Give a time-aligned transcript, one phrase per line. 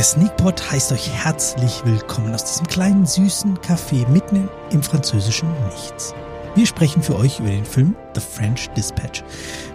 [0.00, 6.14] Der Sneakpot heißt euch herzlich willkommen aus diesem kleinen süßen Café mitten im französischen Nichts.
[6.54, 9.22] Wir sprechen für euch über den Film The French Dispatch.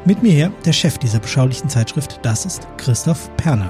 [0.03, 3.69] Mit mir her der Chef dieser beschaulichen Zeitschrift, das ist Christoph Perner.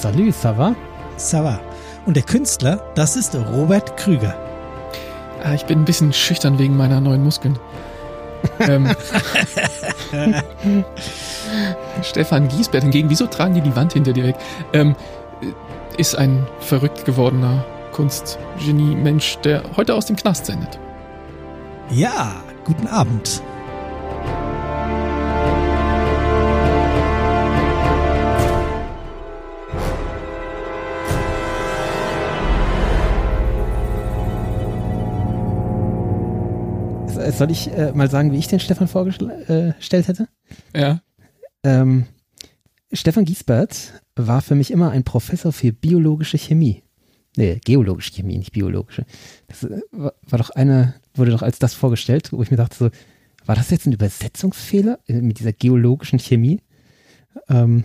[0.00, 0.76] Salut, ça va?
[1.18, 1.58] Ça va.
[2.06, 4.36] Und der Künstler, das ist Robert Krüger.
[5.42, 7.58] Ah, ich bin ein bisschen schüchtern wegen meiner neuen Muskeln.
[8.60, 8.88] Ähm,
[12.02, 14.36] Stefan Giesbert hingegen, wieso tragen die die Wand hinter dir weg?
[14.72, 14.94] Ähm,
[15.96, 20.78] ist ein verrückt gewordener Kunstgenie-Mensch, der heute aus dem Knast sendet.
[21.90, 23.42] Ja, guten Abend.
[37.32, 40.28] Soll ich äh, mal sagen, wie ich den Stefan vorgestellt äh, hätte?
[40.74, 41.00] Ja.
[41.62, 42.06] Ähm,
[42.92, 46.82] Stefan Giesbert war für mich immer ein Professor für biologische Chemie.
[47.36, 49.06] Nee, geologische Chemie, nicht biologische.
[49.46, 52.76] Das äh, war, war doch eine, wurde doch als das vorgestellt, wo ich mir dachte
[52.76, 52.90] so,
[53.46, 56.60] war das jetzt ein Übersetzungsfehler äh, mit dieser geologischen Chemie?
[57.48, 57.84] Ähm,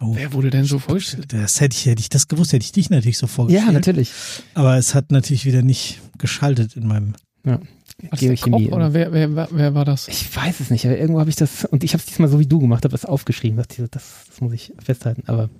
[0.00, 1.32] oh, Wer wurde denn so vorgestellt?
[1.32, 3.66] Das hätte ich, hätte ich das gewusst, hätte ich dich natürlich so vorgestellt.
[3.66, 4.12] Ja, natürlich.
[4.54, 7.60] Aber es hat natürlich wieder nicht geschaltet in meinem ja.
[7.98, 8.68] Geochemie.
[8.68, 10.06] Oder wer, wer, wer war das?
[10.08, 12.38] Ich weiß es nicht, aber irgendwo habe ich das, und ich habe es diesmal so
[12.38, 13.56] wie du gemacht, habe das aufgeschrieben.
[13.56, 15.24] Das, das, das muss ich festhalten.
[15.26, 15.50] Aber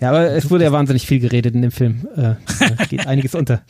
[0.00, 2.06] ja, aber es wurde ja wahnsinnig viel geredet in dem Film.
[2.16, 2.34] Äh,
[2.88, 3.62] geht einiges unter.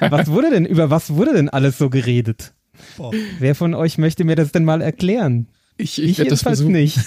[0.00, 2.52] was wurde denn, über was wurde denn alles so geredet?
[2.96, 3.12] Boah.
[3.38, 5.46] Wer von euch möchte mir das denn mal erklären?
[5.76, 6.98] Ich, ich, ich jedenfalls das nicht.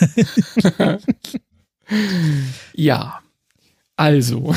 [2.73, 3.19] ja,
[3.97, 4.55] also,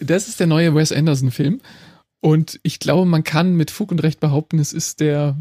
[0.00, 1.60] das ist der neue Wes Anderson-Film.
[2.26, 5.38] Und ich glaube, man kann mit Fug und Recht behaupten, es ist der,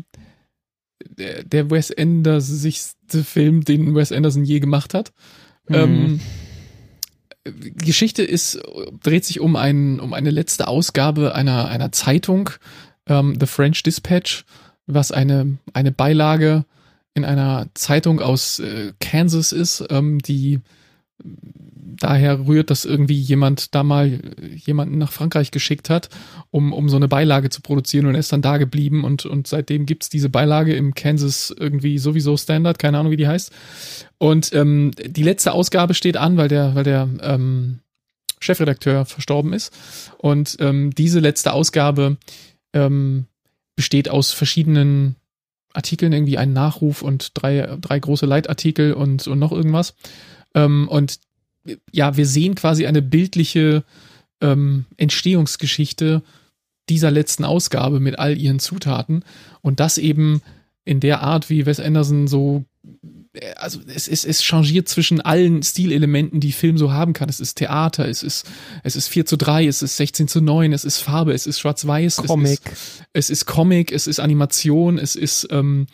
[1.04, 5.12] der, der Wes Anderson-sigste Film, den Wes Anderson je gemacht hat.
[5.68, 5.76] Mhm.
[5.76, 6.20] Ähm,
[7.44, 8.62] Geschichte ist,
[9.02, 12.52] dreht sich um, ein, um eine letzte Ausgabe einer, einer Zeitung,
[13.08, 14.46] ähm, The French Dispatch,
[14.86, 16.66] was eine, eine Beilage
[17.16, 20.60] in einer Zeitung aus äh, Kansas ist, ähm, die
[21.98, 24.20] daher rührt, dass irgendwie jemand da mal
[24.56, 26.10] jemanden nach Frankreich geschickt hat,
[26.52, 29.48] um, um so eine Beilage zu produzieren und er ist dann da geblieben und, und
[29.48, 33.52] seitdem gibt's diese Beilage im Kansas irgendwie sowieso Standard, keine Ahnung, wie die heißt.
[34.18, 37.80] Und ähm, die letzte Ausgabe steht an, weil der, weil der ähm,
[38.40, 39.74] Chefredakteur verstorben ist.
[40.18, 42.18] Und ähm, diese letzte Ausgabe
[42.74, 43.26] ähm,
[43.76, 45.16] besteht aus verschiedenen
[45.74, 49.96] Artikeln, irgendwie einen Nachruf und drei, drei große Leitartikel und, und noch irgendwas.
[50.54, 51.20] Ähm, und
[51.92, 53.84] ja, wir sehen quasi eine bildliche
[54.42, 56.22] ähm, Entstehungsgeschichte
[56.90, 59.24] dieser letzten Ausgabe mit all ihren Zutaten
[59.62, 60.42] und das eben
[60.84, 62.66] in der Art, wie Wes Anderson so
[63.34, 67.30] äh, also es, es, es changiert zwischen allen Stilelementen, die Film so haben kann.
[67.30, 68.46] Es ist Theater, es ist,
[68.84, 71.60] es ist 4 zu 3, es ist 16 zu 9, es ist Farbe, es ist
[71.60, 72.60] Schwarz-Weiß, Comic.
[72.64, 75.88] Es, ist, es ist Comic, es ist Animation, es ist ähm,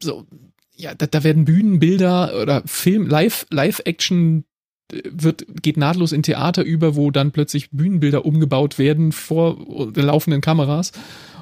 [0.00, 0.26] so
[0.78, 4.44] ja, da, da werden Bühnenbilder oder Film, Live, Live-Action
[4.92, 10.04] äh, wird, geht nahtlos in Theater über, wo dann plötzlich Bühnenbilder umgebaut werden vor den
[10.04, 10.92] laufenden Kameras.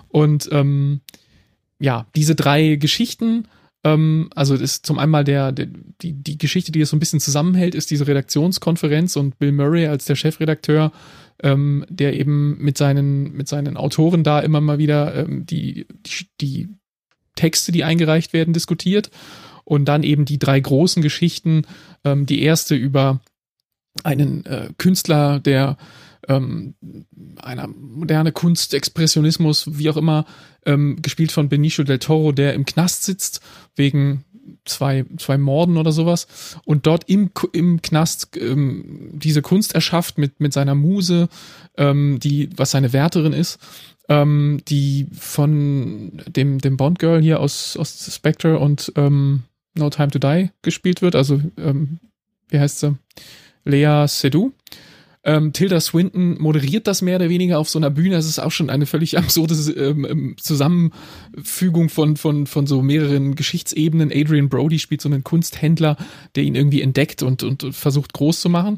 [0.08, 1.00] Und ähm,
[1.78, 3.46] ja, diese drei Geschichten,
[3.84, 5.68] ähm, also das ist zum einmal der, der,
[6.00, 9.86] die, die Geschichte, die es so ein bisschen zusammenhält, ist diese Redaktionskonferenz und Bill Murray
[9.86, 10.92] als der Chefredakteur,
[11.42, 16.26] ähm, der eben mit seinen, mit seinen Autoren da immer mal wieder ähm, die, die,
[16.40, 16.68] die
[17.36, 19.10] Texte, die eingereicht werden, diskutiert.
[19.64, 21.62] Und dann eben die drei großen Geschichten.
[22.04, 23.20] Ähm, die erste über
[24.02, 25.76] einen äh, Künstler, der
[26.28, 26.74] ähm,
[27.40, 30.24] einer moderne Kunst, Expressionismus, wie auch immer,
[30.64, 33.40] ähm, gespielt von Benicio del Toro, der im Knast sitzt
[33.74, 34.24] wegen
[34.64, 36.26] zwei, zwei Morden oder sowas
[36.64, 41.28] und dort im, im Knast ähm, diese Kunst erschafft mit, mit seiner Muse,
[41.76, 43.58] ähm, die, was seine Wärterin ist
[44.08, 49.42] ähm, die von dem, dem Bond-Girl hier aus, aus Spectre und ähm,
[49.74, 51.14] No Time to Die gespielt wird.
[51.14, 51.98] Also, ähm,
[52.48, 52.96] wie heißt sie?
[53.64, 54.52] Lea Seydoux.
[55.26, 58.14] Ähm, Tilda Swinton moderiert das mehr oder weniger auf so einer Bühne.
[58.14, 63.34] Es ist auch schon eine völlig absurde ähm, ähm, Zusammenfügung von, von, von so mehreren
[63.34, 64.12] Geschichtsebenen.
[64.14, 65.96] Adrian Brody spielt so einen Kunsthändler,
[66.36, 68.76] der ihn irgendwie entdeckt und, und versucht groß zu machen.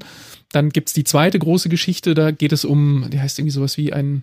[0.51, 3.93] Dann gibt's die zweite große Geschichte, da geht es um, die heißt irgendwie sowas wie
[3.93, 4.23] ein,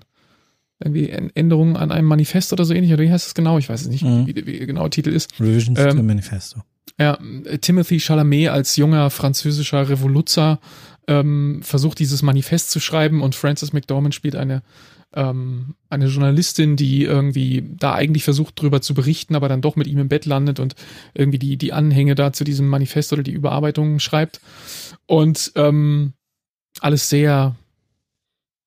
[0.84, 3.60] irgendwie Änderungen an einem Manifest oder so ähnlich, oder wie heißt es genau?
[3.60, 4.26] Ich weiß es nicht, mhm.
[4.26, 5.40] wie, wie genau der Titel ist.
[5.40, 6.64] Revisions ähm, to Manifesto.
[7.00, 7.18] Ja,
[7.62, 10.60] Timothy Chalamet als junger französischer Revoluzer
[11.08, 14.64] ähm, versucht dieses Manifest zu schreiben und Frances McDormand spielt eine
[15.16, 19.88] ähm, eine Journalistin, die irgendwie da eigentlich versucht drüber zu berichten, aber dann doch mit
[19.88, 20.76] ihm im Bett landet und
[21.14, 24.42] irgendwie die, die Anhänge da zu diesem Manifest oder die Überarbeitung schreibt.
[25.06, 26.14] Und ähm,
[26.82, 27.56] alles sehr,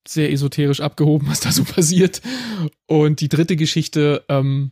[0.06, 2.23] sehr esoterisch abgehoben, was da so passiert.
[2.87, 4.70] Und die dritte Geschichte, ähm,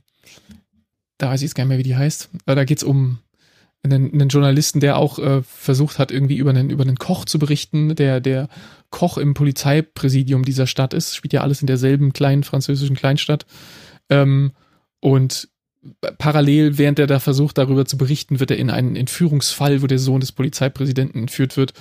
[1.18, 2.30] da weiß ich jetzt gar nicht mehr, wie die heißt.
[2.46, 3.18] Äh, da geht's um
[3.86, 7.38] einen, einen Journalisten, der auch äh, versucht hat, irgendwie über einen, über einen Koch zu
[7.38, 8.48] berichten, der, der
[8.90, 11.16] Koch im Polizeipräsidium dieser Stadt ist.
[11.16, 13.46] Spielt ja alles in derselben kleinen französischen Kleinstadt.
[14.08, 14.52] Ähm,
[15.00, 15.48] und
[16.18, 19.98] parallel, während er da versucht, darüber zu berichten, wird er in einen Entführungsfall, wo der
[19.98, 21.72] Sohn des Polizeipräsidenten entführt wird,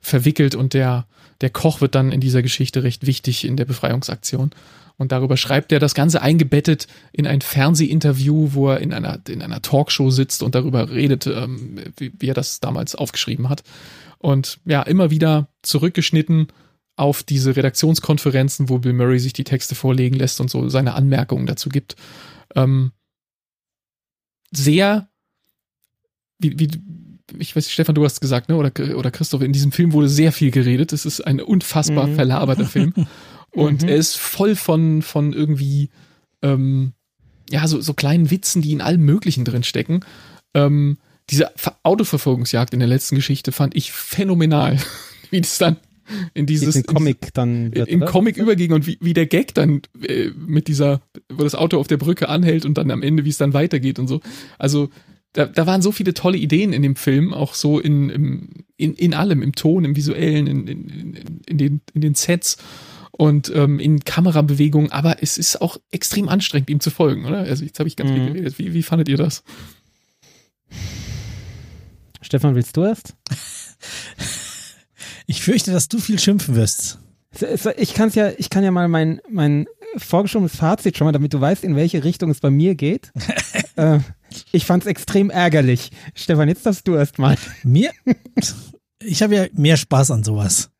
[0.00, 1.06] verwickelt und der,
[1.40, 4.50] der Koch wird dann in dieser Geschichte recht wichtig in der Befreiungsaktion.
[4.96, 9.42] Und darüber schreibt er das Ganze eingebettet in ein Fernsehinterview, wo er in einer, in
[9.42, 13.64] einer Talkshow sitzt und darüber redet, ähm, wie, wie er das damals aufgeschrieben hat.
[14.18, 16.48] Und ja, immer wieder zurückgeschnitten
[16.96, 21.46] auf diese Redaktionskonferenzen, wo Bill Murray sich die Texte vorlegen lässt und so seine Anmerkungen
[21.46, 21.96] dazu gibt.
[22.54, 22.92] Ähm,
[24.52, 25.08] sehr,
[26.38, 26.70] wie, wie,
[27.38, 28.56] ich weiß nicht, Stefan, du hast gesagt, ne?
[28.56, 30.92] Oder, oder Christoph, in diesem Film wurde sehr viel geredet.
[30.92, 32.14] Es ist ein unfassbar mhm.
[32.14, 32.94] verlaberter Film.
[33.54, 33.88] Und mhm.
[33.88, 35.90] er ist voll von, von irgendwie,
[36.42, 36.92] ähm,
[37.50, 40.00] ja, so, so kleinen Witzen, die in allem Möglichen drin stecken.
[40.54, 40.98] Ähm,
[41.30, 41.52] diese
[41.82, 44.78] Autoverfolgungsjagd in der letzten Geschichte fand ich phänomenal.
[45.30, 45.76] wie das dann
[46.34, 48.10] in dieses in Comic dann wird, im oder?
[48.10, 51.00] Comic überging und wie, wie der Gag dann äh, mit dieser,
[51.32, 53.98] wo das Auto auf der Brücke anhält und dann am Ende, wie es dann weitergeht
[53.98, 54.20] und so.
[54.58, 54.90] Also
[55.32, 58.94] da, da waren so viele tolle Ideen in dem Film, auch so in, im, in,
[58.94, 62.58] in allem, im Ton, im Visuellen, in, in, in, in, den, in den Sets
[63.16, 67.38] und ähm, in Kamerabewegungen, aber es ist auch extrem anstrengend, ihm zu folgen, oder?
[67.38, 68.14] Also jetzt habe ich ganz mhm.
[68.14, 68.58] viel geredet.
[68.58, 69.42] Wie, wie fandet ihr das?
[72.20, 73.14] Stefan, willst du erst?
[75.26, 76.98] Ich fürchte, dass du viel schimpfen wirst.
[77.78, 79.66] Ich kann's ja, ich kann ja mal mein, mein
[79.96, 83.10] vorgeschobenes Fazit schon mal, damit du weißt, in welche Richtung es bei mir geht.
[83.76, 84.00] äh,
[84.52, 85.90] ich fand's extrem ärgerlich.
[86.14, 87.36] Stefan, jetzt darfst du erst mal.
[87.62, 87.90] Mir?
[89.02, 90.70] Ich habe ja mehr Spaß an sowas.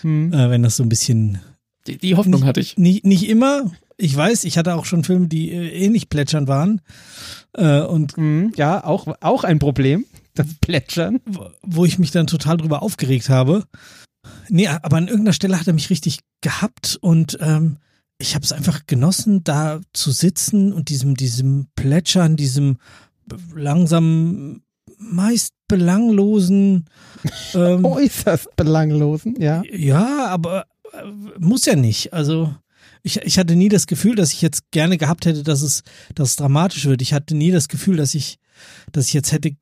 [0.00, 0.32] Hm.
[0.32, 1.40] Äh, wenn das so ein bisschen.
[1.86, 2.76] Die, die Hoffnung nicht, hatte ich.
[2.76, 3.70] Nicht, nicht immer.
[3.96, 6.80] Ich weiß, ich hatte auch schon Filme, die äh, ähnlich plätschern waren.
[7.54, 10.04] Äh, und hm, ja, auch, auch ein Problem
[10.36, 11.20] das Plätschern.
[11.62, 13.64] Wo ich mich dann total drüber aufgeregt habe.
[14.48, 17.78] Nee, aber an irgendeiner Stelle hat er mich richtig gehabt und ähm,
[18.18, 22.78] ich habe es einfach genossen, da zu sitzen und diesem, diesem Plätschern, diesem
[23.54, 24.62] langsam
[24.98, 26.86] meist belanglosen.
[27.54, 29.62] Ähm, Äußerst belanglosen, ja.
[29.72, 30.66] Ja, aber
[31.38, 32.12] muss ja nicht.
[32.12, 32.54] Also
[33.02, 35.82] ich, ich hatte nie das Gefühl, dass ich jetzt gerne gehabt hätte, dass es,
[36.14, 37.02] dass es dramatisch wird.
[37.02, 38.38] Ich hatte nie das Gefühl, dass ich,
[38.92, 39.52] dass ich jetzt hätte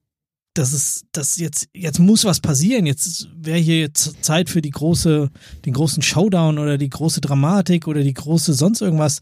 [0.55, 2.87] das ist, das jetzt, jetzt muss was passieren.
[2.87, 5.31] Jetzt wäre hier jetzt Zeit für die große,
[5.65, 9.21] den großen Showdown oder die große Dramatik oder die große sonst irgendwas.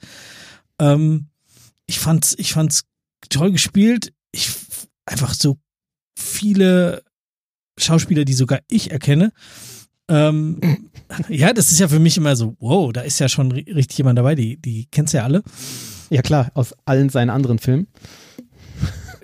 [0.79, 1.29] Ähm,
[1.87, 2.85] ich fand's, ich fand's
[3.31, 4.13] toll gespielt.
[4.31, 4.51] Ich
[5.07, 5.57] einfach so
[6.19, 7.03] viele
[7.79, 9.33] Schauspieler, die sogar ich erkenne.
[10.09, 10.91] Ähm,
[11.29, 14.19] ja, das ist ja für mich immer so, wow, da ist ja schon richtig jemand
[14.19, 15.43] dabei, die, die kennst ja alle.
[16.11, 17.87] Ja klar, aus allen seinen anderen Filmen.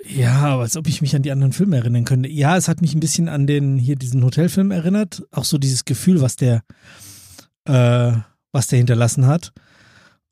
[0.07, 2.29] Ja, aber als ob ich mich an die anderen Filme erinnern könnte.
[2.29, 5.23] Ja, es hat mich ein bisschen an den hier diesen Hotelfilm erinnert.
[5.31, 6.63] Auch so dieses Gefühl, was der,
[7.65, 8.13] äh,
[8.51, 9.53] was der hinterlassen hat.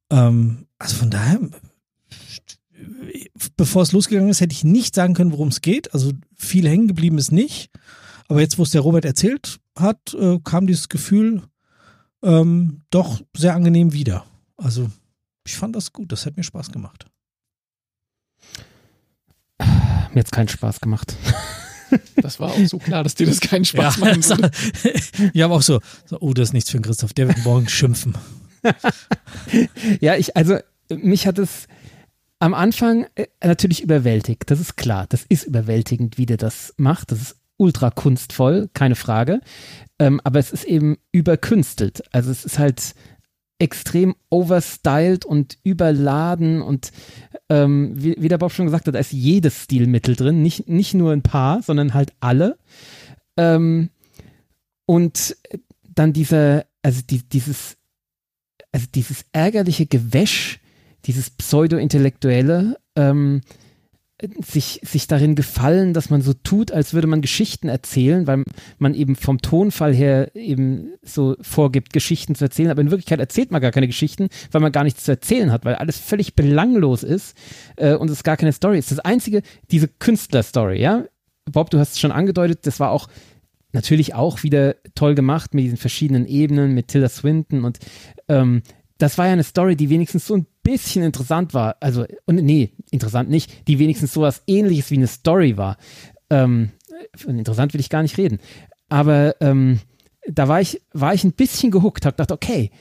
[0.10, 1.40] Ähm, also von daher,
[3.56, 5.94] bevor es losgegangen ist, hätte ich nicht sagen können, worum es geht.
[5.94, 7.70] Also viel hängen geblieben ist nicht.
[8.30, 11.44] Aber jetzt, wo es der Robert erzählt hat, äh, kam dieses Gefühl
[12.24, 14.26] ähm, doch sehr angenehm wieder.
[14.58, 14.90] Also
[15.46, 16.12] ich fand das gut.
[16.12, 17.06] Das hat mir Spaß gemacht.
[19.60, 21.16] Mir hat keinen Spaß gemacht.
[22.18, 24.52] Das war auch so klar, dass dir das keinen Spaß ja, machen würde.
[25.34, 27.70] ja, aber auch so, so, oh, das ist nichts für den Christoph, der wird morgen
[27.70, 28.14] schimpfen.
[30.02, 30.58] ja, ich, also,
[30.90, 31.70] mich hat es
[32.40, 35.06] am Anfang äh, natürlich überwältigt, das ist klar.
[35.08, 37.12] Das ist überwältigend, wie der das macht.
[37.12, 39.42] Das ist ultra kunstvoll, keine Frage.
[40.00, 42.04] Ähm, aber es ist eben überkünstelt.
[42.12, 42.94] Also es ist halt
[43.60, 46.92] extrem overstyled und überladen und
[47.50, 50.94] ähm, wie, wie der Bob schon gesagt hat, da ist jedes Stilmittel drin, nicht, nicht
[50.94, 52.58] nur ein paar, sondern halt alle.
[53.36, 53.90] Ähm,
[54.86, 55.36] und
[55.96, 57.78] dann diese, also die, dieses,
[58.72, 60.60] also dieses ärgerliche Gewäsch,
[61.06, 63.42] dieses Pseudo-Intellektuelle, ähm,
[64.44, 68.44] sich, sich darin gefallen, dass man so tut, als würde man Geschichten erzählen, weil
[68.80, 73.52] man eben vom Tonfall her eben so vorgibt, Geschichten zu erzählen, aber in Wirklichkeit erzählt
[73.52, 77.04] man gar keine Geschichten, weil man gar nichts zu erzählen hat, weil alles völlig belanglos
[77.04, 77.38] ist
[77.76, 78.90] äh, und es gar keine Story ist.
[78.90, 81.06] Das einzige, diese Künstler-Story, ja.
[81.46, 83.08] Bob, du hast es schon angedeutet, das war auch
[83.72, 87.78] natürlich auch wieder toll gemacht mit diesen verschiedenen Ebenen, mit Tilda Swinton und
[88.28, 88.64] ähm,
[88.98, 91.78] das war ja eine Story, die wenigstens so ein bisschen interessant war.
[91.80, 95.78] Also, und nee, interessant nicht, die wenigstens sowas ähnliches wie eine Story war.
[96.30, 96.72] Ähm,
[97.26, 98.40] interessant will ich gar nicht reden.
[98.90, 99.80] Aber ähm,
[100.28, 102.72] da war ich, war ich ein bisschen gehuckt, hab gedacht, okay,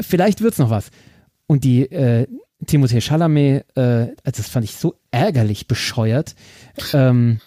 [0.00, 0.90] vielleicht wird's noch was.
[1.46, 2.26] Und die äh,
[2.66, 3.80] Timothée Chalamet, äh,
[4.24, 6.34] also das fand ich so ärgerlich bescheuert.
[6.92, 7.38] Ähm,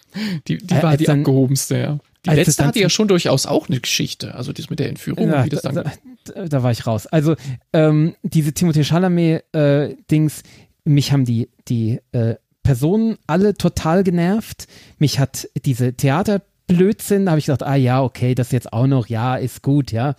[0.48, 2.00] die, die war die dann, abgehobenste, ja.
[2.30, 5.46] Die letzte hatte ja schon durchaus auch eine Geschichte, also das mit der Entführung, ja,
[5.46, 5.76] wie das dann.
[5.76, 5.84] Da,
[6.26, 7.08] da, da, war ich raus.
[7.08, 7.36] Also
[7.74, 14.68] ähm, diese Timothée Chalamet-Dings, äh, mich haben die, die äh, Personen alle total genervt.
[14.98, 18.88] Mich hat diese Theater Blödsinn, da habe ich gedacht, ah ja, okay, das jetzt auch
[18.88, 20.16] noch, ja, ist gut, ja.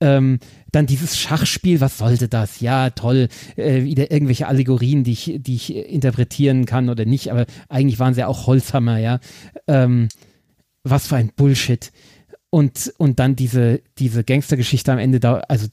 [0.00, 0.40] Ähm,
[0.72, 2.60] dann dieses Schachspiel, was sollte das?
[2.60, 7.46] Ja, toll, äh, wieder irgendwelche Allegorien, die ich, die ich interpretieren kann oder nicht, aber
[7.68, 9.20] eigentlich waren sie ja auch Holzhammer, ja.
[9.68, 10.08] Ähm,
[10.84, 11.92] was für ein Bullshit.
[12.50, 15.68] Und, und dann diese, diese Gangstergeschichte am Ende da, also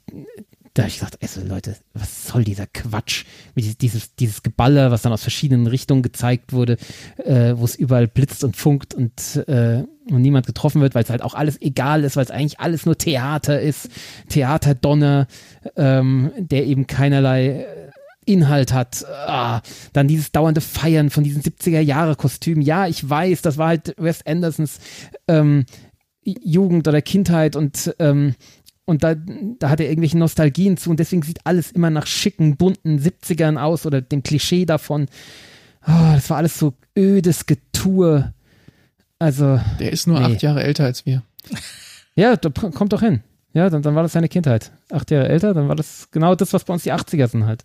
[0.74, 3.26] da habe ich gedacht, also Leute, was soll dieser Quatsch?
[3.56, 6.78] Dieses, dieses Geballer, was dann aus verschiedenen Richtungen gezeigt wurde,
[7.18, 11.10] äh, wo es überall blitzt und funkt und, äh, und niemand getroffen wird, weil es
[11.10, 13.90] halt auch alles egal ist, weil es eigentlich alles nur Theater ist,
[14.30, 15.28] Theaterdonner,
[15.76, 17.66] ähm, der eben keinerlei
[18.30, 19.06] Inhalt hat.
[19.06, 19.62] Ah,
[19.94, 22.62] dann dieses dauernde Feiern von diesen 70er-Jahre-Kostümen.
[22.62, 24.80] Ja, ich weiß, das war halt Wes Andersons
[25.28, 25.66] ähm,
[26.24, 28.36] Jugend oder Kindheit und ähm,
[28.86, 32.58] und da, da hat er irgendwelche Nostalgien zu und deswegen sieht alles immer nach schicken,
[32.58, 35.06] bunten 70ern aus oder dem Klischee davon.
[35.84, 38.34] Oh, das war alles so ödes Getue.
[39.20, 39.60] Also.
[39.80, 40.34] Der ist nur nee.
[40.34, 41.22] acht Jahre älter als wir.
[42.16, 43.22] Ja, da, kommt doch hin.
[43.54, 44.72] Ja, dann, dann war das seine Kindheit.
[44.90, 47.64] Acht Jahre älter, dann war das genau das, was bei uns die 80er sind halt.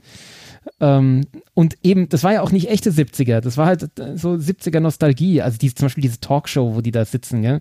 [0.80, 4.80] Ähm, und eben, das war ja auch nicht echte 70er, das war halt so 70er
[4.80, 5.42] Nostalgie.
[5.42, 7.61] Also die, zum Beispiel diese Talkshow, wo die da sitzen, gell?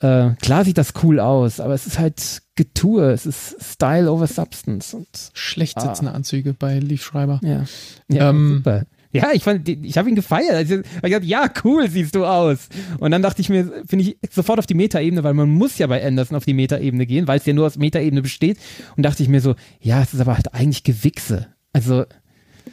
[0.00, 4.26] Äh, klar sieht das cool aus, aber es ist halt Getue, es ist Style over
[4.26, 4.96] Substance.
[4.96, 5.82] Und, Schlecht ah.
[5.82, 6.14] sitzende ah.
[6.14, 7.40] Anzüge bei Leaf Schreiber.
[7.42, 7.64] Ja,
[8.08, 8.84] ja ähm, super.
[9.12, 10.54] Ja, ich fand, ich habe ihn gefeiert.
[10.54, 12.68] Also, ich dachte, ja, cool siehst du aus.
[12.98, 15.86] Und dann dachte ich mir, finde ich sofort auf die Metaebene, weil man muss ja
[15.86, 18.58] bei Anderson auf die Metaebene gehen, weil es ja nur aus Metaebene besteht.
[18.96, 21.46] Und dachte ich mir so, ja, es ist aber halt eigentlich Gewichse.
[21.74, 22.06] Also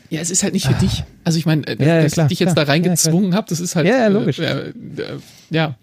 [0.10, 0.79] ja, es ist halt nicht für ah.
[0.79, 1.03] dich.
[1.24, 3.48] Also ich meine, ja, ja, dass klar, ich dich jetzt klar, da reingezwungen ja, habe,
[3.50, 3.88] das ist halt.
[3.88, 4.39] Ja, ja logisch.
[4.39, 4.74] Äh, äh,
[5.50, 5.77] ja.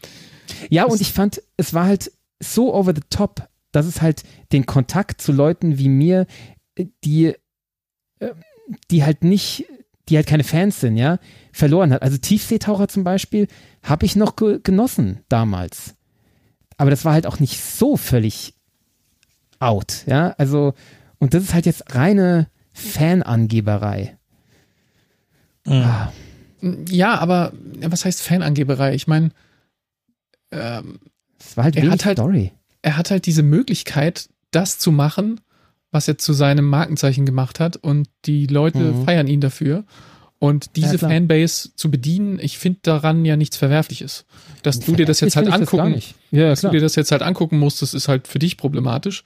[0.68, 4.22] Ja, und ich fand, es war halt so over the top, dass es halt
[4.52, 6.26] den Kontakt zu Leuten wie mir,
[6.75, 7.34] äh, die,
[8.18, 8.34] äh,
[8.90, 9.64] die halt nicht,
[10.08, 11.18] die halt keine Fans sind, ja,
[11.52, 12.02] verloren hat.
[12.02, 13.48] Also Tiefseetaucher zum Beispiel
[13.82, 15.94] habe ich noch ge genossen damals.
[16.76, 18.54] Aber das war halt auch nicht so völlig
[19.58, 20.34] out, ja.
[20.37, 20.75] Also,
[21.18, 22.48] und das ist halt jetzt reine
[22.78, 24.16] Fanangeberei.
[25.66, 25.73] Mhm.
[25.73, 26.12] Ah.
[26.88, 28.94] Ja, aber was heißt Fanangeberei?
[28.94, 29.30] Ich meine,
[30.50, 30.99] ähm,
[31.38, 32.52] es war halt er hat halt, Story.
[32.82, 35.40] Er hat halt diese Möglichkeit, das zu machen,
[35.90, 39.04] was er zu seinem Markenzeichen gemacht hat und die Leute mhm.
[39.04, 39.85] feiern ihn dafür.
[40.40, 44.25] Und diese ja, Fanbase zu bedienen, ich finde daran ja nichts Verwerfliches.
[44.62, 47.58] Dass du dir das jetzt halt angucken, ja, dass du dir das jetzt halt angucken
[47.58, 49.25] musst, das ist halt für dich problematisch.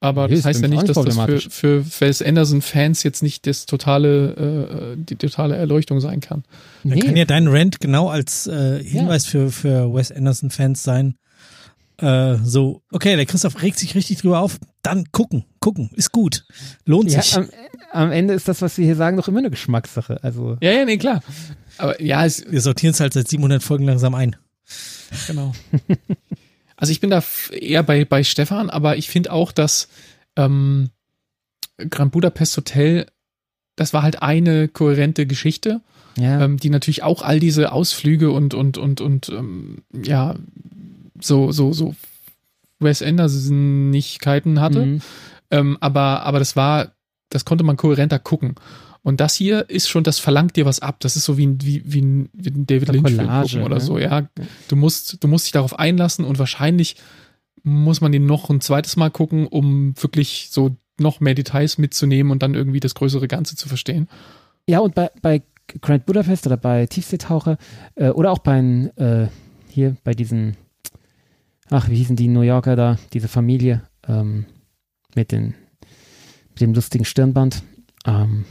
[0.00, 3.64] Aber nee, das heißt ja nicht, dass das für, für Wes Anderson-Fans jetzt nicht das
[3.64, 6.44] totale, äh, die totale Erleuchtung sein kann.
[6.84, 7.00] Dann nee.
[7.00, 9.30] kann ja dein Rant genau als äh, Hinweis ja.
[9.30, 11.16] für, für Wes Anderson-Fans sein.
[11.98, 14.58] Äh, so, okay, der Christoph regt sich richtig drüber auf.
[14.82, 16.44] Dann gucken, gucken, ist gut.
[16.84, 17.34] Lohnt ja, sich.
[17.36, 17.48] Am,
[17.90, 20.22] am, Ende ist das, was wir hier sagen, doch immer eine Geschmackssache.
[20.22, 20.58] Also.
[20.60, 21.22] Ja, ja, nee, klar.
[21.78, 24.36] Aber ja, es, wir sortieren es halt seit 700 Folgen langsam ein.
[25.26, 25.54] Genau.
[26.76, 29.88] Also ich bin da eher bei, bei Stefan, aber ich finde auch, dass
[30.36, 30.90] ähm,
[31.78, 33.06] Grand Budapest Hotel,
[33.76, 35.80] das war halt eine kohärente Geschichte,
[36.16, 36.42] ja.
[36.42, 40.36] ähm, die natürlich auch all diese Ausflüge und, und, und, und ähm, ja,
[41.20, 41.94] so, so, so
[42.78, 44.86] Wes Anderson-Nichkeiten hatte.
[44.86, 45.02] Mhm.
[45.50, 46.92] Ähm, aber, aber das war,
[47.30, 48.54] das konnte man kohärenter gucken.
[49.06, 50.96] Und das hier ist schon, das verlangt dir was ab.
[50.98, 53.80] Das ist so wie ein, wie, wie ein, wie ein David Lynch-Film gucken oder ne?
[53.80, 54.28] so, ja.
[54.66, 56.96] Du musst, du musst dich darauf einlassen und wahrscheinlich
[57.62, 62.32] muss man den noch ein zweites Mal gucken, um wirklich so noch mehr Details mitzunehmen
[62.32, 64.08] und dann irgendwie das größere Ganze zu verstehen.
[64.66, 65.42] Ja, und bei, bei
[65.80, 67.58] Grand Budapest oder bei Tiefseetaucher
[67.94, 68.58] äh, oder auch bei
[68.96, 69.28] äh,
[69.70, 70.56] hier bei diesen,
[71.70, 74.46] ach, wie hießen die New Yorker da, diese Familie ähm,
[75.14, 75.54] mit, den,
[76.48, 77.62] mit dem lustigen Stirnband.
[78.04, 78.46] Ähm,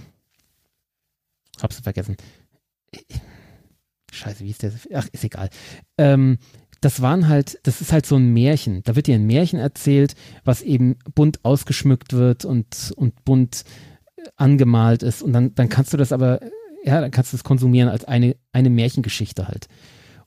[1.61, 2.15] Hab's vergessen.
[4.11, 4.71] Scheiße, wie ist der?
[4.93, 5.49] Ach, ist egal.
[5.97, 6.37] Ähm,
[6.81, 8.83] das waren halt, das ist halt so ein Märchen.
[8.83, 13.63] Da wird dir ein Märchen erzählt, was eben bunt ausgeschmückt wird und, und bunt
[14.35, 15.21] angemalt ist.
[15.21, 16.41] Und dann, dann kannst du das aber,
[16.83, 19.67] ja, dann kannst du das konsumieren als eine, eine Märchengeschichte halt.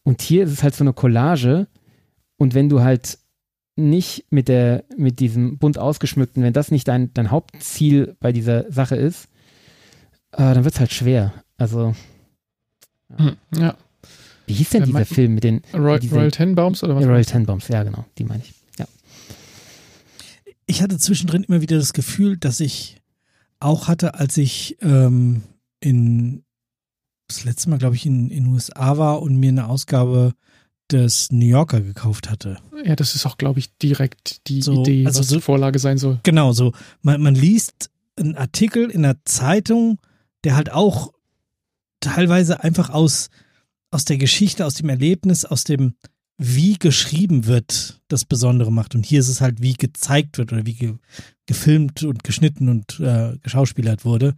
[0.03, 1.69] Und hier ist es halt so eine Collage.
[2.37, 3.19] Und wenn du halt
[3.77, 8.71] nicht mit der, mit diesem bunt ausgeschmückten, wenn das nicht dein, dein Hauptziel bei dieser
[8.73, 9.29] Sache ist,
[10.39, 11.33] äh, dann wird es halt schwer.
[11.57, 11.95] Also,
[13.17, 13.77] Hm, ja.
[14.47, 17.05] wie hieß denn Äh, dieser mein- Film mit den Royal, diese- Royal Tenenbaums oder was?
[17.05, 17.69] Royal Tenenbaums?
[17.69, 18.55] Ja, genau, die meine ich.
[18.79, 18.87] Ja.
[20.67, 22.97] Ich hatte zwischendrin immer wieder das Gefühl, dass ich
[23.61, 25.43] auch hatte, als ich ähm,
[25.81, 26.45] in
[27.29, 30.35] das letzte Mal, glaube ich, in in USA war und mir eine Ausgabe
[30.91, 32.59] des New Yorker gekauft hatte.
[32.85, 35.79] Ja, das ist auch, glaube ich, direkt die So, Idee, also was so- die Vorlage
[35.79, 36.21] sein soll.
[36.23, 36.73] Genau, so.
[37.03, 39.99] Man, man liest einen Artikel in einer Zeitung,
[40.45, 41.13] der halt auch
[42.01, 43.31] teilweise einfach aus,
[43.91, 45.95] aus der Geschichte, aus dem Erlebnis, aus dem,
[46.37, 48.95] wie geschrieben wird, das Besondere macht.
[48.95, 50.95] Und hier ist es halt, wie gezeigt wird oder wie ge,
[51.47, 54.37] gefilmt und geschnitten und äh, geschauspielert wurde,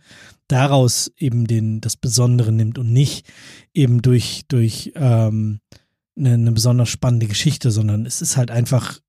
[0.48, 3.26] daraus eben den, das Besondere nimmt und nicht
[3.74, 5.60] eben durch, durch ähm,
[6.16, 9.00] eine, eine besonders spannende Geschichte, sondern es ist halt einfach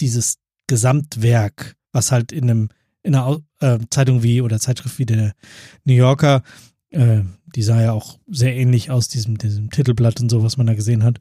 [0.00, 2.68] dieses Gesamtwerk, was halt in einem
[3.04, 5.34] in einer äh, Zeitung wie oder Zeitschrift wie der
[5.84, 6.42] New Yorker,
[6.90, 7.20] äh,
[7.54, 10.74] die sah ja auch sehr ähnlich aus diesem, diesem Titelblatt und so, was man da
[10.74, 11.20] gesehen hat,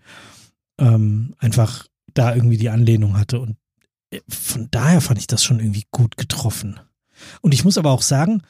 [0.79, 3.57] ähm, einfach da irgendwie die Anlehnung hatte und
[4.11, 6.79] äh, von daher fand ich das schon irgendwie gut getroffen.
[7.41, 8.41] Und ich muss aber auch sagen,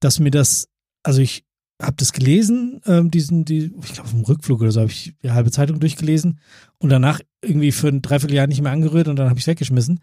[0.00, 0.68] dass mir das,
[1.02, 1.44] also ich
[1.80, 5.30] habe das gelesen, ähm, diesen, die, ich glaube, vom Rückflug oder so habe ich die
[5.30, 6.38] halbe Zeitung durchgelesen
[6.78, 10.00] und danach irgendwie für ein Dreivierteljahr nicht mehr angerührt und dann habe ich es weggeschmissen,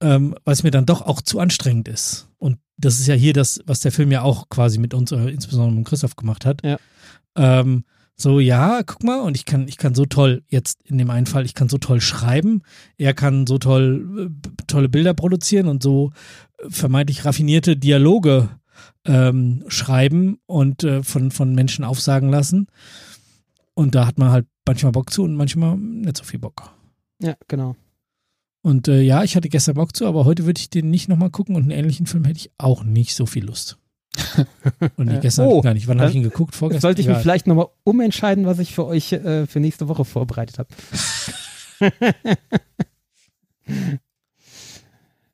[0.00, 2.28] ähm, es mir dann doch auch zu anstrengend ist.
[2.38, 5.28] Und das ist ja hier das, was der Film ja auch quasi mit uns, äh,
[5.28, 6.62] insbesondere mit Christoph gemacht hat.
[6.62, 6.78] Ja.
[7.36, 7.84] Ähm,
[8.18, 11.26] so, ja, guck mal, und ich kann, ich kann so toll, jetzt in dem einen
[11.26, 12.62] Fall, ich kann so toll schreiben,
[12.96, 16.12] er kann so toll, äh, tolle Bilder produzieren und so
[16.58, 18.48] äh, vermeintlich raffinierte Dialoge
[19.04, 22.68] ähm, schreiben und äh, von, von Menschen aufsagen lassen.
[23.74, 26.72] Und da hat man halt manchmal Bock zu und manchmal nicht so viel Bock.
[27.20, 27.76] Ja, genau.
[28.66, 31.30] Und äh, ja, ich hatte gestern Bock zu, aber heute würde ich den nicht nochmal
[31.30, 33.78] gucken und einen ähnlichen Film hätte ich auch nicht so viel Lust.
[34.96, 35.20] Und Ja.
[35.20, 35.86] gestern Oh, gar nicht.
[35.86, 36.56] Wann habe ich ihn geguckt?
[36.56, 36.80] Vorgestern?
[36.80, 37.22] Sollte ich mich Egal.
[37.22, 40.68] vielleicht nochmal umentscheiden, was ich für euch äh, für nächste Woche vorbereitet habe.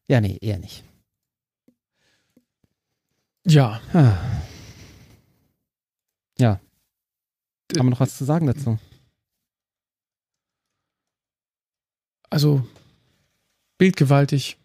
[0.09, 0.85] ja, nee, eher nicht.
[3.47, 3.81] Ja.
[3.95, 4.19] Ah.
[6.39, 6.61] Ja.
[7.79, 8.79] Haben wir noch was zu sagen dazu?
[12.29, 12.67] Also,
[13.83, 14.59] bildgewaltig.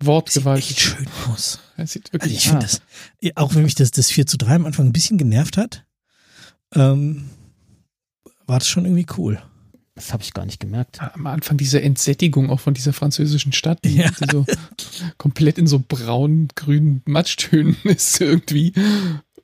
[0.00, 0.70] Sieht Wortgewaltig.
[0.70, 1.60] echt schön aus.
[1.76, 2.72] Es sieht Also wirklich ich finde Ja.
[3.30, 5.84] das, auch wenn mich das, das 4 zu 3 am Anfang ein bisschen genervt hat,
[6.74, 7.28] ähm,
[8.46, 9.40] war das schon irgendwie cool.
[9.94, 11.00] Das habe ich gar nicht gemerkt.
[11.00, 14.10] am Anfang diese Entsättigung auch von dieser französischen Stadt, die, Ja.
[14.30, 14.44] so
[15.18, 18.72] komplett in so braun-grünen Matschtönen ist irgendwie.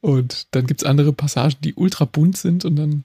[0.01, 3.05] Und dann gibt's andere Passagen, die ultra bunt sind und dann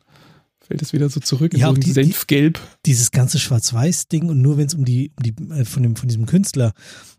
[0.67, 2.59] fällt es wieder so zurück in Ja, so ein die- Senfgelb.
[2.85, 6.07] Dieses ganze Schwarz-Weiß-Ding und nur wenn es um die, um die äh, von, dem, von
[6.09, 6.73] diesem Künstler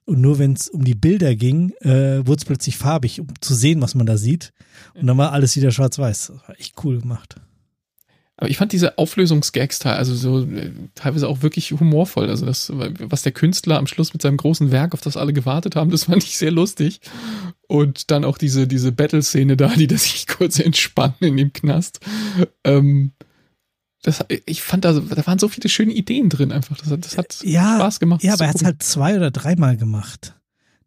[0.05, 3.55] und nur wenn es um die Bilder ging, äh, wurde es plötzlich farbig, um zu
[3.55, 4.53] sehen, was man da sieht.
[4.95, 6.33] Und dann war alles wieder schwarz-weiß.
[6.35, 7.37] Das war echt cool gemacht.
[8.39, 12.29] Aber ich fand diese Auflösungsgags teil- also so äh, teilweise auch wirklich humorvoll.
[12.29, 15.75] Also das, was der Künstler am Schluss mit seinem großen Werk, auf das alle gewartet
[15.75, 17.01] haben, das fand ich sehr lustig.
[17.67, 22.01] Und dann auch diese, diese Battle-Szene da, die das sich kurz entspannen in dem Knast.
[22.63, 23.13] Ähm,
[24.07, 26.79] das, ich fand da, da waren so viele schöne Ideen drin einfach.
[26.79, 28.23] Das, hat- das hat Ja, Spaß gemacht.
[28.23, 30.35] Ja, aber er hat es halt zwei oder dreimal gemacht.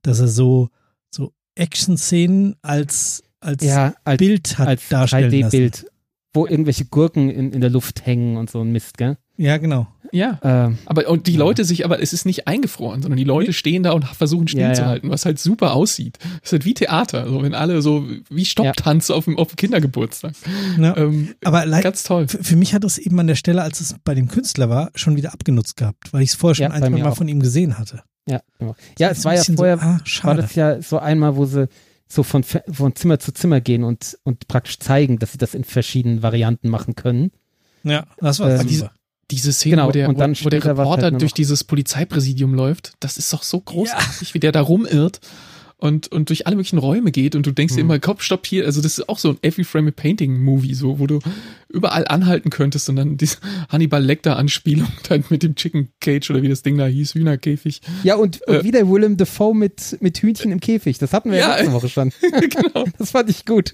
[0.02, 0.70] Dass er so,
[1.12, 5.48] so Action-Szenen als, als Ja, als, Bild hat als darstellen lassen.
[5.56, 5.86] 3D-Bild,
[6.34, 9.18] wo irgendwelche Gurken in, in der Luft hängen und so ein Mist, gell?
[9.42, 9.88] Ja, genau.
[10.12, 10.38] Ja.
[10.44, 11.40] Ähm, Aber und die Ja.
[11.40, 14.60] Leute sich, aber es ist nicht eingefroren, sondern die Leute stehen da und versuchen Ja,
[14.60, 14.66] ja.
[14.74, 16.18] stillzuhalten, was halt super aussieht.
[16.42, 19.56] Es ist halt wie Theater, so wenn alle so wie Stopptanz auf dem, auf dem
[19.56, 20.34] Kindergeburtstag.
[20.78, 20.98] Ja.
[20.98, 22.28] Ähm, Aber ganz toll.
[22.28, 25.16] für, mich hat es eben an der Stelle, als es bei dem Künstler war, schon
[25.16, 27.16] wieder abgenutzt gehabt, weil ich es vorher schon Ja, ein, zwei Mal auch.
[27.16, 28.02] von ihm gesehen hatte.
[28.28, 28.76] ja, genau.
[28.98, 31.70] ja, Das es war ja vorher, So, ah, war das ja so einmal, wo sie
[32.10, 35.64] so von, von Zimmer zu Zimmer gehen und, und praktisch zeigen, dass sie das in
[35.64, 37.32] verschiedenen Varianten machen können.
[37.84, 38.68] ja, das war Ähm, super.
[38.70, 38.92] diese-
[39.32, 41.64] Diese Szene, Genau, wo der, und dann wo, wo der war's Reporter halt durch dieses
[41.64, 45.20] Polizeipräsidium läuft, das ist doch so großartig, wie der da rumirrt
[45.78, 47.90] und, und durch alle möglichen Räume geht und du denkst dir Mhm.
[47.92, 50.74] immer, Kopf, stopp hier, also das ist auch so ein Every Frame a Painting Movie,
[50.74, 51.20] so, wo du
[51.70, 53.38] überall anhalten könntest und dann diese
[53.70, 57.82] Hannibal Lecter Anspielung dann mit dem Chicken Cage oder wie das Ding da hieß, Hühnerkäfig.
[58.04, 58.64] Ja, und, und Äh.
[58.66, 60.98] wieder Willem Dafoe mit, mit Hühnchen im Käfig.
[60.98, 61.56] Das hatten wir ja, Ja.
[61.58, 62.12] letzte Woche schon.
[62.22, 62.86] genau.
[62.98, 63.72] Das fand ich gut.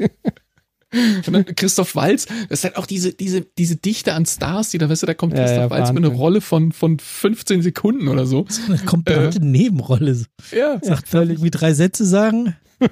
[1.26, 4.78] Und dann Christoph Walz, das ist halt auch diese, diese, diese Dichte an Stars, die
[4.78, 6.14] da, weißt du, da kommt Ja, Christoph ja, Walz mit einer.
[6.14, 8.46] Rolle von, von 15 Sekunden oder so.
[8.50, 9.46] so eine komplette Äh.
[9.46, 10.24] Nebenrolle.
[10.56, 10.80] Ja.
[10.82, 12.56] Sagt völlig wie drei Sätze sagen.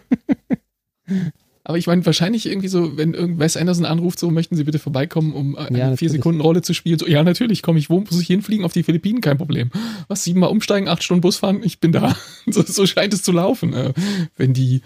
[1.65, 4.79] Aber ich meine, wahrscheinlich irgendwie so, wenn irgend Wes Anderson anruft, so möchten Sie bitte
[4.79, 6.09] vorbeikommen, um eine Ja, vier.
[6.09, 6.99] Sekunden Rolle zu spielen.
[6.99, 7.89] So, ja, natürlich, komme ich.
[7.89, 8.65] Wo muss ich hinfliegen?
[8.65, 9.71] Auf die Philippinen, kein Problem.
[10.09, 11.61] Was, siebenmal umsteigen, acht Stunden Bus fahren?
[11.63, 12.17] Ich bin da.
[12.51, 13.93] So, so scheint es zu laufen, äh,
[14.35, 14.81] wenn die,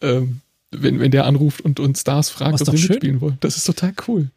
[0.00, 0.41] ähm,
[0.72, 2.88] wenn, wenn der anruft und uns Stars fragt, Was ob schön.
[2.90, 3.36] mitspielen wollen.
[3.40, 4.30] Das ist total cool.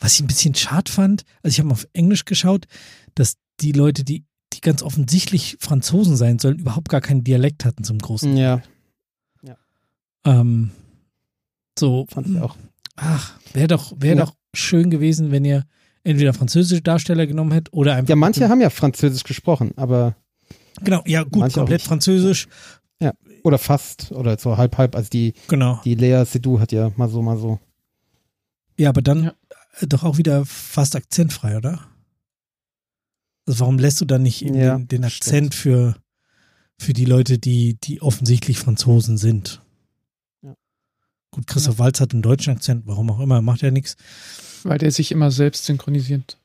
[0.00, 2.66] Was ich ein bisschen schade fand, also ich habe mal auf Englisch geschaut,
[3.14, 7.82] dass die Leute, die, die ganz offensichtlich Franzosen sein sollen, überhaupt gar keinen Dialekt hatten
[7.84, 8.36] zum großen.
[8.36, 8.62] Ja,
[10.26, 10.70] Ähm,
[11.78, 12.56] so, fand ich auch.
[12.96, 14.24] ach, wäre doch, wäre Ja.
[14.24, 15.66] doch schön gewesen, wenn ihr
[16.02, 18.08] entweder französische Darsteller genommen hättet oder einfach.
[18.10, 20.16] Ja, manche haben ja Französisch gesprochen, aber
[20.82, 22.48] Genau, ja, gut, komplett nicht.
[23.00, 23.44] Französisch.
[23.44, 24.94] oder fast oder so halb halb.
[24.96, 25.80] Also die Genau.
[25.84, 27.58] die Lea Seydoux hat ja mal so mal so.
[28.76, 29.34] Ja, aber dann Ja.
[29.88, 31.80] doch auch wieder fast akzentfrei, oder?
[33.46, 35.96] Also warum lässt du dann nicht eben Ja, den, den Akzent für,
[36.78, 39.60] für die Leute, die, die offensichtlich Franzosen sind?
[40.42, 40.54] Ja.
[41.30, 43.96] Gut, Christoph Walz hat einen deutschen Akzent, warum auch immer, macht ja nichts.
[44.62, 46.38] Weil der sich immer selbst synchronisiert.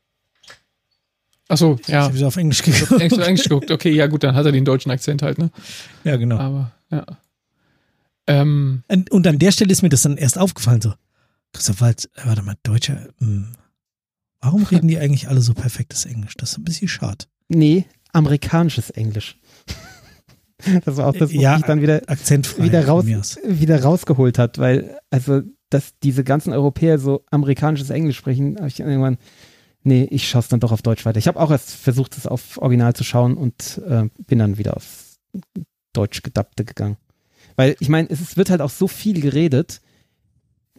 [1.49, 2.03] Achso, Ich ja.
[2.03, 3.01] habe auf Englisch geguckt.
[3.01, 3.71] Englisch, Englisch geguckt.
[3.71, 5.49] Okay, ja gut, dann hat er den deutschen Akzent halt, ne?
[6.05, 6.38] Ja, genau.
[6.38, 7.05] Aber, ja.
[8.27, 10.93] Ähm, Und, und an der Stelle ist mir das dann erst aufgefallen, so,
[11.51, 13.47] Christoph Waltz, äh, warte mal, Deutscher, hm,
[14.41, 16.35] warum reden die eigentlich alle so perfektes Englisch?
[16.38, 17.25] Das ist ein bisschen schade.
[17.47, 19.38] Nee, amerikanisches Englisch.
[20.83, 22.65] Das war auch das, was Ja, mich dann wieder Akzentfrei.
[22.65, 23.05] wieder raus
[23.47, 28.77] wieder rausgeholt hat, weil also dass diese ganzen Europäer so amerikanisches Englisch sprechen, habe ich
[28.81, 29.17] irgendwann
[29.83, 31.19] nee, ich schaue es dann doch auf Deutsch weiter.
[31.19, 34.77] Ich habe auch erst versucht, es auf Original zu schauen und äh, bin dann wieder
[34.77, 35.17] auf
[35.93, 36.97] Deutsch gedappte gegangen.
[37.55, 39.81] Weil ich meine, es wird halt auch so viel geredet.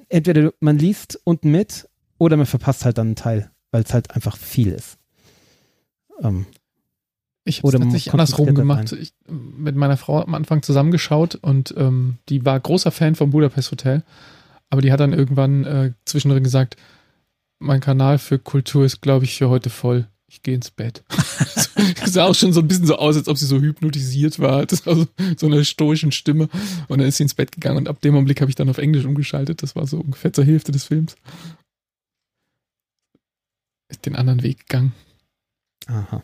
[0.09, 4.11] Entweder man liest unten mit oder man verpasst halt dann einen Teil, weil es halt
[4.15, 4.97] einfach viel ist.
[6.23, 6.47] Ähm,
[7.45, 8.93] Ich habe es tatsächlich andersrum gemacht.
[8.93, 13.71] Ich, mit meiner Frau am Anfang zusammengeschaut und ähm, die war großer Fan vom Budapest
[13.71, 14.03] Hotel.
[14.69, 16.77] Aber die hat dann irgendwann äh, zwischendrin gesagt,
[17.61, 20.09] mein Kanal für Kultur ist, glaube ich, für heute voll.
[20.27, 21.05] Ich gehe ins Bett.
[21.09, 24.65] das sah auch schon so ein bisschen so aus, als ob sie so hypnotisiert war.
[24.65, 26.49] Das war so, so eine stoischen Stimme.
[26.89, 28.79] Und dann ist sie ins Bett gegangen und ab dem Augenblick habe ich dann auf
[28.79, 29.63] Englisch umgeschaltet.
[29.63, 31.17] Das war so ungefähr zur Hälfte des Films.
[33.89, 34.93] Ist den anderen Weg gegangen.
[35.87, 36.23] aha.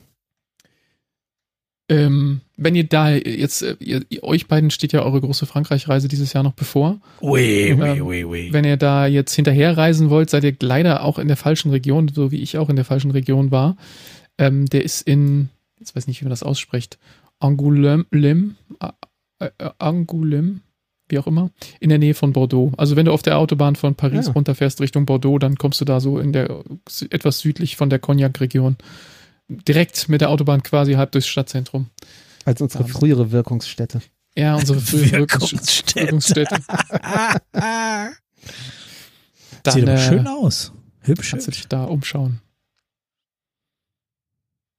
[1.88, 6.32] Ähm, wenn ihr da jetzt, äh, ihr, euch beiden steht ja eure große Frankreich-Reise dieses
[6.32, 7.00] Jahr noch bevor.
[7.20, 8.48] Ui, Ähm, ui, ui, ui.
[8.52, 12.08] Wenn ihr da jetzt hinterher reisen wollt, seid ihr leider auch in der falschen Region,
[12.12, 13.76] so wie ich auch in der falschen Region war.
[14.38, 16.98] Ähm, der ist in, jetzt weiß nicht, wie man das ausspricht,
[17.40, 18.04] Angoulême,
[18.80, 18.88] äh,
[19.38, 20.60] äh, Angoulême,
[21.08, 22.72] wie auch immer, in der Nähe von Bordeaux.
[22.76, 24.32] Also wenn du auf der Autobahn von Paris Ja.
[24.32, 26.64] runterfährst Richtung Bordeaux, dann kommst du da so in der
[27.10, 28.76] etwas südlich von der Cognac-Region.
[29.48, 31.90] Direkt mit der Autobahn quasi halb durchs Stadtzentrum.
[32.44, 33.00] Als unsere Wahnsinn.
[33.00, 34.00] frühere Wirkungsstätte.
[34.36, 36.00] Ja, unsere frühe Wirkungsstätte.
[36.00, 36.56] Wirkungsstätte.
[39.62, 40.72] Dann Sieht aber äh, schön aus.
[41.00, 41.30] Hübsch.
[41.30, 42.40] kannst du dich da umschauen.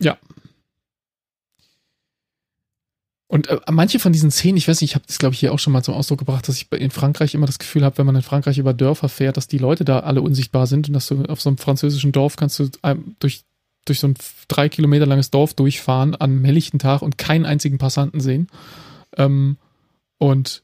[0.02, 0.18] Ja.
[3.28, 5.54] Und äh, manche von diesen Szenen, ich weiß nicht, ich habe das glaube ich hier
[5.54, 8.06] auch schon mal zum Ausdruck gebracht, dass ich in Frankreich immer das Gefühl habe, wenn
[8.06, 11.08] man in Frankreich über Dörfer fährt, dass die Leute da alle unsichtbar sind und dass
[11.08, 13.44] du auf so einem französischen Dorf kannst du ähm, durch,
[13.90, 14.16] durch so ein
[14.48, 18.48] drei Kilometer langes Dorf durchfahren an einem helllichten Tag und keinen einzigen Passanten sehen.
[19.18, 19.58] Ähm,
[20.18, 20.64] und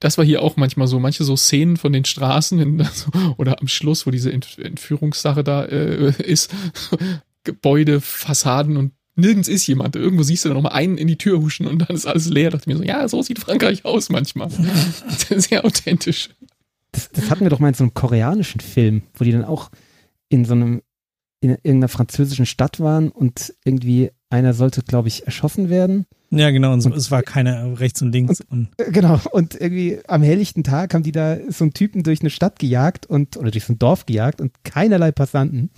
[0.00, 3.68] das war hier auch manchmal so, manche so Szenen von den Straßen so, oder am
[3.68, 6.52] Schluss, wo diese Ent Entführungssache da äh, ist,
[7.44, 9.96] Gebäude, Fassaden und nirgends ist jemand.
[9.96, 12.28] Irgendwo siehst du dann noch mal einen in die Tür huschen und dann ist alles
[12.28, 12.50] leer.
[12.50, 14.50] Da dachte ich mir so, ja, so sieht Frankreich aus manchmal.
[15.30, 16.30] Sehr authentisch.
[16.92, 19.70] Das, das hatten wir doch mal in so einem koreanischen Film, wo die dann auch
[20.28, 20.82] in so einem,
[21.42, 26.06] in irgendeiner französischen Stadt waren und irgendwie einer sollte, glaube ich, erschossen werden.
[26.30, 26.72] Ja, genau.
[26.72, 28.40] Und so, es war keiner rechts und links.
[28.48, 29.20] Und, Äh, Genau.
[29.32, 33.04] Und irgendwie am helllichten Tag haben die da so einen Typen durch eine Stadt gejagt
[33.04, 35.68] und, oder durch so ein Dorf gejagt und keinerlei Passanten.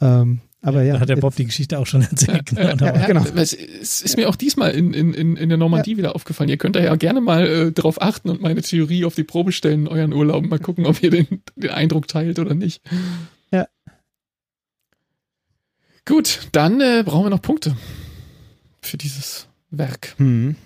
[0.00, 0.94] Ähm, aber ja.
[0.94, 2.46] da hat der Bob die Geschichte auch schon erzählt.
[2.50, 3.24] Genau, da war- genau.
[3.36, 6.50] Es, ist mir auch diesmal in, in, in, der Normandie wieder aufgefallen.
[6.50, 9.52] Ihr könnt da ja gerne mal äh, drauf achten und meine Theorie auf die Probe
[9.52, 10.50] stellen in euren Urlauben.
[10.50, 11.26] Mal gucken, ob ihr den,
[11.56, 12.82] den Eindruck teilt oder nicht.
[16.04, 17.76] Gut, dann äh, brauchen wir noch Punkte
[18.82, 20.14] für dieses Werk.
[20.16, 20.56] Hm.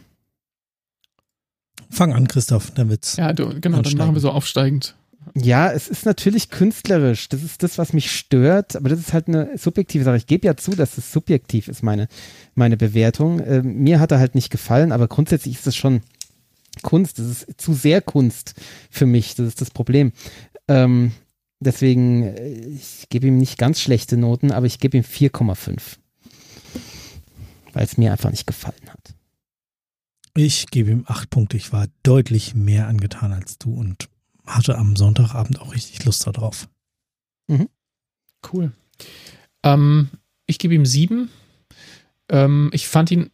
[1.91, 3.17] Fang an, Christoph, dann wird's.
[3.17, 3.99] Ja, du, genau, dann Ansteigend.
[3.99, 4.97] machen wir so aufsteigend.
[5.35, 7.29] Ja, es ist natürlich künstlerisch.
[7.29, 10.17] Das ist das, was mich stört, aber das ist halt eine subjektive Sache.
[10.17, 12.09] Ich gebe ja zu, dass es subjektiv ist, meine,
[12.55, 13.41] meine Bewertung.
[13.45, 16.03] Ähm, mir hat er halt nicht gefallen, aber grundsätzlich ist es schon
[16.83, 17.19] Kunst.
[17.19, 18.55] Das ist zu sehr Kunst
[18.91, 19.35] für mich.
[19.35, 20.13] Das ist das Problem.
[20.69, 21.13] Ähm,
[21.61, 25.99] deswegen, äh, ich gebe ihm nicht ganz schlechte Noten, aber ich gebe ihm 4,5.
[27.73, 29.15] Weil es mir einfach nicht gefallen hat.
[30.37, 31.57] Ich gebe ihm acht Punkte.
[31.57, 34.09] Ich war deutlich mehr angetan als du und
[34.47, 36.69] hatte am Sonntagabend auch richtig Lust darauf.
[38.53, 38.73] Cool.
[39.63, 40.11] Ähm,
[40.47, 41.31] ich gebe ihm sieben.
[42.29, 43.31] Ähm, ich fand ihn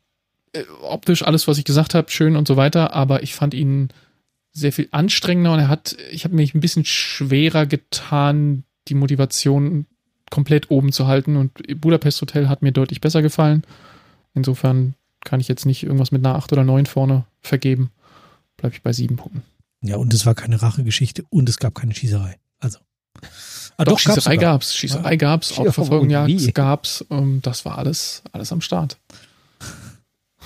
[0.53, 3.89] äh, optisch alles, was ich gesagt habe, schön und so weiter, aber ich fand ihn
[4.61, 9.87] sehr viel anstrengender und er hat, ich habe mich ein bisschen schwerer getan, die Motivation
[10.31, 13.65] komplett oben zu halten und Budapest Hotel hat mir deutlich besser gefallen.
[14.35, 14.95] Insofern
[15.25, 17.91] kann ich jetzt nicht irgendwas mit einer 8 oder 9 vorne vergeben.
[18.57, 19.43] Bleibe ich bei sieben Punkten.
[19.83, 22.39] Ja, und es war keine Rachegeschichte und es gab keine Schießerei.
[22.59, 22.79] Also.
[23.77, 24.53] Ah, Doch, gab's Schießerei sogar.
[24.53, 26.37] gab's, Schießerei gab's, Ja, Autoverfolgung und wie?
[26.37, 28.99] Jagd gab's, ähm, das war alles, alles am Start.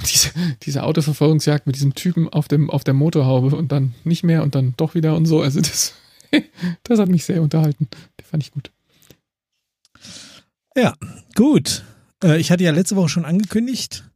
[0.02, 0.30] Diese,
[0.62, 4.54] diese Autoverfolgungsjagd mit diesem Typen auf dem, auf der Motorhaube und dann nicht mehr und
[4.54, 5.94] dann doch wieder und so, also das,
[6.82, 7.88] das hat mich sehr unterhalten.
[8.20, 8.70] Die fand ich gut.
[10.76, 10.94] Ja,
[11.36, 11.84] gut.
[12.22, 14.10] Äh, ich hatte ja letzte Woche schon angekündigt,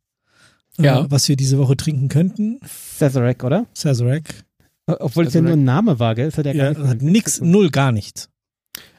[0.78, 1.10] äh, Ja.
[1.10, 2.58] was wir diese Woche trinken könnten.
[2.98, 3.66] Sazerac, oder?
[3.72, 4.44] Sazerac.
[4.86, 5.44] Obwohl es ja Sazerac.
[5.44, 6.28] nur ein Name war, gell?
[6.28, 8.28] Es hat ja, Ja, gar nicht hat nix, null, gar nichts.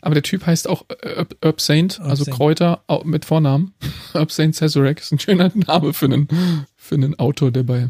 [0.02, 2.38] Aber der Typ heißt auch Herb, Herb Saint, also Saint.
[2.38, 3.74] Kräuter mit Vornamen.
[4.13, 6.28] Herb Saint Sazerac ist ein schöner Name für einen,
[6.78, 7.89] für einen Autor, der bei,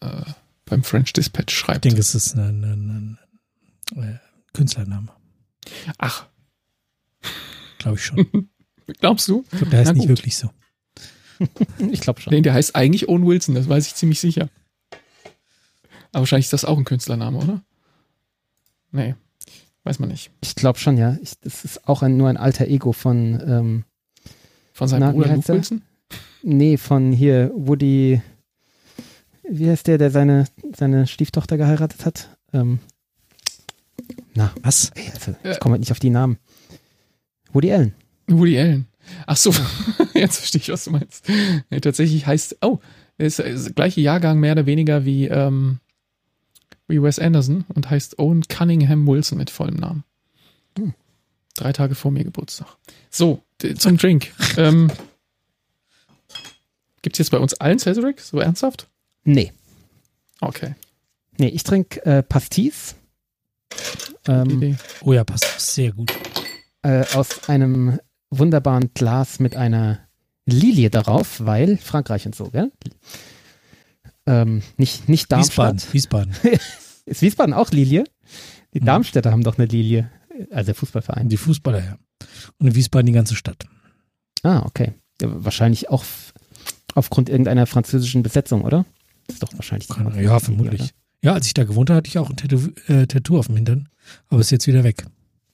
[0.00, 0.22] äh,
[0.64, 1.84] beim French Dispatch Ich schreibt.
[1.84, 3.18] denke, es ist ein, ein,
[3.96, 4.18] ein, äh,
[4.54, 5.08] Künstlername.
[5.98, 6.26] Ach,
[7.78, 8.48] Glaube ich schon.
[8.86, 9.42] Ich glaubst du?
[9.50, 10.18] glaube, der heißt Na nicht gut.
[10.18, 10.50] wirklich so.
[11.92, 12.32] Ich glaube schon.
[12.32, 14.48] Nee, der heißt eigentlich Owen Wilson, das weiß ich ziemlich sicher.
[16.10, 17.62] Aber wahrscheinlich ist das auch ein Künstlername, oder?
[18.90, 19.14] Nee,
[19.88, 20.30] weiß man nicht.
[20.42, 21.16] Ich glaube schon, ja.
[21.22, 23.84] Ich, das ist auch ein, nur ein alter Ego von, ähm,
[24.74, 25.48] Von seinem Na, Bruder Luke?
[25.48, 25.82] Wilson?
[26.42, 28.20] nee, von hier Woody,
[29.48, 30.44] wie heißt der, der seine,
[30.76, 32.36] seine Stieftochter geheiratet hat?
[32.52, 32.78] Ähm,
[34.34, 34.90] na, Was?
[34.94, 36.38] ey, also, ich komme halt nicht auf die Namen.
[37.52, 37.94] Woody Allen.
[38.28, 38.86] Woody Allen.
[39.26, 39.52] Ach so,
[40.14, 41.26] jetzt verstehe ich, was du meinst.
[41.70, 42.78] Nee, tatsächlich heißt, oh,
[43.16, 45.80] ist, ist der gleiche Jahrgang mehr oder weniger wie, ähm,
[46.88, 50.04] wie Wes Anderson und heißt Owen Cunningham Wilson mit vollem Namen.
[50.76, 50.94] Hm.
[51.54, 52.68] Drei Tage vor mir Geburtstag.
[53.10, 53.42] So,
[53.76, 54.32] zum Drink.
[54.56, 54.90] ähm,
[57.02, 58.20] Gibt es jetzt bei uns allen Cesaric?
[58.20, 58.88] So ernsthaft?
[59.24, 59.52] Nee.
[60.40, 60.74] Okay.
[61.38, 62.96] Nee, ich trinke äh, Pastis.
[64.26, 64.76] Ähm.
[65.02, 66.12] Oh ja, passt sehr gut.
[66.82, 67.98] äh, aus einem
[68.30, 70.00] wunderbaren Glas mit einer
[70.46, 72.72] Lilie darauf, weil Frankreich und so, gell?
[74.28, 75.92] Ähm, nicht, nicht Darmstadt.
[75.92, 76.32] Wiesbaden.
[76.34, 76.60] Wiesbaden.
[77.06, 78.04] Ist Wiesbaden auch Lilie?
[78.74, 78.84] Die Mhm.
[78.84, 80.10] Darmstädter haben doch eine Lilie.
[80.50, 81.28] Also der Fußballverein.
[81.28, 81.98] Die Fußballer, ja.
[82.58, 83.64] Und in Wiesbaden die ganze Stadt.
[84.42, 84.92] Ah, okay.
[85.22, 86.04] Ja, wahrscheinlich auch
[86.94, 88.84] aufgrund irgendeiner französischen Besetzung, oder?
[89.28, 89.88] Ist doch wahrscheinlich.
[89.88, 90.80] Die Ja, vermutlich.
[90.82, 90.90] oder?
[91.24, 93.56] Ja, als ich da gewohnt habe, hatte ich auch ein Tattoo, äh, Tattoo auf dem
[93.56, 93.88] Hintern.
[94.28, 95.04] Aber ist jetzt wieder weg.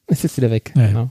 [0.08, 0.72] Ist jetzt wieder weg.
[0.74, 0.88] Ja, ja.
[0.88, 1.10] Genau.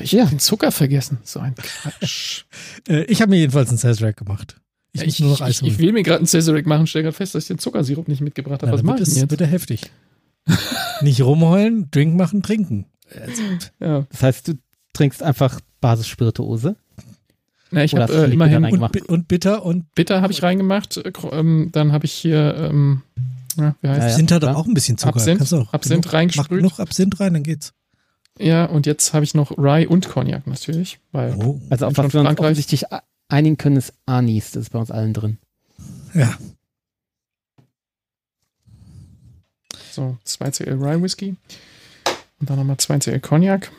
[0.00, 0.22] Ich Ja.
[0.24, 1.18] hab den Zucker vergessen.
[1.24, 2.44] So ein Quatsch.
[2.88, 4.56] Äh, ich habe mir jedenfalls einen Sazerac gemacht.
[4.92, 5.72] Ich Ja, muss ich, nur noch Eis ich, holen.
[5.72, 8.20] ich will mir gerade einen Cesaric machen, stelle gerade fest, dass ich den Zuckersirup nicht
[8.20, 8.72] mitgebracht habe.
[8.72, 9.30] Was mache ich denn jetzt?
[9.30, 9.90] wird er heftig.
[11.02, 12.86] Nicht rumheulen, Drink machen, trinken.
[13.80, 14.06] Ja.
[14.10, 14.54] Das heißt, du
[14.92, 16.76] trinkst einfach Basisspirituose.
[17.70, 20.96] Na, ich habe äh, immerhin Bitter Und, und bitter und Bitter habe ich reingemacht.
[20.98, 23.02] äh, Ähm, dann habe ich hier, ähm,
[23.56, 24.12] ja, wie heißt Ja, es?
[24.12, 24.16] ja.
[24.16, 25.16] sind hat doch auch ein bisschen Zucker.
[25.20, 26.50] Absinth- Kannst du auch Absinth genug, reingesprüht.
[26.50, 27.72] Mach genug Absinth rein, dann geht's.
[28.42, 30.98] Ja, und jetzt habe ich noch Rye und Cognac natürlich.
[31.12, 31.60] Weil Oh.
[31.70, 32.84] Also auf was wir uns offensichtlich
[33.28, 34.50] einigen können, ist Anis.
[34.52, 35.38] Das ist bei uns allen drin.
[36.14, 36.36] Ja.
[39.92, 41.36] so 2 CL Rye Whisky.
[42.40, 43.70] Und dann nochmal 2 CL Cognac.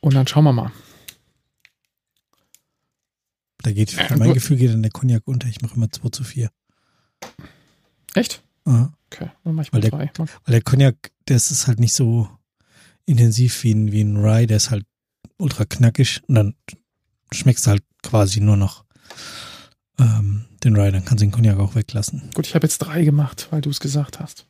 [0.00, 0.72] Und dann schauen wir mal.
[3.62, 4.34] Da geht, für mein gut.
[4.34, 5.48] Gefühl geht dann der Cognac unter.
[5.48, 6.50] Ich mache immer 2 zu 4.
[8.14, 8.42] Echt?
[8.64, 8.92] Aha.
[9.12, 10.10] Okay, dann mache ich mal Weil drei.
[10.18, 12.28] Mal- Weil der Cognac, der ist ist halt nicht so
[13.06, 14.84] intensiv wie ein, wie ein Rye, der ist halt
[15.38, 16.54] ultra knackig und dann
[17.32, 18.84] schmeckst du halt quasi nur noch
[19.98, 22.30] ähm, den Rye, dann kannst du den Cognac auch weglassen.
[22.34, 24.46] Gut, ich habe jetzt drei gemacht, weil du es gesagt hast.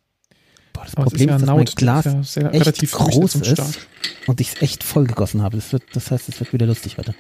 [0.72, 3.34] Boah, das Aber Problem ist, dass mein Naut, Glas ist ja sehr, echt relativ groß
[3.34, 3.78] ist
[4.26, 5.56] und ich es echt voll gegossen habe.
[5.56, 7.14] Das, wird, das heißt, es wird wieder lustig heute.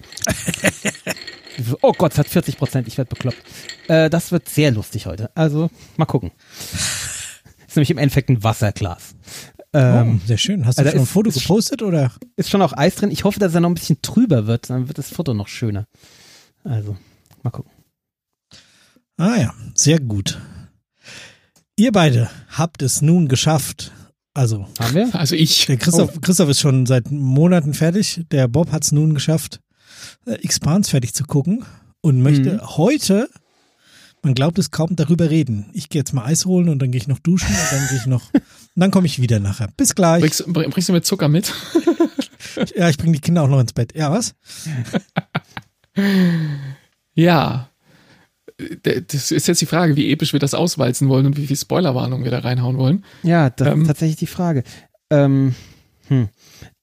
[1.82, 2.88] oh Gott, es hat 40 Prozent.
[2.88, 3.42] Ich werde bekloppt.
[3.88, 5.30] Äh, das wird sehr lustig heute.
[5.36, 6.30] Also, mal gucken.
[7.70, 9.14] ist nämlich im Endeffekt ein Wasserglas.
[9.72, 10.66] Ähm, oh, sehr schön.
[10.66, 12.12] Hast du also schon ein Foto ist- gepostet oder?
[12.36, 13.10] Ist schon auch Eis drin.
[13.10, 14.68] Ich hoffe, dass er noch ein bisschen trüber wird.
[14.70, 15.86] Dann wird das Foto noch schöner.
[16.64, 16.96] Also,
[17.42, 17.70] mal gucken.
[19.16, 20.40] Ah ja, sehr gut.
[21.76, 23.92] Ihr beide habt es nun geschafft.
[24.34, 25.14] Also, Haben wir?
[25.14, 25.66] Also ich.
[25.66, 28.24] der Christoph, Christoph ist schon seit Monaten fertig.
[28.30, 29.60] Der Bob hat es nun geschafft,
[30.26, 31.64] äh, Expans fertig zu gucken
[32.00, 32.76] und möchte Mhm.
[32.76, 33.28] heute,
[34.22, 35.66] man glaubt es kaum, darüber reden.
[35.72, 37.98] Ich gehe jetzt mal Eis holen und dann gehe ich noch duschen und dann gehe
[37.98, 38.30] ich noch,
[38.80, 39.68] und dann komme ich wieder nachher.
[39.76, 40.22] Bis gleich.
[40.22, 41.52] Bringst, bring- bringst du mir Zucker mit?
[42.74, 43.94] Ja, ich bringe die Kinder auch noch ins Bett.
[43.94, 44.34] Ja, was?
[47.14, 47.68] Ja.
[48.58, 51.56] D- Das ist jetzt die Frage, wie episch wir das auswalzen wollen und wie viel
[51.56, 53.04] Spoilerwarnung wir da reinhauen wollen.
[53.22, 53.82] Ja, das Ähm.
[53.82, 54.64] ist tatsächlich die Frage.
[55.10, 55.54] Ähm,
[56.08, 56.28] hm.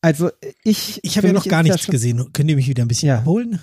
[0.01, 0.29] Also
[0.63, 0.99] ich.
[1.03, 2.29] Ich habe ja noch gar nichts gesehen.
[2.33, 3.19] Könnt ihr mich wieder ein bisschen Ja.
[3.19, 3.59] abholen?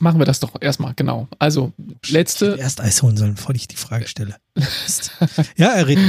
[0.00, 1.28] Machen wir das doch erstmal, genau.
[1.38, 4.36] Also, Ich letzte, hätte erst Eis holen sollen, bevor ich die Frage stelle.
[5.56, 6.04] ja, er redet.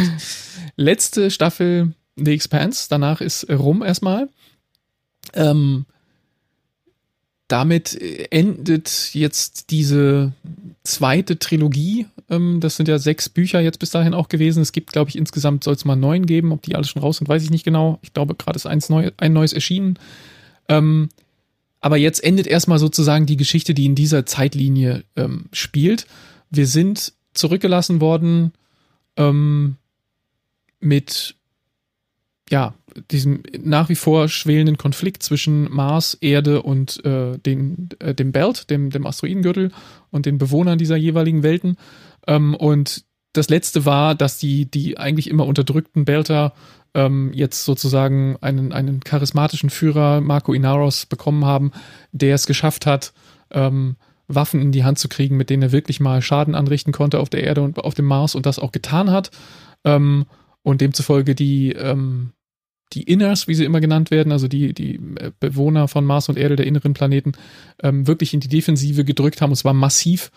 [0.78, 4.30] letzte Staffel The Expanse, danach ist rum erstmal.
[5.34, 5.86] Ähm,
[7.50, 10.32] damit äh, endet jetzt diese
[10.84, 12.08] zweite Trilogie.
[12.30, 14.62] Ähm, das sind ja sechs Bücher jetzt bis dahin auch gewesen.
[14.62, 16.54] Es gibt, glaube ich, insgesamt soll es mal neun geben.
[16.54, 18.00] Ob die alle schon raus sind, weiß ich nicht genau.
[18.04, 20.00] Ich glaube, gerade ist eins neu, ein neues erschienen.
[20.70, 21.10] Ähm,
[21.82, 26.06] aber jetzt endet erstmal sozusagen die Geschichte, die in dieser Zeitlinie ähm, spielt.
[26.52, 28.54] Wir sind zurückgelassen worden
[29.18, 29.78] ähm,
[30.80, 31.36] mit
[32.50, 32.74] ja,
[33.10, 38.70] diesem nach wie vor schwelenden Konflikt zwischen Mars, Erde und äh, den, äh, dem Belt,
[38.70, 39.72] dem, dem Asteroidengürtel
[40.12, 41.78] und den Bewohnern dieser jeweiligen Welten.
[42.28, 46.54] Ähm, und das letzte war, dass die, die eigentlich immer unterdrückten Belter
[46.94, 51.72] ähm, jetzt sozusagen einen, einen charismatischen Führer, Marco Inaros, bekommen haben,
[52.12, 53.14] der es geschafft hat,
[53.52, 53.96] ähm,
[54.28, 57.30] Waffen in die Hand zu kriegen, mit denen er wirklich mal Schaden anrichten konnte auf
[57.30, 59.32] der Erde und auf dem Mars und das auch getan hat.
[59.84, 60.26] Ähm,
[60.64, 62.34] und demzufolge die, ähm,
[62.94, 66.38] die Inners, wie sie immer genannt werden, also die, die äh, Bewohner von Mars und
[66.38, 67.34] Erde, der inneren Planeten,
[67.82, 69.52] ähm, wirklich in die Defensive gedrückt haben.
[69.52, 70.32] Und zwar massiv,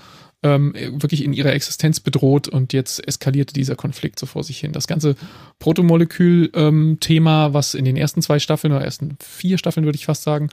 [0.44, 2.46] ähm, wirklich in ihrer Existenz bedroht.
[2.46, 4.72] Und jetzt eskalierte dieser Konflikt so vor sich hin.
[4.72, 5.16] Das ganze
[5.58, 10.50] Protomolekül-Thema, was in den ersten zwei Staffeln oder ersten vier Staffeln, würde ich fast sagen,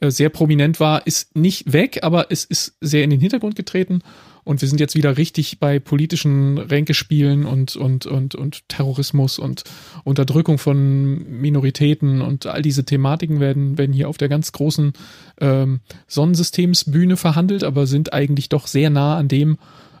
[0.00, 4.00] äh, sehr prominent war, ist nicht weg, aber es ist sehr in den Hintergrund getreten.
[4.44, 9.62] Und wir sind jetzt wieder richtig bei politischen Ränkespielen und, und, und, und Terrorismus und
[10.04, 14.94] Unterdrückung von Minoritäten und all diese Thematiken werden, werden hier auf der ganz großen
[15.40, 19.58] ähm, Sonnensystemsbühne verhandelt, aber sind eigentlich doch sehr nah an dem,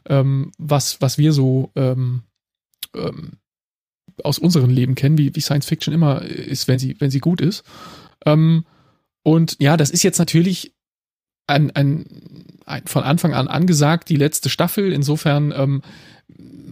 [0.08, 2.22] ähm, was, was wir so ähm,
[2.94, 3.34] ähm,
[4.24, 7.40] aus unserem Leben kennen, wie, wie Science Fiction immer ist, wenn sie, wenn sie gut
[7.40, 7.64] ist.
[8.26, 8.64] Ähm,
[9.22, 10.74] und ja, das ist jetzt natürlich
[11.46, 12.06] ein, ein,
[12.66, 14.92] ein, von Anfang an angesagt, die letzte Staffel.
[14.92, 15.82] Insofern, ähm,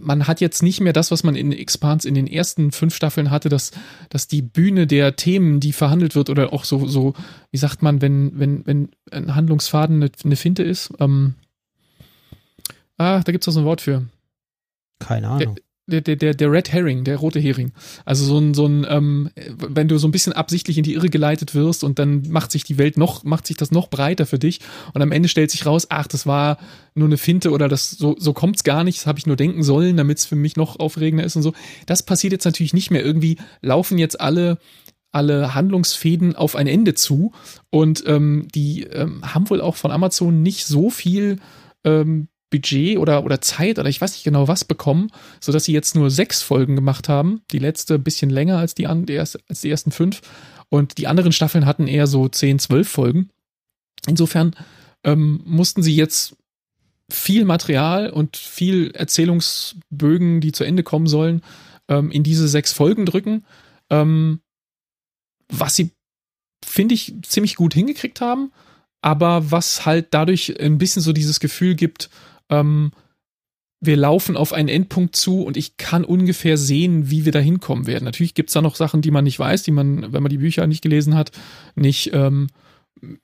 [0.03, 3.29] man hat jetzt nicht mehr das, was man in Expans in den ersten fünf Staffeln
[3.29, 3.71] hatte, dass,
[4.09, 7.13] dass die Bühne der Themen, die verhandelt wird, oder auch so, so,
[7.51, 10.91] wie sagt man, wenn, wenn, wenn ein Handlungsfaden eine, eine Finte ist.
[10.99, 11.35] Ähm,
[12.97, 14.05] ah, da gibt es doch so ein Wort für.
[14.99, 15.55] Keine Ahnung.
[15.55, 15.63] Der,
[15.99, 17.73] der, der, der Red Herring, der rote Hering.
[18.05, 21.09] Also so ein, so ein, ähm, wenn du so ein bisschen absichtlich in die Irre
[21.09, 24.39] geleitet wirst und dann macht sich die Welt noch, macht sich das noch breiter für
[24.39, 24.61] dich
[24.93, 26.57] und am Ende stellt sich raus, ach, das war
[26.95, 29.63] nur eine Finte oder das, so, so kommt's gar nicht, das habe ich nur denken
[29.63, 31.53] sollen, damit es für mich noch aufregender ist und so.
[31.85, 33.03] Das passiert jetzt natürlich nicht mehr.
[33.03, 34.57] Irgendwie laufen jetzt alle
[35.13, 37.33] alle Handlungsfäden auf ein Ende zu
[37.69, 41.39] und ähm, die ähm, haben wohl auch von Amazon nicht so viel
[41.83, 45.09] ähm, Budget oder, oder Zeit oder ich weiß nicht genau was bekommen,
[45.39, 47.41] sodass sie jetzt nur sechs Folgen gemacht haben.
[47.51, 50.21] Die letzte ein bisschen länger als die, als die ersten fünf.
[50.69, 53.29] Und die anderen Staffeln hatten eher so zehn, zwölf Folgen.
[54.07, 54.55] Insofern
[55.03, 56.35] ähm, mussten sie jetzt
[57.09, 61.41] viel Material und viel Erzählungsbögen, die zu Ende kommen sollen,
[61.87, 63.45] ähm, in diese sechs Folgen drücken.
[63.89, 64.39] Ähm,
[65.49, 65.91] was sie,
[66.63, 68.51] finde ich, ziemlich gut hingekriegt haben,
[69.01, 72.09] aber was halt dadurch ein bisschen so dieses Gefühl gibt,
[72.51, 72.91] ähm,
[73.83, 77.87] wir laufen auf einen Endpunkt zu und ich kann ungefähr sehen, wie wir da hinkommen
[77.87, 78.05] werden.
[78.05, 80.37] Natürlich gibt es da noch Sachen, die man nicht weiß, die man, wenn man die
[80.37, 81.31] Bücher nicht gelesen hat,
[81.75, 82.47] nicht ähm,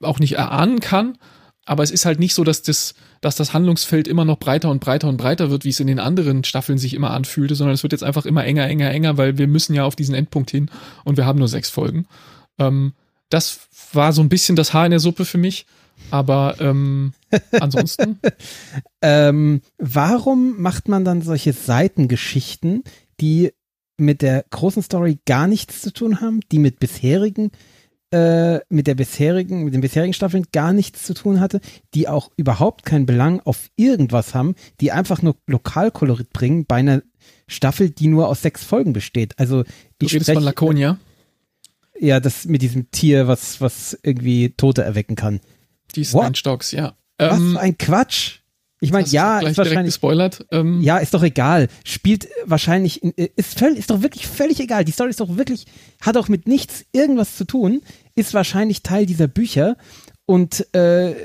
[0.00, 1.16] auch nicht erahnen kann.
[1.64, 4.80] Aber es ist halt nicht so, dass das, dass das Handlungsfeld immer noch breiter und
[4.80, 7.82] breiter und breiter wird, wie es in den anderen Staffeln sich immer anfühlte, sondern es
[7.82, 10.70] wird jetzt einfach immer enger, enger, enger, weil wir müssen ja auf diesen Endpunkt hin
[11.04, 12.06] und wir haben nur sechs Folgen.
[12.58, 12.94] Ähm,
[13.28, 13.60] das
[13.92, 15.66] war so ein bisschen das Haar in der Suppe für mich.
[16.10, 17.12] Aber ähm,
[17.60, 18.18] ansonsten.
[19.02, 22.84] Ähm, warum macht man dann solche Seitengeschichten,
[23.20, 23.52] die
[23.96, 27.50] mit der großen Story gar nichts zu tun haben, die mit bisherigen,
[28.10, 31.60] äh, mit der bisherigen, mit den bisherigen Staffeln gar nichts zu tun hatte,
[31.94, 37.02] die auch überhaupt keinen Belang auf irgendwas haben, die einfach nur Lokalkolorit bringen bei einer
[37.48, 39.38] Staffel, die nur aus sechs Folgen besteht.
[39.38, 39.64] Also
[39.98, 40.98] Du ich redest von Laconia.
[42.00, 45.40] Ja, das mit diesem Tier, was, was irgendwie Tote erwecken kann.
[45.94, 46.04] Die?
[46.04, 46.96] Steinstocks, ja.
[47.18, 48.38] Was Ähm, ein Quatsch.
[48.80, 50.46] Ich meine, ja, ist wahrscheinlich, gespoilert.
[50.52, 51.66] Ähm, ja, ist doch egal.
[51.84, 54.84] Spielt wahrscheinlich, in, äh, ist völlig, ist doch wirklich völlig egal.
[54.84, 55.66] Die Story ist doch wirklich,
[56.00, 57.80] hat auch mit nichts irgendwas zu tun,
[58.14, 59.76] ist wahrscheinlich Teil dieser Bücher
[60.26, 61.16] und, äh,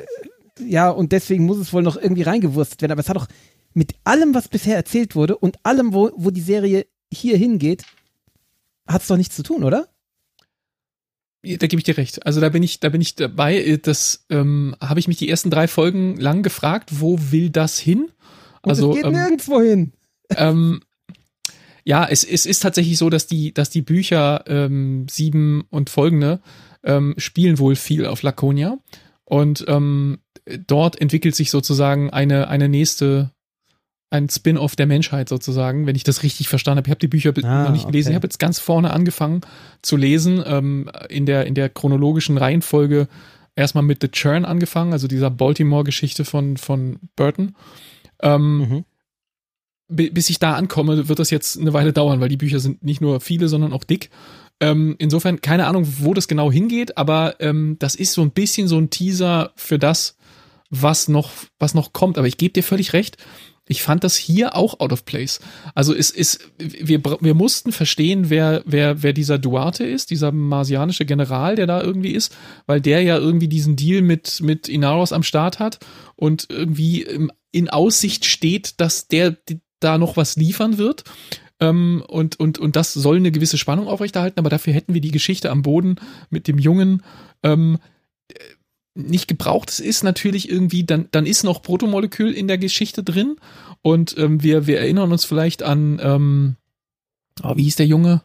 [0.66, 2.92] ja, und deswegen muss es wohl noch irgendwie reingewurstet werden.
[2.92, 3.28] Aber es hat doch
[3.74, 7.84] mit allem, was bisher erzählt wurde und allem, wo, wo die Serie hier hingeht,
[8.88, 9.88] hat es doch nichts zu tun, oder?
[11.44, 12.26] Da gebe ich dir recht.
[12.26, 13.80] Also da bin ich, da bin ich dabei.
[13.84, 18.10] Das ähm, habe ich mich die ersten drei Folgen lang gefragt, wo will das hin?
[18.62, 19.92] Also es geht ähm, nirgendwo hin.
[20.38, 20.82] Ähm,
[21.84, 26.40] ja, es, es ist tatsächlich so, dass die, dass die Bücher ähm, sieben und folgende
[26.84, 28.78] ähm, spielen wohl viel auf Laconia.
[29.26, 30.20] Und ähm,
[30.68, 33.32] dort entwickelt sich sozusagen eine, eine nächste,
[34.14, 36.88] ein Spin-off der Menschheit sozusagen, wenn ich das richtig verstanden habe.
[36.88, 38.10] Ich habe die Bücher ah, noch nicht gelesen.
[38.10, 38.14] Okay.
[38.14, 39.42] Ich habe jetzt ganz vorne angefangen
[39.82, 43.08] zu lesen, ähm, in, der, in der chronologischen Reihenfolge
[43.56, 47.56] erstmal mit The Churn angefangen, also dieser Baltimore-Geschichte von, von Burton.
[48.22, 48.86] Ähm, mhm.
[49.90, 53.02] Bis ich da ankomme, wird das jetzt eine Weile dauern, weil die Bücher sind nicht
[53.02, 54.12] nur viele, sondern auch dick.
[54.60, 58.68] Ähm, insofern keine Ahnung, wo das genau hingeht, aber ähm, das ist so ein bisschen
[58.68, 60.18] so ein Teaser für das,
[60.70, 62.20] was noch, was noch kommt.
[62.20, 63.18] Aber ich gebe dir völlig recht.
[63.66, 65.40] Ich fand das hier auch out of place.
[65.74, 71.06] Also es ist, wir, wir mussten verstehen, wer, wer, wer dieser Duarte ist, dieser marsianische
[71.06, 72.36] General, der da irgendwie ist,
[72.66, 75.80] weil der ja irgendwie diesen Deal mit, mit Inaros am Start hat
[76.16, 79.38] und irgendwie in Aussicht steht, dass der
[79.80, 81.06] da noch was liefern wird.
[81.62, 85.12] Ähm, und, und, und das soll eine gewisse Spannung aufrechterhalten, aber dafür hätten wir die
[85.12, 85.96] Geschichte am Boden
[86.30, 87.04] mit dem Jungen
[87.44, 87.78] ähm,
[88.96, 89.70] nicht gebraucht.
[89.70, 93.38] Es ist natürlich irgendwie, dann, dann ist noch Protomolekül in der Geschichte drin
[93.82, 96.56] und ähm, wir, wir erinnern uns vielleicht an, ähm,
[97.42, 98.22] oh, wie hieß der Junge?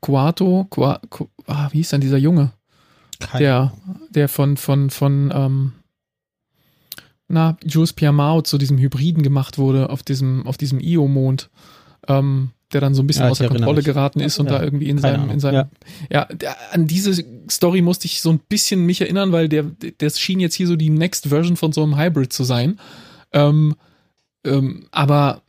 [0.00, 0.66] Quato?
[0.70, 2.52] Qua, Qu ah, wie hieß denn dieser Junge?
[3.20, 3.72] Keine der,
[4.10, 5.72] der von, von, von, ähm,
[7.28, 11.50] na, Jules Piamao zu diesem Hybriden gemacht wurde auf diesem, auf diesem Io-Mond.
[12.08, 13.84] Ähm, der dann so ein bisschen ja, außer Kontrolle mich.
[13.84, 15.68] geraten ist und ja, da irgendwie in seinem, in seinem, ja,
[16.10, 19.64] ja der, an diese Story musste ich so ein bisschen mich erinnern, weil der,
[19.98, 22.78] das schien jetzt hier so die Next Version von so einem Hybrid zu sein.
[23.32, 23.76] Ähm,
[24.44, 25.42] ähm, aber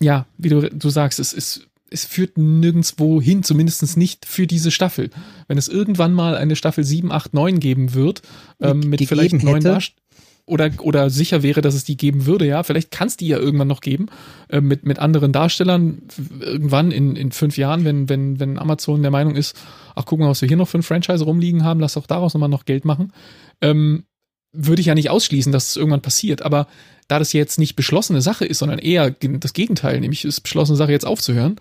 [0.00, 4.70] ja, wie du, du sagst, es ist, es führt nirgendwo hin, zumindest nicht für diese
[4.70, 5.10] Staffel.
[5.46, 8.22] Wenn es irgendwann mal eine Staffel 7, 8, 9 geben wird,
[8.60, 10.08] ähm, mit vielleicht neuen Darstellungen
[10.48, 12.62] oder, oder sicher wäre, dass es die geben würde, ja.
[12.62, 14.06] Vielleicht kann es die ja irgendwann noch geben,
[14.48, 16.02] äh, mit, mit anderen Darstellern,
[16.40, 19.56] irgendwann in, in fünf Jahren, wenn, wenn, wenn Amazon der Meinung ist,
[19.98, 22.34] ach, guck mal, was wir hier noch für ein Franchise rumliegen haben, lass doch daraus
[22.34, 23.12] nochmal noch Geld machen.
[23.60, 24.04] Ähm,
[24.52, 26.42] würde ich ja nicht ausschließen, dass es irgendwann passiert.
[26.42, 26.66] Aber
[27.06, 30.92] da das jetzt nicht beschlossene Sache ist, sondern eher das Gegenteil, nämlich ist beschlossene Sache
[30.92, 31.60] jetzt aufzuhören,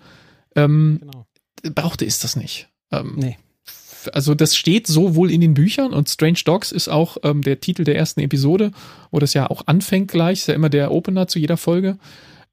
[0.55, 1.25] ähm, genau.
[1.73, 2.69] brauchte es das nicht.
[2.91, 3.37] Ähm, nee
[4.13, 7.59] also das steht so wohl in den Büchern und Strange Dogs ist auch ähm, der
[7.59, 8.71] Titel der ersten Episode,
[9.11, 11.97] wo das ja auch anfängt gleich, ist ja immer der Opener zu jeder Folge.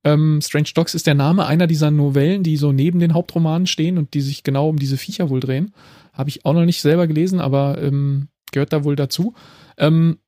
[0.05, 3.99] Ähm, Strange Dogs ist der Name einer dieser Novellen, die so neben den Hauptromanen stehen
[3.99, 5.73] und die sich genau um diese Viecher wohl drehen.
[6.13, 9.35] Habe ich auch noch nicht selber gelesen, aber ähm, gehört da wohl dazu.
[9.79, 10.19] Ähm,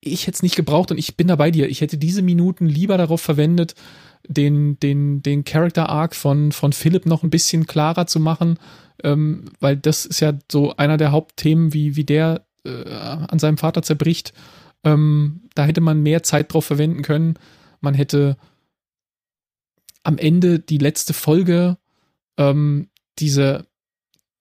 [0.00, 1.68] ich hätte es nicht gebraucht und ich bin da bei dir.
[1.68, 3.74] Ich hätte diese Minuten lieber darauf verwendet,
[4.26, 8.58] den, den, den Character Arc von, von Philipp noch ein bisschen klarer zu machen,
[9.02, 13.58] ähm, weil das ist ja so einer der Hauptthemen, wie, wie der äh, an seinem
[13.58, 14.32] Vater zerbricht.
[14.84, 17.34] Ähm, da hätte man mehr Zeit drauf verwenden können.
[17.80, 18.36] Man hätte
[20.02, 21.78] am Ende die letzte Folge
[22.36, 22.88] ähm,
[23.18, 23.66] diese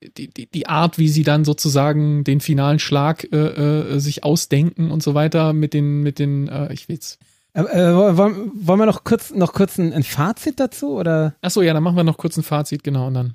[0.01, 4.91] die, die, die Art, wie sie dann sozusagen den finalen Schlag äh, äh, sich ausdenken
[4.91, 7.17] und so weiter mit den, mit den, äh, ich will's.
[7.53, 11.35] Äh, äh wollen, wollen wir noch kurz, noch kurz ein, ein Fazit dazu oder?
[11.41, 13.33] Achso, ja, dann machen wir noch kurz ein Fazit, genau, und dann.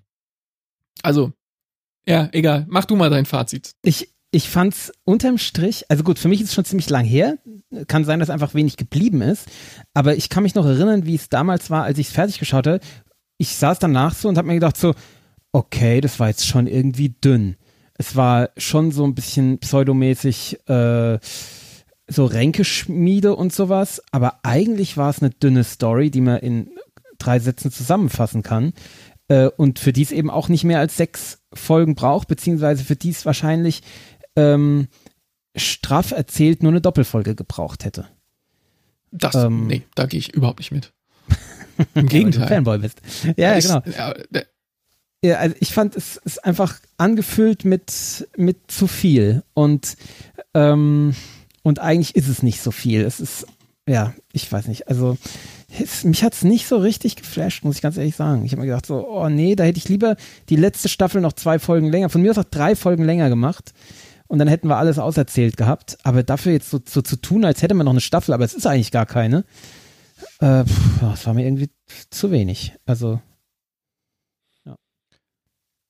[1.02, 1.32] Also,
[2.06, 2.66] ja, egal.
[2.68, 3.74] Mach du mal dein Fazit.
[3.82, 7.36] Ich, ich fand's unterm Strich, also gut, für mich ist es schon ziemlich lang her.
[7.86, 9.46] Kann sein, dass einfach wenig geblieben ist.
[9.92, 12.66] Aber ich kann mich noch erinnern, wie es damals war, als ich es fertig geschaut
[12.66, 12.80] habe.
[13.36, 14.94] Ich saß danach so und habe mir gedacht so,
[15.52, 17.56] okay, das war jetzt schon irgendwie dünn.
[17.94, 21.18] Es war schon so ein bisschen pseudomäßig, äh,
[22.08, 24.02] so Ränkeschmiede und sowas.
[24.12, 26.70] Aber eigentlich war es eine dünne Story, die man in
[27.18, 28.72] drei Sätzen zusammenfassen kann
[29.28, 32.96] äh, und für die es eben auch nicht mehr als sechs Folgen braucht, beziehungsweise für
[32.96, 33.82] die es wahrscheinlich
[34.36, 34.88] ähm,
[35.56, 38.08] straff erzählt nur eine Doppelfolge gebraucht hätte.
[39.10, 40.92] Das, ähm, nee, da gehe ich überhaupt nicht mit.
[41.94, 42.48] Im Gegenteil.
[42.48, 43.00] Fanboy bist.
[43.36, 43.82] Ja, ja genau.
[43.96, 44.14] Ja,
[45.24, 49.96] ja, also ich fand, es ist einfach angefüllt mit, mit zu viel und,
[50.52, 51.14] ähm,
[51.62, 53.02] und eigentlich ist es nicht so viel.
[53.02, 53.46] Es ist,
[53.88, 54.88] ja, ich weiß nicht.
[54.88, 55.16] Also
[56.02, 58.44] mich hat es nicht so richtig geflasht, muss ich ganz ehrlich sagen.
[58.44, 60.16] Ich habe mir gedacht, so, oh nee, da hätte ich lieber
[60.48, 63.72] die letzte Staffel noch zwei Folgen länger, von mir aus auch drei Folgen länger gemacht.
[64.32, 65.98] Und dann hätten wir alles auserzählt gehabt.
[66.04, 68.54] Aber dafür jetzt so, so zu tun, als hätte man noch eine Staffel, aber es
[68.54, 69.44] ist eigentlich gar keine.
[70.40, 71.68] Äh, pff, das war mir irgendwie
[72.08, 72.72] zu wenig.
[72.86, 73.20] Also.
[74.64, 74.76] Ja.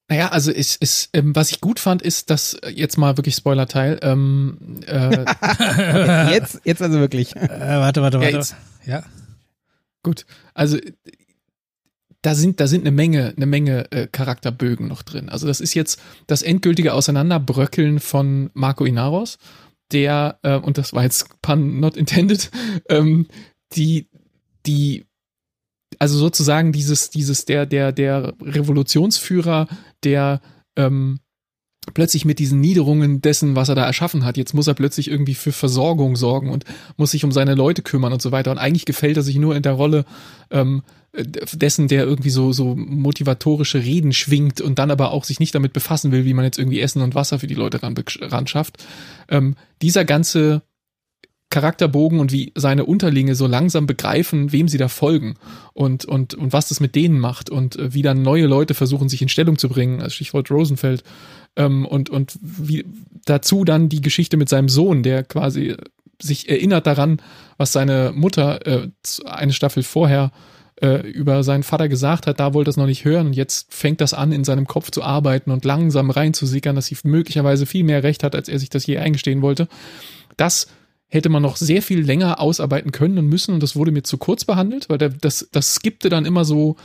[0.08, 3.36] Naja, also ist, ist, ähm, was ich gut fand, ist, dass äh, jetzt mal wirklich
[3.36, 4.00] Spoiler-Teil.
[4.02, 7.36] Ähm, äh, jetzt, jetzt also wirklich.
[7.36, 8.56] Äh, warte, warte, warte.
[8.84, 9.04] Ja,
[10.02, 10.78] Gut, also
[12.22, 15.28] da sind, da sind eine Menge, eine Menge äh, Charakterbögen noch drin.
[15.28, 19.38] Also das ist jetzt das endgültige Auseinanderbröckeln von Marco Inaros,
[19.90, 22.50] der, äh, und das war jetzt pun not intended,
[22.88, 23.26] ähm,
[23.74, 24.08] die,
[24.66, 25.06] die,
[25.98, 29.66] also sozusagen dieses, dieses, der, der, der Revolutionsführer,
[30.04, 30.40] der
[30.76, 31.18] ähm,
[31.94, 34.36] plötzlich mit diesen Niederungen dessen, was er da erschaffen hat.
[34.36, 36.64] Jetzt muss er plötzlich irgendwie für Versorgung sorgen und
[36.96, 38.52] muss sich um seine Leute kümmern und so weiter.
[38.52, 40.04] Und eigentlich gefällt er sich nur in der Rolle
[40.50, 40.82] ähm,
[41.14, 45.72] dessen, der irgendwie so, so motivatorische Reden schwingt und dann aber auch sich nicht damit
[45.72, 48.82] befassen will, wie man jetzt irgendwie Essen und Wasser für die Leute ran, ran schafft.
[49.28, 50.62] Ähm, dieser ganze
[51.50, 55.34] Charakterbogen und wie seine Unterlinge so langsam begreifen, wem sie da folgen
[55.74, 59.10] und, und, und was das mit denen macht und äh, wie dann neue Leute versuchen,
[59.10, 61.04] sich in Stellung zu bringen, als Stichwort Rosenfeld,
[61.56, 62.86] ähm, und, und wie
[63.26, 65.76] dazu dann die Geschichte mit seinem Sohn, der quasi
[66.20, 67.20] sich erinnert daran,
[67.58, 68.88] was seine Mutter äh,
[69.26, 70.32] eine Staffel vorher
[70.82, 73.72] äh, über seinen Vater gesagt hat, da wollte er es noch nicht hören und jetzt
[73.72, 77.84] fängt das an, in seinem Kopf zu arbeiten und langsam reinzusickern, dass sie möglicherweise viel
[77.84, 79.68] mehr Recht hat, als er sich das je eingestehen wollte.
[80.36, 80.66] Das
[81.06, 84.18] hätte man noch sehr viel länger ausarbeiten können und müssen und das wurde mir zu
[84.18, 86.76] kurz behandelt, weil das, das skippte dann immer so,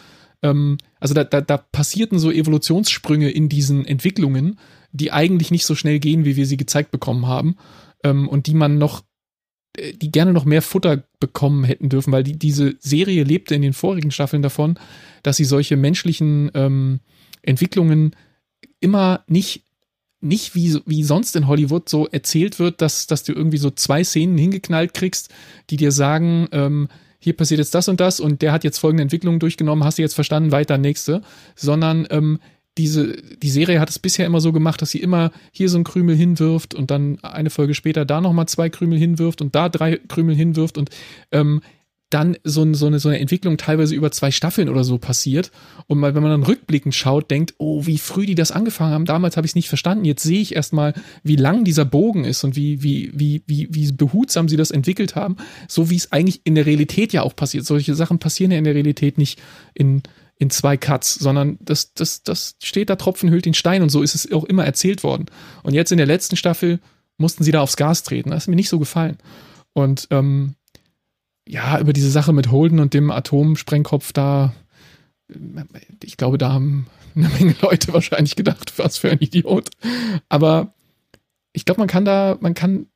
[0.44, 4.60] ähm, also da, da, da passierten so Evolutionssprünge in diesen Entwicklungen,
[4.92, 7.56] die eigentlich nicht so schnell gehen, wie wir sie gezeigt bekommen haben
[8.04, 9.02] ähm, und die man noch
[9.76, 13.74] die gerne noch mehr Futter bekommen hätten dürfen, weil die, diese Serie lebte in den
[13.74, 14.80] vorigen Staffeln davon,
[15.24, 17.00] dass sie solche menschlichen ähm,
[17.42, 18.16] Entwicklungen
[18.80, 19.64] immer nicht
[20.20, 24.04] nicht wie, wie sonst in Hollywood so erzählt wird, dass, dass du irgendwie so zwei
[24.04, 25.32] Szenen hingeknallt kriegst,
[25.70, 26.88] die dir sagen, ähm,
[27.20, 30.02] hier passiert jetzt das und das und der hat jetzt folgende Entwicklungen durchgenommen, hast du
[30.02, 31.22] jetzt verstanden, weiter nächste,
[31.56, 32.40] sondern ähm,
[32.78, 35.84] diese, die Serie hat es bisher immer so gemacht, dass sie immer hier so ein
[35.84, 39.98] Krümel hinwirft und dann eine Folge später da nochmal zwei Krümel hinwirft und da drei
[39.98, 40.90] Krümel hinwirft und
[41.32, 41.62] ähm,
[42.10, 45.52] dann so, so, eine, so eine Entwicklung teilweise über zwei Staffeln oder so passiert.
[45.88, 49.06] Und mal, wenn man dann rückblickend schaut, denkt, oh, wie früh die das angefangen haben.
[49.06, 50.06] Damals habe ich es nicht verstanden.
[50.06, 53.92] Jetzt sehe ich erstmal, wie lang dieser Bogen ist und wie, wie, wie, wie, wie
[53.92, 55.36] behutsam sie das entwickelt haben.
[55.68, 57.66] So wie es eigentlich in der Realität ja auch passiert.
[57.66, 59.42] Solche Sachen passieren ja in der Realität nicht
[59.74, 60.02] in,
[60.40, 64.02] in zwei Cuts, sondern das, das, das steht da, Tropfen hüllt den Stein und so
[64.02, 65.26] ist es auch immer erzählt worden.
[65.64, 66.80] Und jetzt in der letzten Staffel
[67.18, 68.30] mussten sie da aufs Gas treten.
[68.30, 69.18] Das ist mir nicht so gefallen.
[69.74, 70.56] Und ähm,
[71.48, 74.54] ja, über diese Sache mit Holden und dem Atomsprengkopf da,
[76.04, 79.70] ich glaube, da haben eine Menge Leute wahrscheinlich gedacht, was für ein Idiot.
[80.30, 80.74] Aber
[81.54, 82.88] ich glaube, man kann da, man kann,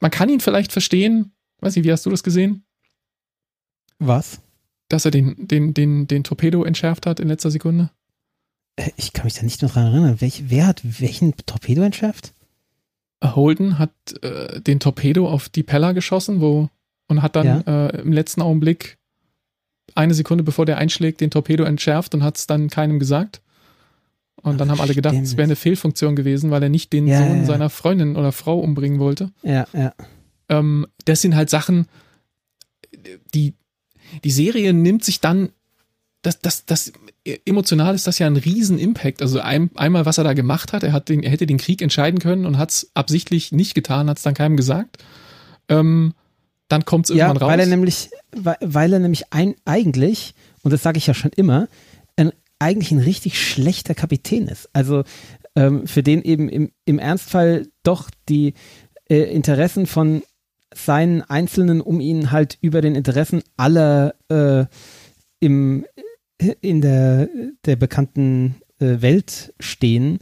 [0.00, 1.32] man kann ihn vielleicht verstehen.
[1.60, 2.64] Weiß nicht, wie hast du das gesehen?
[3.98, 4.40] Was?
[4.90, 7.90] Dass er den, den, den, den Torpedo entschärft hat in letzter Sekunde?
[8.76, 10.20] Äh, ich kann mich da nicht mehr dran erinnern.
[10.20, 12.34] Welch, wer hat welchen Torpedo entschärft?
[13.22, 16.68] Holden hat äh, den Torpedo auf die Peller geschossen, wo
[17.08, 17.86] und hat dann ja.
[17.86, 18.98] äh, im letzten Augenblick
[19.94, 23.42] eine Sekunde bevor der einschlägt den Torpedo entschärft und hat es dann keinem gesagt.
[24.42, 27.06] Und dann Ach, haben alle gedacht, es wäre eine Fehlfunktion gewesen, weil er nicht den
[27.06, 27.44] ja, Sohn ja.
[27.44, 29.30] seiner Freundin oder Frau umbringen wollte.
[29.42, 29.92] Ja, ja.
[30.48, 31.86] Ähm, das sind halt Sachen,
[33.34, 33.54] die,
[34.24, 35.50] die Serie nimmt sich dann,
[36.22, 36.92] das, das, das,
[37.46, 39.22] emotional ist das ja ein Riesen-Impact.
[39.22, 41.82] Also ein, einmal, was er da gemacht hat, er, hat den, er hätte den Krieg
[41.82, 44.98] entscheiden können und hat es absichtlich nicht getan, hat es dann keinem gesagt.
[45.68, 46.14] Ähm,
[46.68, 47.50] dann kommt es irgendwann ja, raus.
[47.50, 51.32] Weil er nämlich, weil, weil er nämlich ein, eigentlich, und das sage ich ja schon
[51.34, 51.68] immer,
[52.16, 54.68] ein, eigentlich ein richtig schlechter Kapitän ist.
[54.72, 55.04] Also
[55.56, 58.54] ähm, für den eben im, im Ernstfall doch die
[59.08, 60.22] äh, Interessen von
[60.74, 64.66] seinen Einzelnen um ihn halt über den Interessen aller äh,
[65.40, 65.86] im,
[66.60, 67.28] in der,
[67.64, 70.18] der bekannten äh, Welt stehen.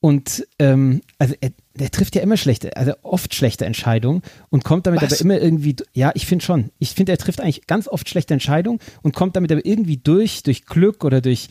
[0.00, 4.86] Und ähm, also er, der trifft ja immer schlechte, also oft schlechte Entscheidungen und kommt
[4.86, 5.14] damit Was?
[5.14, 6.70] aber immer irgendwie, ja, ich finde schon.
[6.78, 10.42] Ich finde, er trifft eigentlich ganz oft schlechte Entscheidungen und kommt damit aber irgendwie durch,
[10.42, 11.48] durch Glück oder durch,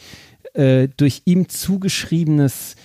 [0.53, 2.75] äh, durch ihm zugeschriebenes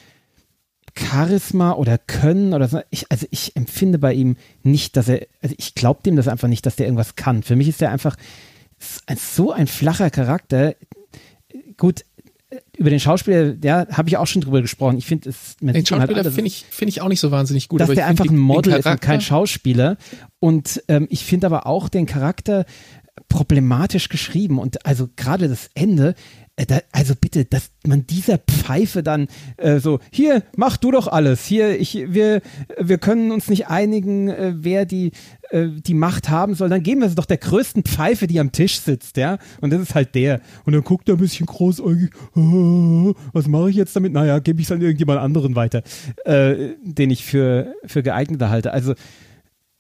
[1.01, 2.81] Charisma oder Können oder so.
[2.91, 6.49] Ich, also ich empfinde bei ihm nicht, dass er, also ich glaube dem das einfach
[6.49, 7.43] nicht, dass der irgendwas kann.
[7.43, 8.17] Für mich ist er einfach
[9.17, 10.75] so ein flacher Charakter.
[11.77, 12.05] Gut,
[12.77, 14.99] über den Schauspieler, ja, habe ich auch schon drüber gesprochen.
[14.99, 17.69] Ich finde es Den halt Schauspieler halt finde ich, finde ich auch nicht so wahnsinnig
[17.69, 17.81] gut.
[17.81, 19.97] Dass der einfach ein Model ist und kein Schauspieler.
[20.41, 22.65] Und ähm, ich finde aber auch den Charakter
[23.29, 24.59] problematisch geschrieben.
[24.59, 26.50] Und also gerade das Ende, äh,
[26.93, 31.79] also bitte, dass man dieser Pfeife dann äh, so, hier, mach du doch alles, hier,
[31.79, 32.43] ich, wir,
[32.79, 35.13] wir können uns nicht einigen, äh, wer die,
[35.51, 38.53] äh, die Macht haben soll, dann geben wir es doch der größten Pfeife, die am
[38.53, 40.41] Tisch sitzt, ja, und das ist halt der.
[40.65, 44.13] Und dann guckt er ein bisschen großäugig, oh, was mache ich jetzt damit?
[44.13, 45.83] Naja, gebe ich es an irgendjemand anderen weiter,
[46.25, 48.73] äh, den ich für, für geeigneter halte.
[48.73, 48.95] Also,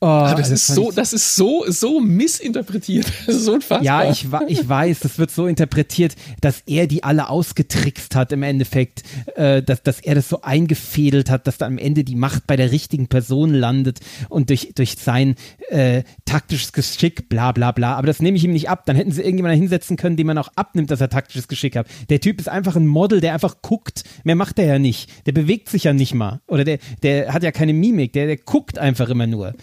[0.03, 3.07] Oh, Aber das ist so, das ist so, so missinterpretiert.
[3.27, 3.83] Das ist so unfassbar.
[3.83, 8.43] Ja, ich, ich weiß, das wird so interpretiert, dass er die alle ausgetrickst hat im
[8.43, 9.03] Endeffekt,
[9.37, 12.57] äh, dass, dass er das so eingefädelt hat, dass da am Ende die Macht bei
[12.57, 15.35] der richtigen Person landet und durch, durch sein
[15.69, 17.97] äh, taktisches Geschick, bla bla bla.
[17.97, 18.87] Aber das nehme ich ihm nicht ab.
[18.87, 21.87] Dann hätten sie irgendjemanden hinsetzen können, dem man auch abnimmt, dass er taktisches Geschick hat.
[22.09, 24.05] Der Typ ist einfach ein Model, der einfach guckt.
[24.25, 25.27] Mehr macht er ja nicht.
[25.27, 26.41] Der bewegt sich ja nicht mal.
[26.47, 29.55] Oder der, der hat ja keine Mimik, der, der guckt einfach immer nur.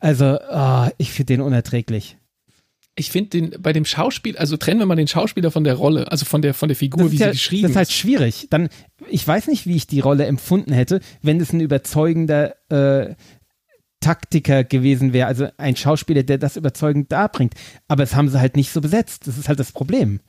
[0.00, 2.16] Also, ah, ich finde den unerträglich.
[2.96, 6.10] ich finde den bei dem Schauspiel, also trennen wir mal den Schauspieler von der Rolle,
[6.10, 8.46] also von der von der Figur, wie ist sie ja, geschrieben Das ist halt schwierig.
[8.50, 8.68] Dann,
[9.08, 13.14] ich weiß nicht, wie ich die Rolle empfunden hätte, wenn es ein überzeugender äh,
[14.00, 17.54] Taktiker gewesen wäre, also ein Schauspieler, der das überzeugend darbringt.
[17.88, 19.26] Aber es haben sie halt nicht so besetzt.
[19.26, 20.20] Das ist halt das Problem.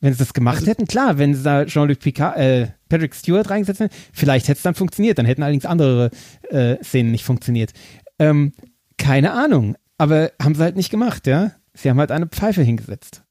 [0.00, 3.50] Wenn sie das gemacht Also- hätten, klar, wenn sie da Jean-Luc Picard, äh, Patrick Stewart
[3.50, 5.18] reingesetzt hätten, vielleicht hätte es dann funktioniert.
[5.18, 6.10] Dann hätten allerdings andere
[6.50, 7.72] äh, Szenen nicht funktioniert.
[8.18, 8.52] Ähm,
[8.98, 9.76] keine Ahnung.
[9.98, 11.52] Aber haben sie halt nicht gemacht, ja.
[11.74, 13.22] Sie haben halt eine Pfeife hingesetzt.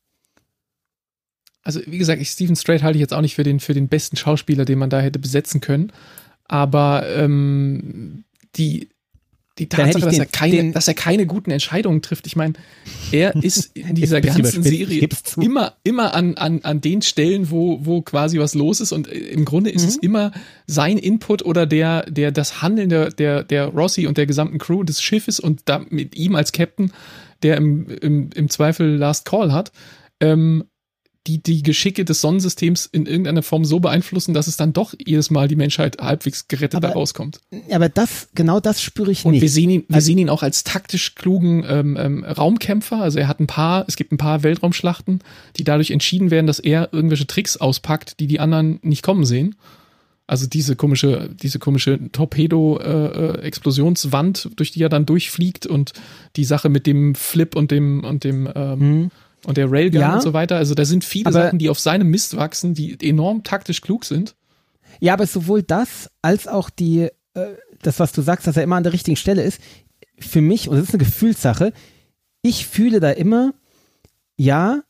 [1.64, 3.88] Also wie gesagt, ich, Stephen Strait halte ich jetzt auch nicht für den für den
[3.88, 5.92] besten Schauspieler, den man da hätte besetzen können.
[6.44, 8.24] Aber ähm,
[8.56, 8.90] die
[9.58, 12.28] die Tatsache, dass den- er keine, den- dass er keine guten Entscheidungen trifft.
[12.28, 12.54] Ich meine,
[13.12, 15.08] er ist in dieser ganzen Serie
[15.42, 19.16] immer immer an, an an den Stellen, wo wo quasi was los ist und äh,
[19.18, 19.88] im Grunde ist Mhm.
[19.88, 20.32] es immer
[20.68, 24.84] sein Input oder der der das Handeln der der der Rossi und der gesamten Crew
[24.84, 26.92] des Schiffes und da mit ihm als Captain,
[27.44, 29.72] der im im, im Zweifel Last Call hat.
[30.20, 30.66] Ähm,
[31.28, 35.30] die die Geschicke des Sonnensystems in irgendeiner Form so beeinflussen, dass es dann doch jedes
[35.32, 37.40] Mal die Menschheit halbwegs gerettet Aber da rauskommt.
[37.72, 39.42] Aber das, genau das spüre ich Und nicht.
[39.42, 43.02] wir sehen ihn, wir Also- sehen ihn auch als taktisch klugen ähm, ähm, Raumkämpfer.
[43.02, 45.22] Also er hat ein paar, es gibt ein paar Weltraumschlachten,
[45.58, 49.56] die dadurch entschieden werden, dass er irgendwelche Tricks auspackt, die die anderen nicht kommen sehen.
[50.28, 55.94] Also diese komische, diese komische Torpedo-Explosionswand, durch die er dann durchfliegt und
[56.36, 59.12] die Sache mit dem Flip und dem und dem ähm, Hm.
[59.46, 60.16] Und der Railgun Ja.
[60.16, 60.58] und so weiter.
[60.58, 64.06] Also da sind viele Aber- Sachen, die auf seinem Mist wachsen, die enorm taktisch klug
[64.06, 64.36] sind.
[65.00, 67.48] Ja, aber sowohl das als auch die, äh,
[67.82, 69.60] das, was du sagst, dass er immer an der richtigen Stelle ist,
[70.20, 71.74] für mich, und das ist eine Gefühlssache,
[72.42, 73.54] ich fühle da immer,
[74.38, 74.82] ja,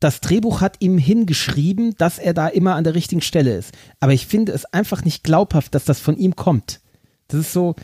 [0.00, 3.72] das Drehbuch hat ihm hingeschrieben, dass er da immer an der richtigen Stelle ist.
[4.00, 6.80] Aber ich finde es einfach nicht glaubhaft, dass das von ihm kommt.
[7.28, 7.74] Das ist so,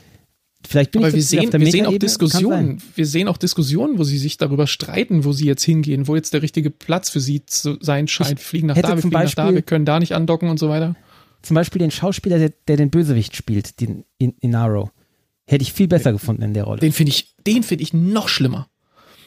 [0.66, 4.04] vielleicht bin Aber ich wir sehen, wir sehen auch Diskussionen, wir sehen auch Diskussionen, wo
[4.04, 7.44] sie sich darüber streiten, wo sie jetzt hingehen, wo jetzt der richtige Platz für sie
[7.46, 8.30] zu sein scheint.
[8.30, 10.58] Wir fliegen nach da, wir fliegen nach da, Beispiel- wir können da nicht andocken und
[10.58, 10.96] so weiter.
[11.42, 14.90] Zum Beispiel den Schauspieler, der, der den Bösewicht spielt, den in, Inaro.
[15.46, 16.80] Hätte ich viel besser gefunden in der Rolle.
[16.80, 18.68] Den finde ich, den finde ich noch schlimmer.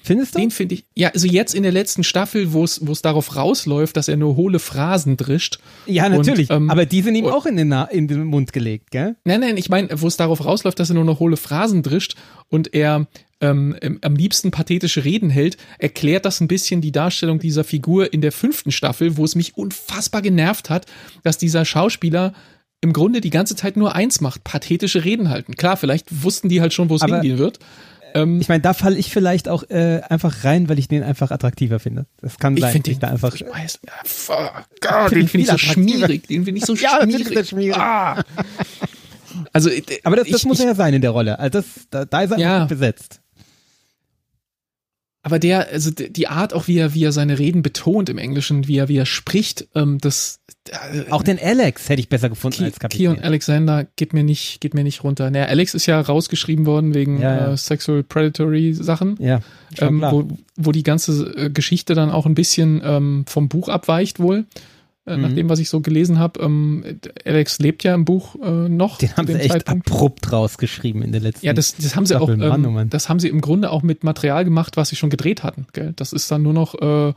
[0.03, 0.39] Findest du?
[0.39, 3.35] Den finde ich, ja, also jetzt in der letzten Staffel, wo es, wo es darauf
[3.37, 5.59] rausläuft, dass er nur hohle Phrasen drischt.
[5.85, 6.49] ja, und, natürlich.
[6.49, 9.15] ähm, aber die sind ihm und- auch in den, Na in den Mund gelegt, gell?
[9.23, 12.15] Nein, nein, ich meine, wo es darauf rausläuft, dass er nur noch hohle Phrasen drischt
[12.49, 13.07] und er
[13.41, 18.13] ähm, im- am liebsten pathetische Reden hält, erklärt das ein bisschen die Darstellung dieser Figur
[18.13, 20.85] in der fünften Staffel, wo es mich unfassbar genervt hat,
[21.23, 22.33] dass dieser Schauspieler
[22.79, 25.55] im Grunde die ganze Zeit nur eins macht, pathetische Reden halten.
[25.55, 27.59] Klar, vielleicht wussten die halt schon, wo es hingehen wird.
[28.13, 31.31] Ähm, Ich meine, da falle ich vielleicht auch äh, einfach rein, weil ich den einfach
[31.31, 32.05] attraktiver finde.
[32.21, 32.71] Das kann ich sein.
[32.73, 33.35] finde dass ich den da einfach.
[33.35, 34.65] ich weiß, ja, fuck,
[35.09, 36.99] Find den ich finde ich so schmierig, den finde ich so Ja,
[37.43, 37.75] schmierig.
[37.77, 38.23] Ah.
[39.51, 41.39] Also, äh, Aber das, das ich, muss ich, er ja sein in der Rolle.
[41.39, 42.65] Also das, da, da ist er Ja.
[42.65, 43.19] besetzt.
[45.25, 48.67] Aber der, also die Art auch, wie er, wie er seine Reden betont im Englischen,
[48.67, 50.42] wie er, wie er spricht, ähm, das äh,
[51.09, 53.19] Auch den Alex hätte ich besser gefunden Ki- als Kapitän.
[53.21, 55.29] Alexander geht mir nicht, geht mir nicht runter.
[55.29, 57.51] Naja, Alex ist ja rausgeschrieben worden wegen Ja, ja.
[57.53, 59.41] Äh, Sexual Predatory Sachen, Ja,
[59.79, 64.19] ähm, wo, wo die ganze äh, Geschichte dann auch ein bisschen ähm, vom Buch abweicht
[64.19, 64.45] wohl.
[65.05, 65.21] Äh, Mhm.
[65.21, 66.39] Nach dem, was ich so gelesen habe.
[66.41, 66.85] Ähm,
[67.25, 68.99] Alex lebt ja im Buch äh, noch.
[68.99, 69.91] den haben sie echt Zeitpunkt.
[69.91, 71.45] abrupt rausgeschrieben in der letzten.
[71.45, 72.29] Ja, das, das haben sie auch.
[72.33, 72.89] Mann, oh Mann.
[72.89, 75.67] das haben sie im Grunde auch mit Material gemacht, was sie schon gedreht hatten.
[75.73, 75.91] Gell?
[75.97, 77.11] Das ist dann nur noch äh,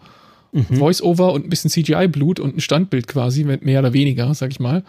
[0.56, 0.76] Mhm.
[0.76, 4.60] Voice-Over und ein bisschen CGI-Blut und ein Standbild quasi, mit mehr oder weniger, sag ich
[4.60, 4.82] mal.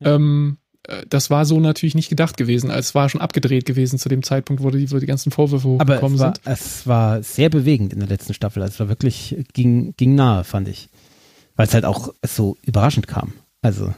[0.00, 4.08] Ähm, äh, das war so natürlich nicht gedacht gewesen, als war schon abgedreht gewesen zu
[4.08, 6.40] dem Zeitpunkt, wo die, wo die ganzen Vorwürfe hochgekommen es war, sind.
[6.44, 8.62] es war sehr bewegend in der letzten Staffel.
[8.62, 10.88] Also es war wirklich, ging, ging nahe, fand ich.
[11.54, 13.32] Weil es halt auch so überraschend kam.
[13.62, 13.94] Also,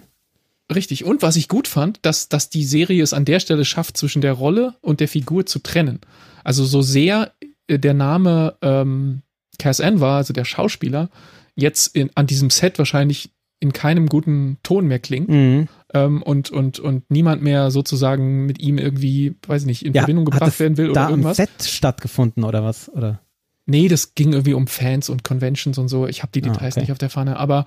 [0.74, 1.04] Richtig.
[1.04, 4.20] Und was ich gut fand, dass, dass die Serie es an der Stelle schafft, zwischen
[4.20, 6.00] der Rolle und der Figur zu trennen.
[6.44, 7.32] Also so sehr
[7.66, 9.22] äh, der Name ähm,
[9.58, 11.10] Cass Ann war, also der Schauspieler,
[11.54, 13.30] jetzt in, an diesem Set wahrscheinlich
[13.60, 15.66] in keinem guten Ton mehr klingt mhm.
[15.92, 20.02] ähm, und, und, und niemand mehr sozusagen mit ihm irgendwie, weiß ich nicht, in ja,
[20.02, 21.38] Verbindung hat gebracht das werden will oder irgendwas.
[21.38, 22.88] Set stattgefunden oder was?
[22.88, 23.20] Oder?
[23.66, 26.06] Nee, das ging irgendwie um Fans und Conventions und so.
[26.06, 26.80] Ich habe die Ah, Details okay.
[26.82, 27.66] nicht auf der Pfanne, aber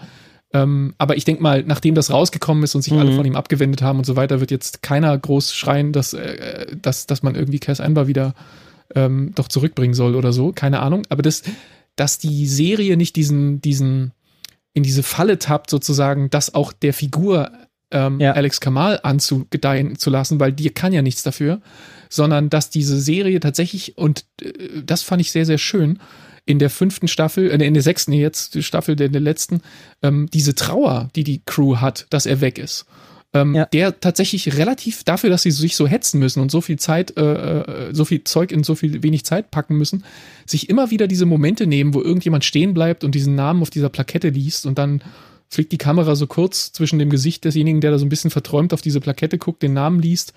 [0.53, 2.99] Ähm, aber ich denke mal, nachdem das rausgekommen ist und sich Mhm.
[2.99, 6.75] alle von ihm abgewendet haben und so weiter, wird jetzt keiner groß schreien, dass, äh,
[6.75, 8.33] dass, dass man irgendwie Cass Anbar wieder
[8.93, 10.51] ähm, doch zurückbringen soll oder so.
[10.51, 11.03] Keine Ahnung.
[11.07, 11.43] Aber das,
[11.95, 14.13] dass die Serie nicht diesen, diesen,
[14.73, 17.51] in diese Falle tappt, sozusagen, das auch der Figur
[17.91, 18.33] ähm, Ja.
[18.33, 21.61] Alex Kamal anzugedeihen zu lassen, weil die kann ja nichts dafür,
[22.09, 25.99] sondern dass diese Serie tatsächlich, und äh, das fand ich sehr, sehr schön,
[26.45, 29.61] in der fünften Staffel, äh, in der sechsten jetzt, die Staffel der, der letzten,
[30.01, 32.85] ähm, diese Trauer, die die Crew hat, dass er weg ist.
[33.33, 33.65] Ähm, Ja.
[33.65, 37.89] Der tatsächlich relativ dafür, dass sie sich so hetzen müssen und so viel Zeit, äh,
[37.89, 40.03] äh, so viel Zeug in so viel wenig Zeit packen müssen,
[40.45, 43.89] sich immer wieder diese Momente nehmen, wo irgendjemand stehen bleibt und diesen Namen auf dieser
[43.89, 45.01] Plakette liest und dann
[45.47, 48.73] fliegt die Kamera so kurz zwischen dem Gesicht desjenigen, der da so ein bisschen verträumt
[48.73, 50.33] auf diese Plakette guckt, den Namen liest.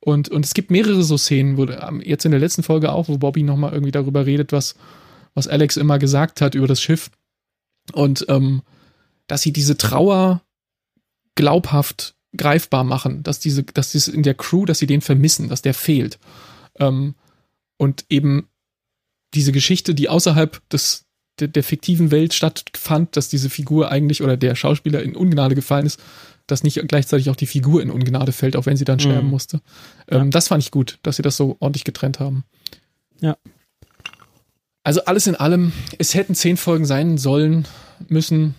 [0.00, 3.08] Und, und es gibt mehrere so Szenen, wo ähm, jetzt in der letzten Folge auch,
[3.08, 4.74] wo Bobby nochmal irgendwie darüber redet, was,
[5.34, 7.10] was Alex immer gesagt hat über das Schiff.
[7.92, 8.62] Und ähm,
[9.28, 10.42] dass sie diese Trauer
[11.36, 15.62] glaubhaft greifbar machen, dass diese, dass das in der Crew, dass sie den vermissen, dass
[15.62, 16.18] der fehlt.
[16.78, 17.14] Ähm,
[17.78, 18.48] und eben
[19.34, 21.04] diese Geschichte, die außerhalb des,
[21.40, 25.86] der, der fiktiven Welt stattfand, dass diese Figur eigentlich oder der Schauspieler in Ungnade gefallen
[25.86, 26.00] ist,
[26.46, 29.00] dass nicht gleichzeitig auch die Figur in Ungnade fällt, auch wenn sie dann Mhm.
[29.02, 29.60] sterben musste.
[30.08, 32.44] Ähm, Das fand ich gut, dass sie das so ordentlich getrennt haben.
[33.20, 33.36] Ja.
[34.84, 37.66] Also alles in allem, es hätten zehn Folgen sein sollen,
[38.08, 38.54] müssen.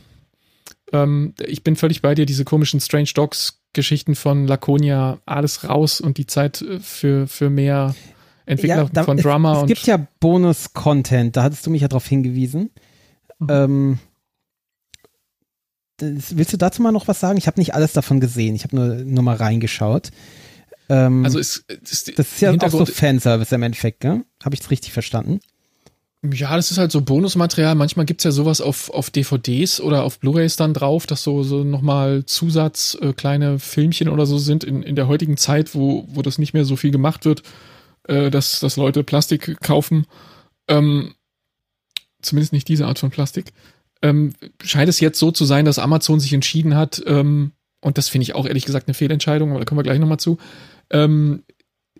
[0.93, 6.01] Ähm, ich bin völlig bei dir, diese komischen Strange Dogs Geschichten von Laconia, alles raus
[6.01, 7.95] und die Zeit äh, für, für mehr
[8.45, 11.87] Entwickler da- von es, Drama Es und gibt ja Bonus-Content, da hattest du mich ja
[11.87, 12.71] darauf hingewiesen.
[13.39, 13.47] Mhm.
[13.49, 13.99] Ähm,
[15.97, 17.37] das, willst du dazu mal noch was sagen?
[17.37, 20.11] Ich habe nicht alles davon gesehen, ich habe nur, nur mal reingeschaut.
[20.89, 24.05] Ähm, also es, es, das ist ja auch so Fanservice im Endeffekt?
[24.05, 24.23] Habe
[24.53, 25.39] ich es richtig verstanden?
[26.23, 27.75] Ja, das ist halt so Bonusmaterial.
[27.75, 31.63] Manchmal gibt's ja sowas auf, auf DVDs oder auf Blu-Rays dann drauf, dass so, so
[31.63, 36.23] nochmal Zusatz, äh, kleine Filmchen oder so sind in, in der heutigen Zeit, wo, wo
[36.23, 37.43] das nicht mehr so viel gemacht wird,
[38.07, 40.07] äh, dass, dass Leute Plastik kaufen.
[40.67, 41.13] Ähm,
[42.21, 43.53] zumindest nicht diese Art von Plastik.
[44.01, 47.51] Ähm, scheint es jetzt so zu sein, dass Amazon sich entschieden hat, ähm,
[47.81, 50.19] und das finde ich auch ehrlich gesagt eine Fehlentscheidung, aber da kommen wir gleich nochmal
[50.19, 50.39] zu,
[50.89, 51.43] ähm,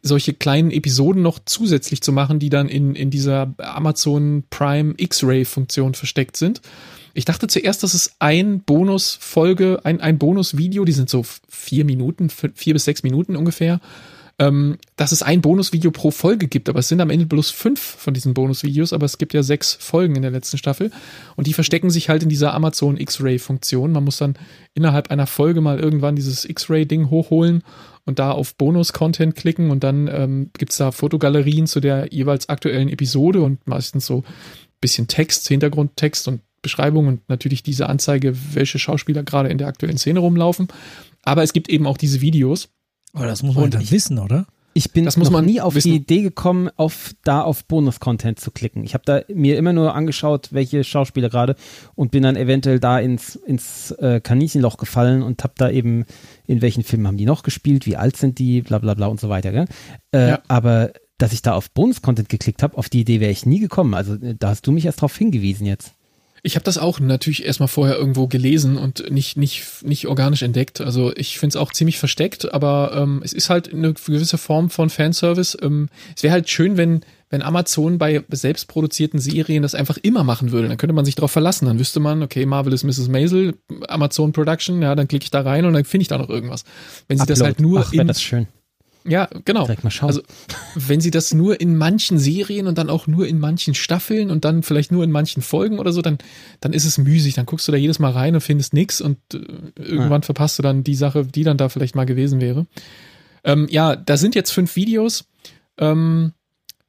[0.07, 5.93] solche kleinen Episoden noch zusätzlich zu machen, die dann in, in dieser Amazon Prime X-Ray-Funktion
[5.93, 6.61] versteckt sind.
[7.13, 12.29] Ich dachte zuerst, dass es ein Bonus-Folge, ein, ein Bonus-Video, die sind so vier Minuten,
[12.29, 13.79] vier bis sechs Minuten ungefähr,
[14.39, 17.79] ähm, dass es ein Bonusvideo pro Folge gibt, aber es sind am Ende bloß fünf
[17.79, 20.91] von diesen Bonusvideos, aber es gibt ja sechs Folgen in der letzten Staffel
[21.35, 23.91] und die verstecken sich halt in dieser Amazon X-Ray-Funktion.
[23.91, 24.35] Man muss dann
[24.75, 27.63] innerhalb einer Folge mal irgendwann dieses X-Ray-Ding hochholen
[28.05, 32.89] und da auf Bonus-Content klicken und dann ähm, gibt's da Fotogalerien zu der jeweils aktuellen
[32.89, 34.23] Episode und meistens so
[34.79, 39.97] bisschen Text, Hintergrundtext und Beschreibung und natürlich diese Anzeige, welche Schauspieler gerade in der aktuellen
[39.97, 40.67] Szene rumlaufen.
[41.23, 42.69] Aber es gibt eben auch diese Videos.
[43.17, 44.45] Aber das muss man dann ich- wissen, oder?
[44.73, 45.89] Ich bin Das muss noch man nie auf wissen.
[45.89, 48.83] die Idee gekommen, auf da auf Bonus-Content zu klicken.
[48.83, 51.55] Ich habe da mir immer nur angeschaut, welche Schauspieler gerade
[51.95, 56.05] und bin dann eventuell da ins, ins äh, Kaninchenloch gefallen und habe da eben,
[56.45, 59.19] in welchen Filmen haben die noch gespielt, wie alt sind die, bla bla bla und
[59.19, 59.51] so weiter.
[59.51, 59.65] Gell?
[60.11, 60.41] Äh, Ja.
[60.47, 63.95] Aber dass ich da auf Bonus-Content geklickt habe, auf die Idee wäre ich nie gekommen.
[63.95, 65.93] Also äh, da hast du mich erst drauf hingewiesen jetzt.
[66.47, 70.79] Ich habe das auch natürlich erstmal vorher irgendwo gelesen und nicht, nicht, nicht organisch entdeckt.
[70.79, 74.69] Also ich finde es auch ziemlich versteckt, aber ähm, es ist halt eine gewisse Form
[74.69, 75.57] von Fanservice.
[75.61, 80.53] Ähm, es wäre halt schön, wenn, wenn Amazon bei selbstproduzierten Serien das einfach immer machen
[80.53, 80.69] würde.
[80.69, 81.65] Dann könnte man sich darauf verlassen.
[81.65, 83.09] Dann wüsste man, okay, Marvel ist Mrs.
[83.09, 83.55] Maisel,
[83.89, 86.63] Amazon Production, ja, dann klicke ich da rein und dann finde ich da noch irgendwas.
[87.09, 87.47] Wenn sie das Upload.
[87.47, 88.47] halt nur Ach, in, das schön.
[89.07, 89.63] Ja, genau.
[89.63, 90.09] Direkt mal schauen.
[90.09, 90.21] Also,
[90.75, 94.43] wenn sie das nur in manchen Serien und dann auch nur in manchen Staffeln und
[94.45, 96.17] dann vielleicht nur in manchen Folgen oder so, dann,
[96.59, 97.33] dann ist es müßig.
[97.35, 99.39] Dann guckst du da jedes Mal rein und findest nix und äh,
[99.81, 102.67] irgendwann verpasst du dann die Sache, die dann da vielleicht mal gewesen wäre.
[103.43, 105.25] Ähm, ja, da sind jetzt fünf Videos.
[105.77, 106.33] Ähm,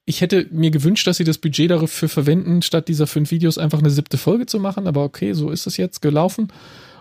[0.05, 3.79] ich hätte mir gewünscht, dass sie das Budget dafür verwenden, statt dieser fünf Videos einfach
[3.79, 4.87] eine siebte Folge zu machen.
[4.87, 6.49] Aber okay, so ist es jetzt gelaufen.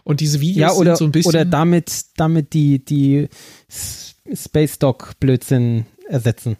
[0.03, 1.30] Und diese Videos ja, oder, sind so ein bisschen.
[1.30, 3.30] oder damit, damit die, die
[4.34, 6.57] Space Dog Blödsinn ersetzen.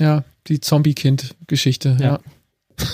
[0.00, 2.06] Ja, die Zombie-Kind-Geschichte, ja.
[2.06, 2.20] Ja.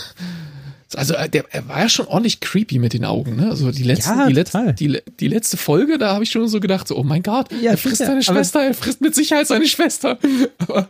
[0.96, 3.50] Also äh, der, er war ja schon ordentlich creepy mit den Augen, ne?
[3.50, 6.60] Also die letzte, Ja, die, letzte, die, die letzte Folge, da habe ich schon so
[6.60, 9.46] gedacht, so, oh mein Gott, Ja, er frisst sicher, seine Schwester, er frisst mit Sicherheit
[9.46, 10.18] seine Schwester.
[10.58, 10.88] Aber,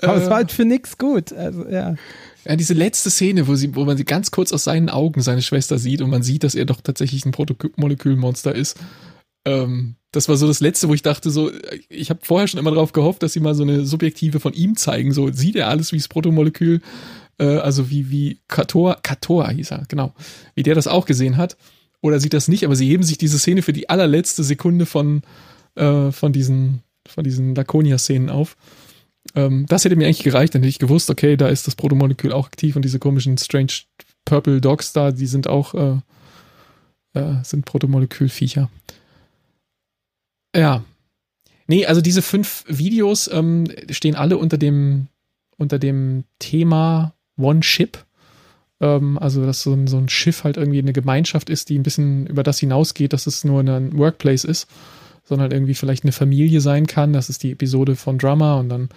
[0.00, 1.32] Aber äh, es war halt für nix gut.
[1.34, 1.94] Also, ja.
[2.46, 5.42] ja, diese letzte Szene, wo sie, wo man sie ganz kurz aus seinen Augen seine
[5.42, 8.78] Schwester sieht und man sieht, dass er doch tatsächlich ein Protomolekülmonster ist.
[9.44, 11.50] Ähm, das war so das letzte, wo ich dachte, so,
[11.88, 14.76] ich habe vorher schon immer darauf gehofft, dass sie mal so eine subjektive von ihm
[14.76, 15.12] zeigen.
[15.12, 16.80] So sieht er alles wie das Protomolekül,
[17.38, 20.14] äh, also wie wie Kator, Kator hieß er, genau,
[20.54, 21.56] wie der das auch gesehen hat.
[22.00, 25.22] oder sieht das nicht, aber sie heben sich diese Szene für die allerletzte Sekunde von,
[25.74, 28.56] äh, von diesen, von diesen Laconia-Szenen auf.
[29.34, 32.32] Ähm, das hätte mir eigentlich gereicht, dann hätte ich gewusst, okay, da ist das Protomolekül
[32.32, 33.72] auch aktiv und diese komischen Strange
[34.26, 35.98] Purple Dogs da, die sind auch äh,
[37.14, 38.68] äh, sind Protomolekülviecher.
[40.54, 40.84] Ja.
[41.66, 45.08] Nee, also diese fünf Videos ähm, stehen alle unter dem,
[45.56, 47.98] unter dem Thema One Ship.
[48.80, 51.82] Ähm, also, dass so ein, so ein Schiff halt irgendwie eine Gemeinschaft ist, die ein
[51.82, 54.68] bisschen über das hinausgeht, dass es nur ein Workplace ist,
[55.24, 57.12] sondern irgendwie vielleicht eine Familie sein kann.
[57.12, 58.88] Das ist die Episode von Drama und dann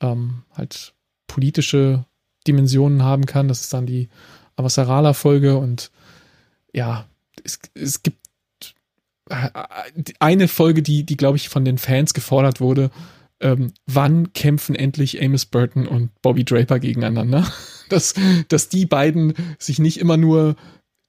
[0.00, 0.94] ähm, halt
[1.26, 2.04] politische
[2.46, 3.48] Dimensionen haben kann.
[3.48, 4.08] Das ist dann die
[4.56, 5.90] Avasarala-Folge und
[6.72, 7.06] ja,
[7.42, 8.18] es, es gibt
[10.18, 12.90] eine Folge, die, die glaube ich von den Fans gefordert wurde.
[13.40, 17.46] Ähm, wann kämpfen endlich Amos Burton und Bobby Draper gegeneinander?
[17.90, 18.14] Dass,
[18.48, 20.56] dass die beiden sich nicht immer nur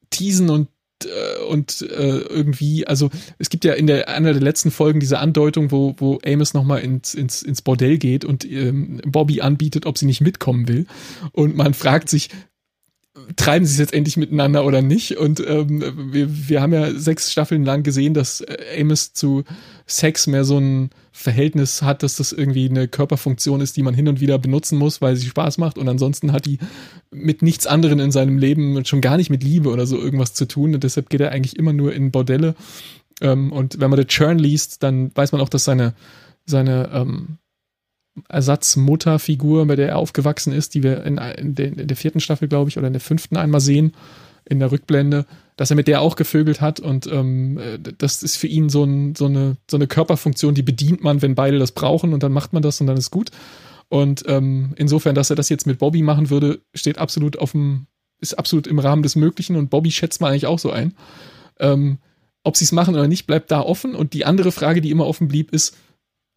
[0.09, 0.67] teasen und
[1.05, 5.19] äh, und äh, irgendwie, also es gibt ja in der einer der letzten Folgen diese
[5.19, 9.97] Andeutung, wo, wo Amos nochmal ins, ins, ins Bordell geht und ähm, Bobby anbietet, ob
[9.97, 10.85] sie nicht mitkommen will.
[11.31, 12.29] Und man fragt sich,
[13.35, 15.17] treiben sie es jetzt endlich miteinander oder nicht.
[15.17, 19.43] Und ähm, wir, wir haben ja sechs Staffeln lang gesehen, dass äh, Amos zu
[19.87, 24.07] Sex mehr so ein Verhältnis hat, dass das irgendwie eine Körperfunktion ist, die man hin
[24.07, 25.77] und wieder benutzen muss, weil sie Spaß macht.
[25.77, 26.59] Und ansonsten hat die
[27.11, 30.45] mit nichts anderem in seinem Leben schon gar nicht mit Liebe oder so irgendwas zu
[30.45, 30.75] tun.
[30.75, 32.55] Und deshalb geht er eigentlich immer nur in Bordelle.
[33.21, 35.93] Ähm, und wenn man The Churn liest, dann weiß man auch, dass seine,
[36.45, 37.37] seine ähm,
[38.29, 42.47] Ersatzmutterfigur, bei der er aufgewachsen ist, die wir in, in, der, in der vierten Staffel,
[42.47, 43.93] glaube ich, oder in der fünften einmal sehen,
[44.45, 45.25] in der Rückblende,
[45.57, 47.59] dass er mit der auch gevögelt hat und ähm,
[47.97, 51.35] das ist für ihn so, ein, so, eine, so eine Körperfunktion, die bedient man, wenn
[51.35, 53.31] beide das brauchen und dann macht man das und dann ist gut.
[53.89, 57.87] Und ähm, insofern, dass er das jetzt mit Bobby machen würde, steht absolut auf dem,
[58.19, 60.93] ist absolut im Rahmen des Möglichen und Bobby schätzt man eigentlich auch so ein.
[61.59, 61.99] Ähm,
[62.43, 63.95] ob sie es machen oder nicht, bleibt da offen.
[63.95, 65.75] Und die andere Frage, die immer offen blieb, ist,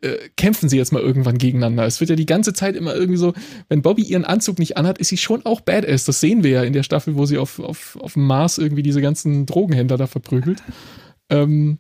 [0.01, 1.85] äh, kämpfen sie jetzt mal irgendwann gegeneinander.
[1.85, 3.35] Es wird ja die ganze Zeit immer irgendwie so,
[3.69, 6.05] wenn Bobby ihren Anzug nicht anhat, ist sie schon auch badass.
[6.05, 8.83] Das sehen wir ja in der Staffel, wo sie auf, auf, auf dem Mars irgendwie
[8.83, 10.63] diese ganzen Drogenhändler da verprügelt.
[11.31, 11.79] Ähm,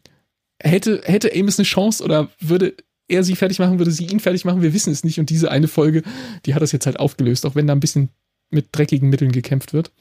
[0.60, 2.74] hätte, hätte Amos eine Chance oder würde
[3.08, 4.62] er sie fertig machen, würde sie ihn fertig machen?
[4.62, 5.18] Wir wissen es nicht.
[5.20, 6.02] Und diese eine Folge,
[6.44, 8.10] die hat das jetzt halt aufgelöst, auch wenn da ein bisschen
[8.50, 9.92] mit dreckigen Mitteln gekämpft wird.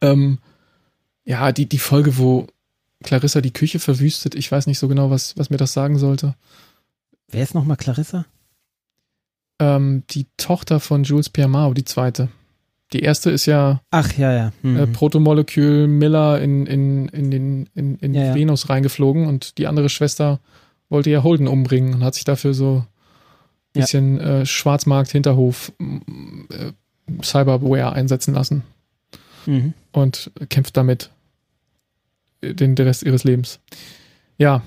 [0.00, 0.38] Ähm,
[1.24, 2.46] ja, die, die Folge, wo
[3.02, 6.34] Clarissa die Küche verwüstet, ich weiß nicht so genau, was, was mir das sagen sollte.
[7.30, 8.26] Wer ist nochmal Clarissa?
[9.58, 12.28] Ähm, die Tochter von Jules Pierre die zweite.
[12.92, 14.52] Die erste ist ja, Ach, ja, ja.
[14.62, 14.76] Mhm.
[14.76, 19.88] Äh, Protomolekül Miller in, in, in, den, in, in ja, Venus reingeflogen und die andere
[19.88, 20.40] Schwester
[20.88, 22.84] wollte ja Holden umbringen und hat sich dafür so
[23.74, 26.72] ein bisschen äh, Schwarzmarkt, Hinterhof, äh,
[27.22, 28.64] Cyberware einsetzen lassen.
[29.46, 29.74] Mhm.
[29.92, 31.10] Und kämpft damit
[32.42, 33.60] den, den Rest ihres Lebens.
[34.36, 34.62] Ja,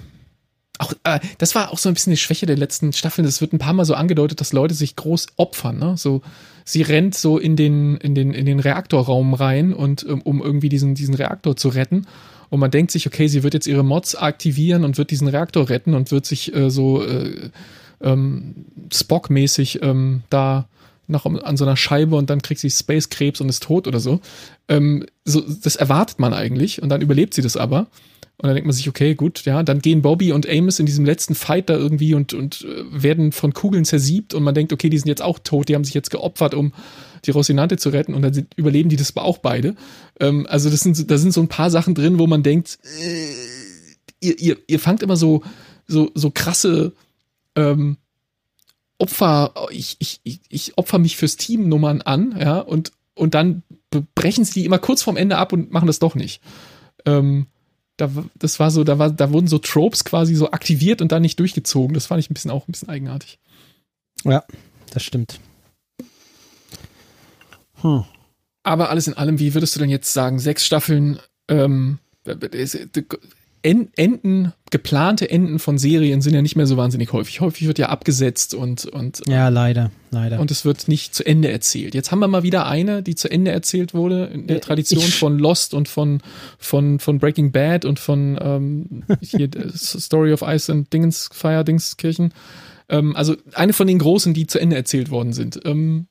[0.80, 3.28] auch, äh, das war auch so ein bisschen die Schwäche der letzten Staffeln.
[3.28, 5.78] Es wird ein paar Mal so angedeutet, dass Leute sich groß opfern.
[5.78, 5.96] Ne?
[5.98, 6.22] So,
[6.66, 10.70] sie rennt so in den, in den, in den Reaktorraum rein und um, um irgendwie
[10.70, 12.08] diesen, diesen Reaktor zu retten.
[12.50, 15.70] Und man denkt sich, okay, sie wird jetzt ihre Mods aktivieren und wird diesen Reaktor
[15.70, 17.50] retten und wird sich äh, so äh,
[18.02, 20.68] ähm, Spock-mäßig ähm, da
[21.08, 24.22] noch an so einer Scheibe und dann kriegt sie Space-Krebs und ist tot oder so.
[24.70, 25.42] Ähm, so.
[25.42, 27.88] Das erwartet man eigentlich und dann überlebt sie das aber.
[28.38, 31.06] Und dann denkt man sich, okay, gut, ja, dann gehen Bobby und Amos in diesem
[31.06, 34.90] letzten Fight da irgendwie und, und äh, werden von Kugeln zersiebt und man denkt, okay,
[34.90, 36.74] die sind jetzt auch tot, die haben sich jetzt geopfert, um
[37.26, 39.76] die Rosinante zu retten und dann sind, überleben die das auch beide.
[40.20, 43.30] Ähm, also das sind, da sind so ein paar Sachen drin, wo man denkt, äh,
[44.20, 45.44] ihr, ihr, ihr fangt immer so,
[45.88, 46.94] so, so krasse
[47.56, 47.98] ähm,
[48.98, 53.64] Opfer, ich, ich, ich, ich opfer mich fürs Team Nummern an, ja, und, und dann
[54.16, 56.42] brechen sie die immer kurz vorm Ende ab und machen das doch nicht.
[57.06, 57.48] Ähm,
[57.98, 61.22] da, das war so, da war, da wurden so Tropes quasi so aktiviert und dann
[61.22, 61.94] nicht durchgezogen.
[61.94, 63.40] Das fand ich ein bisschen auch ein bisschen eigenartig.
[64.24, 64.44] Ja,
[64.92, 65.40] das stimmt.
[67.82, 68.06] Hm.
[68.64, 71.20] Aber alles in allem, wie würdest du denn jetzt sagen, sechs Staffeln,
[71.50, 72.00] ähm,
[73.64, 77.40] Enden, geplante Enden von Serien sind ja nicht mehr so wahnsinnig häufig.
[77.40, 80.42] Häufig wird ja abgesetzt und, und ja, leider, leider.
[80.42, 81.96] Und es wird nicht zu Ende erzählt.
[81.96, 85.18] Jetzt haben wir mal wieder eine, die zu Ende erzählt wurde, in der Tradition ich,
[85.18, 86.22] von Lost und von,
[86.60, 92.34] von, von Breaking Bad und von ähm, hier Story of Ice und Dingens, Fire Dingskirchen.
[92.90, 95.62] Ähm, also eine von den großen, die zu Ende erzählt worden sind.
[95.64, 96.08] Ähm,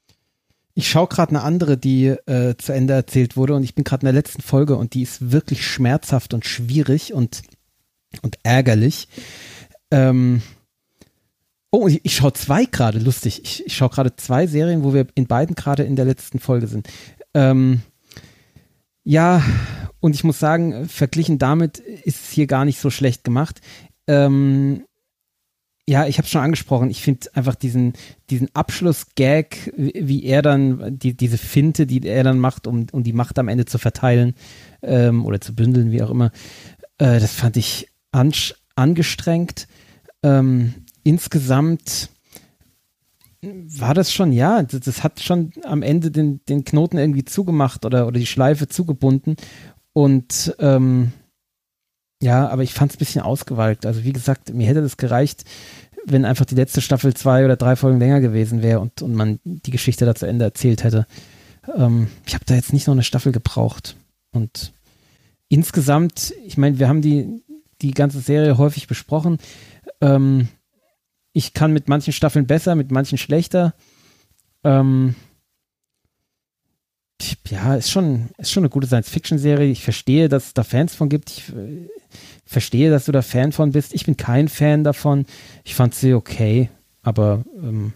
[0.75, 4.03] ich schaue gerade eine andere, die äh, zu Ende erzählt wurde und ich bin gerade
[4.03, 7.43] in der letzten Folge und die ist wirklich schmerzhaft und schwierig und,
[8.23, 9.09] und ärgerlich.
[9.91, 10.41] Ähm,
[11.71, 13.43] oh, ich, schaue zwei gerade, lustig.
[13.43, 16.67] Ich, ich schaue gerade zwei Serien, wo wir in beiden gerade in der letzten Folge
[16.67, 16.89] sind.
[17.35, 17.83] Ähm,
[19.05, 19.43] ja,
[20.01, 23.61] und ich muss sagen, verglichen damit ist es hier gar nicht so schlecht gemacht.
[24.07, 24.85] Ähm,
[25.89, 26.91] ja, ich habe schon angesprochen.
[26.91, 27.95] Ich finde einfach diesen,
[28.31, 33.13] diesen Abschluss-Gag, wie er dann, die, diese Finte, die er dann macht, um, um die
[33.13, 34.35] Macht am Ende zu verteilen
[34.83, 36.31] ähm, oder zu bündeln, wie auch immer,
[36.99, 37.89] äh, das fand ich
[38.77, 39.67] angestrengt.
[40.23, 42.11] Ähm, insgesamt
[43.43, 47.85] war das schon, ja, das, das, hat schon am Ende den, den Knoten irgendwie zugemacht
[47.85, 49.35] oder, oder die Schleife zugebunden.
[49.93, 51.13] Und ähm,
[52.23, 53.85] ja, aber ich fand es ein bisschen ausgewalkt.
[53.85, 55.45] Also wie gesagt, mir hätte das gereicht,
[56.07, 59.41] wenn einfach die letzte Staffel zwei oder drei Folgen länger gewesen wäre und, und man
[59.45, 61.07] die Geschichte da zu Ende erzählt hätte.
[61.77, 63.97] Ähm, ich habe da jetzt nicht noch eine Staffel gebraucht.
[64.31, 64.73] Und
[65.49, 67.43] insgesamt, ich meine, wir haben die,
[67.81, 69.39] die ganze Serie häufig besprochen.
[70.01, 70.47] Ähm,
[71.33, 73.75] ich kann mit manchen Staffeln besser, mit manchen schlechter.
[74.63, 75.17] Ähm,
[77.49, 79.71] ja, ist schon, ist schon eine gute Science-Fiction-Serie.
[79.71, 81.31] Ich verstehe, dass es da Fans von gibt.
[81.31, 81.89] Ich äh,
[82.45, 83.95] verstehe, dass du da Fan von bist.
[83.95, 85.27] Ich bin kein Fan davon.
[85.65, 86.71] Ich fand sie okay,
[87.03, 87.93] aber ähm,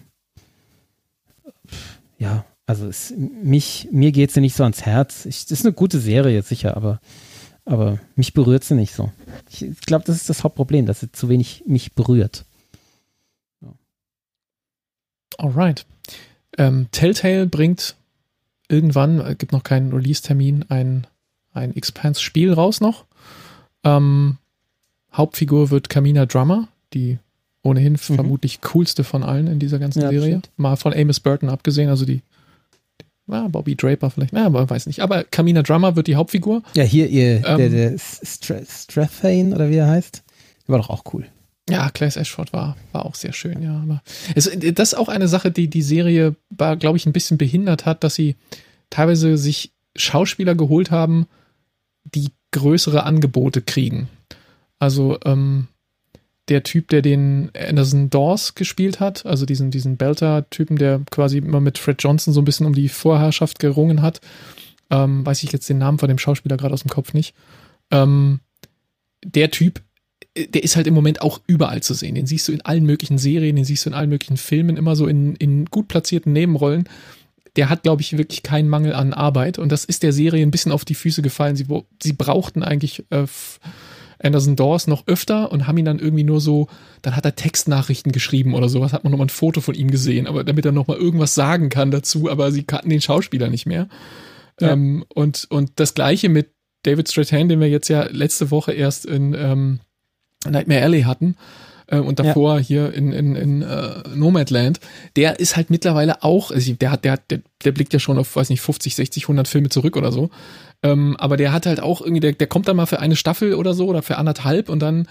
[2.19, 5.25] ja, also es, mich, mir geht sie nicht so ans Herz.
[5.27, 7.01] Ich, ist eine gute Serie, sicher, aber,
[7.65, 9.13] aber mich berührt sie nicht so.
[9.51, 12.45] Ich, ich glaube, das ist das Hauptproblem, dass sie zu wenig mich berührt.
[15.39, 15.87] Alright.
[16.59, 17.97] Ähm, Telltale bringt
[18.69, 21.07] irgendwann, äh, gibt noch keinen Release-Termin, ein,
[21.53, 23.05] ein Expanse-Spiel raus noch.
[23.85, 24.39] Ähm,
[25.13, 27.19] Hauptfigur wird Kamina Drummer, die
[27.63, 27.99] ohnehin mhm.
[27.99, 30.29] vermutlich coolste von allen in dieser ganzen ja, Serie.
[30.29, 30.51] Stimmt.
[30.57, 32.23] Mal von Amos Burton abgesehen, also die,
[33.01, 35.01] die ja, Bobby Draper vielleicht, ja, aber weiß nicht.
[35.01, 36.63] Aber Kamina Drummer wird die Hauptfigur.
[36.75, 40.23] Ja, hier ihr, ähm, der, der Strathane oder wie er heißt,
[40.67, 41.27] der war doch auch cool.
[41.69, 43.81] Ja, Claes Ashford war, war auch sehr schön, ja.
[43.83, 44.03] Aber
[44.35, 48.05] es, das ist auch eine Sache, die die Serie, glaube ich, ein bisschen behindert hat,
[48.05, 48.37] dass sie
[48.91, 51.27] teilweise sich Schauspieler geholt haben,
[52.05, 54.09] die größere Angebote kriegen.
[54.79, 55.67] Also ähm,
[56.49, 61.61] der Typ, der den Anderson Dawes gespielt hat, also diesen, diesen Belter-Typen, der quasi immer
[61.61, 64.21] mit Fred Johnson so ein bisschen um die Vorherrschaft gerungen hat,
[64.91, 67.35] ähm, weiß ich jetzt den Namen von dem Schauspieler gerade aus dem Kopf nicht.
[67.91, 68.41] Ähm,
[69.25, 69.83] der Typ
[70.37, 72.15] der ist halt im Moment auch überall zu sehen.
[72.15, 74.97] Den siehst du in allen möglichen Serien, den siehst du in allen möglichen Filmen, immer
[74.97, 76.89] so in, in gut platzierten Nebenrollen.
[77.57, 79.59] Der hat, glaube ich, wirklich keinen Mangel an Arbeit.
[79.59, 81.57] Und das ist der Serie ein bisschen auf die Füße gefallen.
[81.57, 81.67] Sie,
[82.03, 83.27] sie brauchten eigentlich äh,
[84.23, 86.69] Anderson Dawes noch öfter und haben ihn dann irgendwie nur so,
[87.03, 90.27] dann hat er Textnachrichten geschrieben oder sowas, hat man nochmal ein Foto von ihm gesehen,
[90.27, 93.89] aber damit er nochmal irgendwas sagen kann dazu, aber sie kannten den Schauspieler nicht mehr.
[94.61, 94.73] Ja.
[94.73, 96.51] Ähm, und, und das gleiche mit
[96.83, 99.81] David Strathairn, den wir jetzt ja letzte Woche erst in ähm,
[100.51, 101.37] Nightmare Alley hatten
[101.87, 102.63] äh, und davor ja.
[102.63, 104.81] hier in, in, in uh, Nomadland,
[105.17, 108.19] der ist halt mittlerweile auch, also der hat, der hat, der, der blickt ja schon
[108.19, 110.31] auf, weiß nicht, 50, 60, 100 Filme zurück oder so.
[110.83, 113.55] Ähm, aber der hat halt auch irgendwie, der, der kommt dann mal für eine Staffel
[113.55, 115.09] oder so oder für anderthalb und dann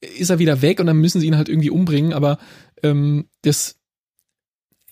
[0.00, 2.12] ist er wieder weg und dann müssen sie ihn halt irgendwie umbringen.
[2.12, 2.38] Aber
[2.82, 3.76] ähm, das,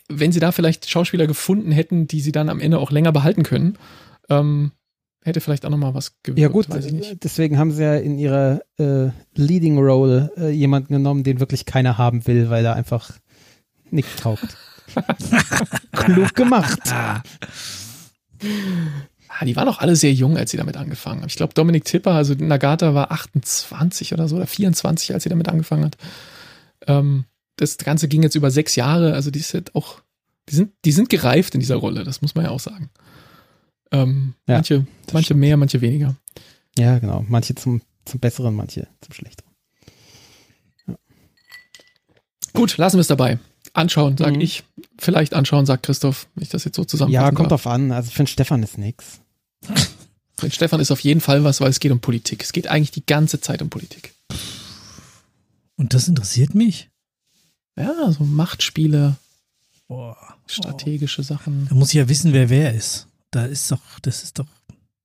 [0.09, 3.45] wenn sie da vielleicht Schauspieler gefunden hätten, die sie dann am Ende auch länger behalten
[3.45, 3.79] können,
[4.29, 4.73] ähm,
[5.27, 6.67] hätte vielleicht auch noch mal was gewirkt, Ja gut,
[7.23, 11.99] deswegen haben sie ja in ihrer äh, Leading Role äh, jemanden genommen, den wirklich keiner
[11.99, 13.11] haben will, weil er einfach
[13.91, 14.57] nichts taugt.
[15.93, 16.81] Klug gemacht.
[19.29, 21.29] Ah, die waren auch alle sehr jung, als sie damit angefangen haben.
[21.29, 25.49] Ich glaube, Dominik Tipper, also Nagata war 28 oder so oder 24, als sie damit
[25.49, 25.97] angefangen hat.
[26.87, 27.25] Ähm,
[27.57, 30.01] das Ganze ging jetzt über sechs Jahre, also die sind auch,
[30.49, 32.91] die sind, die sind gereift in dieser Rolle, das muss man ja auch sagen.
[33.93, 36.17] Ähm, ja, manche manche mehr, manche weniger.
[36.79, 37.25] Ja, genau.
[37.29, 39.51] Manche zum, zum Besseren, manche zum Schlechteren.
[40.87, 40.97] Ja.
[42.53, 43.39] Gut, lassen wir es dabei.
[43.73, 44.41] Anschauen, sage mhm.
[44.41, 44.65] ich.
[44.99, 47.63] Vielleicht anschauen, sagt Christoph, wenn ich das jetzt so zusammen Ja, kommt darf.
[47.63, 47.93] drauf an.
[47.93, 49.21] Also für den Stefan ist nix.
[50.39, 52.43] Für den Stefan ist auf jeden Fall was, weil es geht um Politik.
[52.43, 54.13] Es geht eigentlich die ganze Zeit um Politik.
[55.77, 56.91] Und das interessiert mich?
[57.79, 59.17] Ja, so Machtspiele,
[59.89, 60.17] Boah.
[60.47, 61.67] strategische Sachen.
[61.71, 63.07] Da muss ich ja wissen, wer wer ist.
[63.37, 64.47] Da ist doch, das ist doch.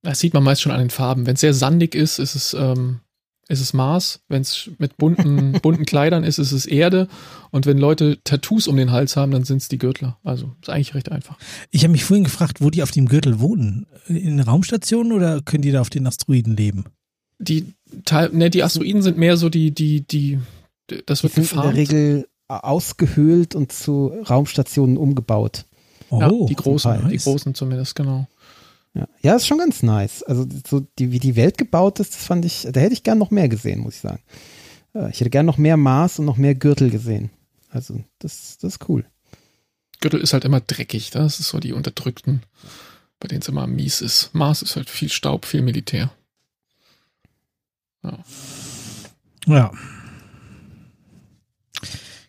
[0.00, 1.26] Das sieht man meist schon an den Farben.
[1.26, 3.00] Wenn es sehr sandig ist, ist es, ähm,
[3.46, 4.20] ist es Mars.
[4.28, 7.08] Wenn es mit bunten, bunten Kleidern ist, ist es Erde.
[7.50, 10.18] Und wenn Leute Tattoos um den Hals haben, dann sind es die Gürtler.
[10.24, 11.36] Also ist eigentlich recht einfach.
[11.70, 13.86] Ich habe mich vorhin gefragt, wo die auf dem Gürtel wohnen.
[14.08, 16.86] In Raumstationen oder können die da auf den Asteroiden leben?
[17.38, 17.74] Die,
[18.32, 20.38] ne, die Asteroiden sind mehr so die, die, die,
[21.04, 25.66] das wird die sind in der Regel ausgehöhlt und zu Raumstationen umgebaut.
[26.12, 27.10] Oh, ja, die großen, nice.
[27.10, 28.26] die großen zumindest, genau.
[28.92, 29.08] Ja.
[29.22, 30.22] ja, ist schon ganz nice.
[30.22, 33.16] Also so die, wie die Welt gebaut ist, das fand ich, da hätte ich gern
[33.16, 34.22] noch mehr gesehen, muss ich sagen.
[34.94, 37.30] Äh, ich hätte gern noch mehr Mars und noch mehr Gürtel gesehen.
[37.70, 39.06] Also das, das ist cool.
[40.02, 42.42] Gürtel ist halt immer dreckig, das ist so die Unterdrückten,
[43.18, 44.34] bei denen es immer mies ist.
[44.34, 46.12] Mars ist halt viel Staub, viel Militär.
[48.02, 48.18] Ja.
[49.46, 49.72] Ja.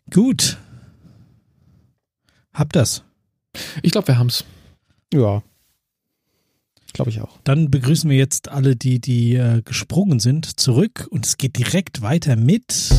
[0.09, 0.57] Gut.
[2.53, 3.03] Hab das.
[3.82, 4.43] Ich glaube, wir haben's.
[5.14, 5.43] Ja.
[6.93, 7.39] Glaube ich auch.
[7.43, 12.01] Dann begrüßen wir jetzt alle, die, die äh, gesprungen sind, zurück und es geht direkt
[12.04, 12.91] weiter mit.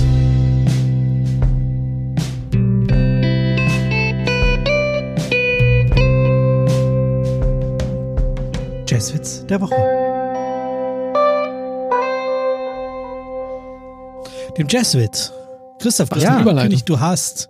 [8.87, 9.75] Jazzwitz der Woche.
[14.57, 15.33] Dem Jazzwitz.
[15.81, 16.31] Christoph, du hast Ja.
[16.41, 16.49] Überleitung.
[16.51, 17.49] angekündigt, du hast,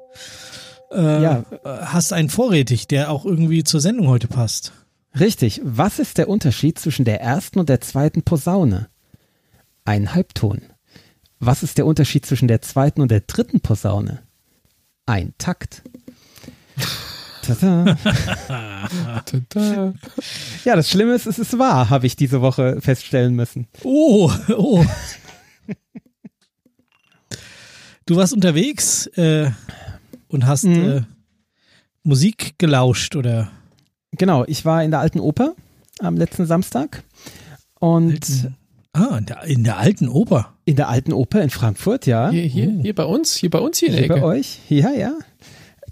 [0.94, 1.44] äh, Ja.
[1.64, 4.72] hast einen vorrätig, der auch irgendwie zur Sendung heute passt.
[5.18, 5.60] Richtig.
[5.64, 8.88] Was ist der Unterschied zwischen der ersten und der zweiten Posaune?
[9.84, 10.62] Ein Halbton.
[11.38, 14.22] Was ist der Unterschied zwischen der zweiten und der dritten Posaune?
[15.06, 15.82] Ein Takt.
[17.42, 17.96] Tada.
[19.26, 19.92] Tada.
[20.64, 23.68] Ja, das Schlimme ist, es ist wahr, habe ich diese Woche feststellen müssen.
[23.82, 24.84] Oh, oh.
[28.06, 29.50] Du warst unterwegs äh,
[30.34, 30.88] und hast Mhm.
[30.90, 31.02] äh,
[32.02, 33.50] Musik gelauscht oder
[34.16, 35.54] Genau, ich war in der alten Oper
[36.00, 37.02] am letzten Samstag
[37.80, 38.52] und
[38.92, 40.54] ah, in der, in der alten Oper.
[40.66, 42.30] in der alten Oper in Frankfurt, ja.
[42.30, 42.82] Hier, hier, Oh.
[42.82, 44.26] hier bei uns, hier bei uns hier in der Hier bei Ecke.
[44.26, 44.58] euch?
[44.68, 45.12] Ja, ja.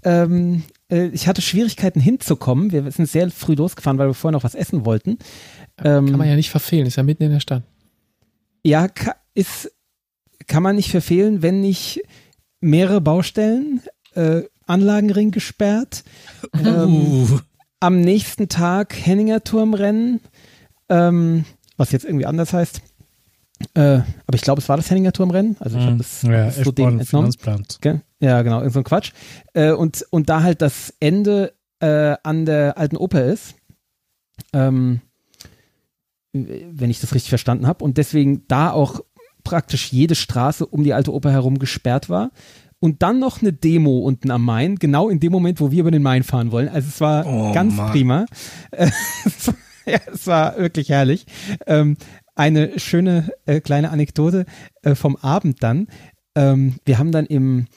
[0.03, 2.71] Ähm, äh, ich hatte Schwierigkeiten hinzukommen.
[2.71, 5.17] Wir sind sehr früh losgefahren, weil wir vorher noch was essen wollten.
[5.83, 7.63] Ähm, Kann man ja nicht verfehlen, ist ja mitten in der Stadt.
[8.63, 8.87] Ja,
[9.33, 9.69] ist,
[10.47, 12.01] kann man nicht verfehlen, wenn nicht
[12.61, 13.81] mehrere Baustellen,
[14.15, 16.03] äh, Anlagenring gesperrt,
[16.53, 17.39] ähm, Uh,
[17.79, 20.21] am nächsten Tag Henninger Turmrennen,
[20.89, 21.43] ähm,
[21.75, 22.81] was jetzt irgendwie anders heißt.
[23.75, 25.57] Äh, aber ich glaube, es war das Henninger Turmrennen.
[25.59, 27.31] Also ich habe das, ja, das so dem entnommen.
[27.33, 27.65] Finanzplan.
[27.81, 28.01] Gell?
[28.19, 29.11] Ja, genau, irgend so ein Quatsch.
[29.53, 33.55] Äh, und, und da halt das Ende äh, an der alten Oper ist,
[34.53, 35.01] ähm,
[36.31, 39.01] wenn ich das richtig verstanden habe, und deswegen da auch
[39.43, 42.31] praktisch jede Straße um die alte Oper herum gesperrt war.
[42.83, 45.91] Und dann noch eine Demo unten am Main, genau in dem Moment, wo wir über
[45.91, 46.67] den Main fahren wollen.
[46.67, 47.91] Also es war Oh, ganz Mann.
[47.91, 48.25] prima.
[48.71, 48.89] Äh,
[49.25, 49.55] es war-
[49.85, 51.25] ja, es war wirklich herrlich.
[51.65, 51.95] Ähm,
[52.35, 54.45] eine schöne äh, kleine Anekdote
[54.81, 55.87] äh, vom Abend dann.
[56.35, 57.67] Ähm, wir haben dann im,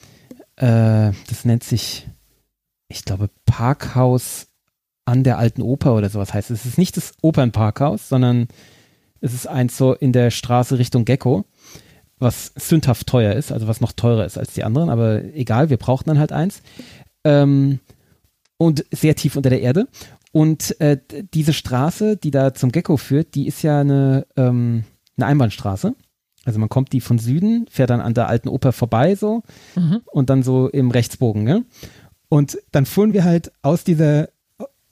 [0.56, 2.08] äh, das nennt sich,
[2.88, 4.48] ich glaube, Parkhaus
[5.04, 6.60] an der alten Oper oder sowas heißt es.
[6.60, 8.48] Es ist nicht das Opernparkhaus, sondern
[9.20, 11.44] es ist eins so in der Straße Richtung Gecko,
[12.18, 15.76] was sündhaft teuer ist, also was noch teurer ist als die anderen, aber egal, wir
[15.76, 16.62] brauchten dann halt eins.
[17.24, 17.80] Ähm,
[18.58, 19.86] und sehr tief unter der Erde.
[20.32, 20.98] Und äh,
[21.34, 24.84] diese Straße, die da zum Gecko führt, die ist ja eine, ähm,
[25.16, 25.94] eine Einbahnstraße.
[26.44, 29.42] Also man kommt die von Süden, fährt dann an der alten Oper vorbei so
[29.74, 30.00] Mhm.
[30.06, 31.64] und dann so im Rechtsbogen, ne?
[32.28, 34.28] Und dann fuhren wir halt aus dieser,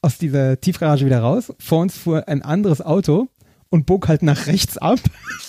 [0.03, 1.53] aus dieser Tiefgarage wieder raus.
[1.59, 3.29] Vor uns fuhr ein anderes Auto
[3.75, 5.01] und bog halt nach rechts ab.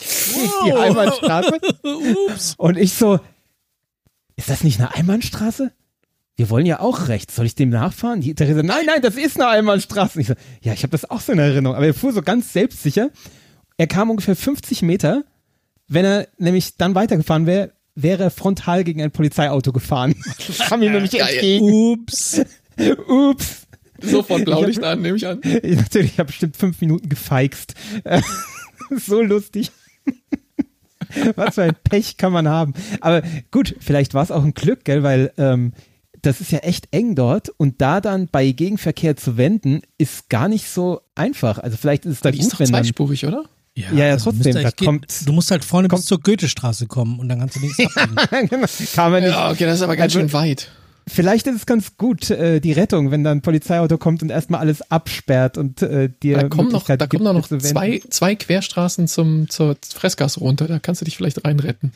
[0.65, 1.59] die Einbahnstraße.
[2.27, 2.55] Ups.
[2.57, 3.19] Und ich so,
[4.35, 5.71] ist das nicht eine Einbahnstraße?
[6.35, 7.35] Wir wollen ja auch rechts.
[7.35, 8.21] Soll ich dem nachfahren?
[8.21, 10.15] Die Therese, nein, nein, das ist eine Einbahnstraße.
[10.15, 11.77] Und ich so, ja, ich habe das auch so in Erinnerung.
[11.77, 13.11] Aber er fuhr so ganz selbstsicher.
[13.77, 15.23] Er kam ungefähr 50 Meter.
[15.87, 20.15] Wenn er nämlich dann weitergefahren wäre, wäre er frontal gegen ein Polizeiauto gefahren.
[20.47, 21.69] Das kam ihm nämlich entgegen.
[21.69, 22.41] Ups.
[23.07, 23.64] Ups.
[24.01, 25.39] Sofort Blaulicht an, nehme ich an.
[25.43, 27.73] Ich, natürlich, ich habe bestimmt fünf Minuten gefeixt.
[28.95, 29.71] So lustig.
[31.35, 32.73] Was für ein Pech kann man haben.
[33.01, 33.21] Aber
[33.51, 35.73] gut, vielleicht war es auch ein Glück, gell, weil ähm,
[36.21, 40.47] das ist ja echt eng dort und da dann bei Gegenverkehr zu wenden, ist gar
[40.47, 41.59] nicht so einfach.
[41.59, 43.43] Also vielleicht ist es da Die gut, ist wenn zweispurig, oder?
[43.75, 47.19] Ja, Ja, ja, also trotzdem, da kommt- du musst halt vorne bis zur Goethestraße kommen
[47.19, 48.47] und dann kannst du links abbiegen.
[48.49, 49.31] Genau, kann man nicht.
[49.33, 50.69] Ja, okay, das ist aber ganz Also- schön weit.
[51.07, 54.59] Vielleicht ist es ganz gut, äh, die Rettung, wenn dann ein Polizeiauto kommt und erstmal
[54.59, 59.47] alles absperrt und äh, dir Da kommen noch, da kommen noch zwei, zwei Querstraßen zum,
[59.49, 60.67] zur Fressgasse runter.
[60.67, 61.91] Da kannst du dich vielleicht reinretten.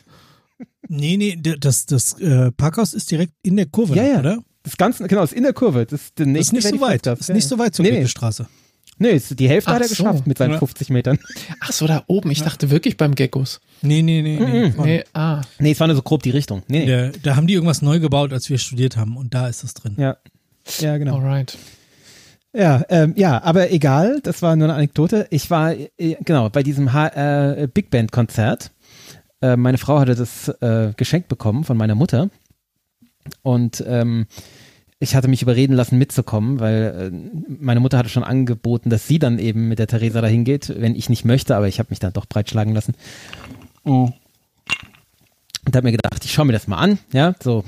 [0.88, 4.18] nee, nee, das, das äh, Parkhaus ist direkt in der Kurve, Ja, ja.
[4.20, 4.38] oder?
[4.62, 5.86] Das Ganze, genau, ist in der Kurve.
[5.86, 7.06] Das ist, der Das ist nicht so weit.
[7.06, 8.06] Das ist nicht so weit zur nee, nee.
[9.02, 9.94] Nee, ist, die Hälfte Ach hat er so.
[9.94, 10.58] geschafft mit seinen Ja.
[10.58, 11.18] 50 Metern.
[11.60, 12.30] Ach so, da oben.
[12.30, 13.60] Ich dachte wirklich beim Geckos.
[13.80, 14.38] Nee, nee, nee.
[14.38, 14.70] nee.
[14.72, 14.92] vorne.
[14.92, 15.40] Nee, ah.
[15.58, 16.62] Nee, es war nur so grob die Richtung.
[16.68, 16.86] Nee, nee.
[16.86, 19.72] Der, da haben die irgendwas neu gebaut, als wir studiert haben und da ist es
[19.72, 19.94] drin.
[19.96, 20.18] Ja.
[20.80, 21.16] Ja, genau.
[21.16, 21.56] Alright.
[22.52, 25.26] Ja, ähm, ja, aber egal, das war nur eine Anekdote.
[25.30, 25.88] Ich war, äh,
[26.22, 27.08] genau, bei diesem H
[27.62, 28.70] äh, Big Band Konzert.
[29.40, 32.28] Äh, meine Frau hatte das äh, geschenkt bekommen von meiner Mutter.
[33.40, 34.26] Und ähm,
[35.00, 39.18] ich hatte mich überreden lassen, mitzukommen, weil äh, meine Mutter hatte schon angeboten, dass sie
[39.18, 41.98] dann eben mit der Theresa dahin geht, wenn ich nicht möchte, aber ich habe mich
[41.98, 42.94] dann doch breitschlagen lassen.
[43.82, 44.14] Und
[45.66, 47.64] habe mir gedacht, ich schaue mir das mal an, ja, so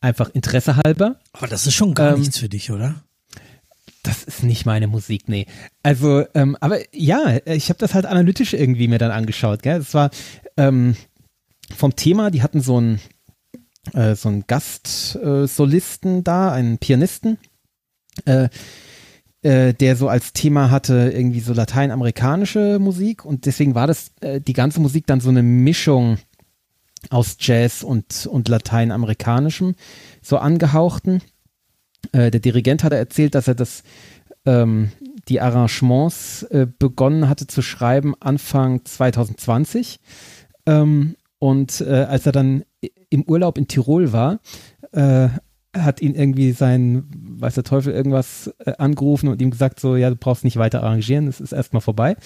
[0.00, 1.16] einfach Interesse halber.
[1.32, 2.94] Aber das ist schon gar Ähm, nichts für dich, oder?
[4.02, 5.46] das ist nicht meine Musik, nee.
[5.82, 9.80] Also, ähm, aber ja, ich habe das halt analytisch irgendwie mir dann angeschaut, gell.
[9.80, 10.10] Es war
[10.56, 10.96] ähm,
[11.76, 13.00] vom Thema, die hatten so einen
[13.94, 17.38] äh, so einen Gastsolisten da, einen Pianisten,
[18.24, 18.48] äh,
[19.42, 24.40] äh, der so als Thema hatte irgendwie so lateinamerikanische Musik und deswegen war das äh,
[24.40, 26.18] die ganze Musik dann so eine Mischung
[27.10, 29.74] aus Jazz und, und lateinamerikanischem,
[30.20, 31.22] so angehauchten.
[32.12, 33.84] Äh, der Dirigent hatte erzählt, dass er das
[34.44, 34.90] ähm,
[35.28, 40.00] die Arrangements äh, begonnen hatte zu schreiben Anfang 2020.
[40.66, 42.64] Ähm, und äh, als er dann
[43.10, 44.40] im Urlaub in Tirol war,
[44.92, 45.28] äh,
[45.76, 50.10] hat ihn irgendwie sein, weiß der Teufel, irgendwas äh, angerufen und ihm gesagt, so, ja,
[50.10, 52.16] du brauchst nicht weiter arrangieren, es ist erstmal vorbei.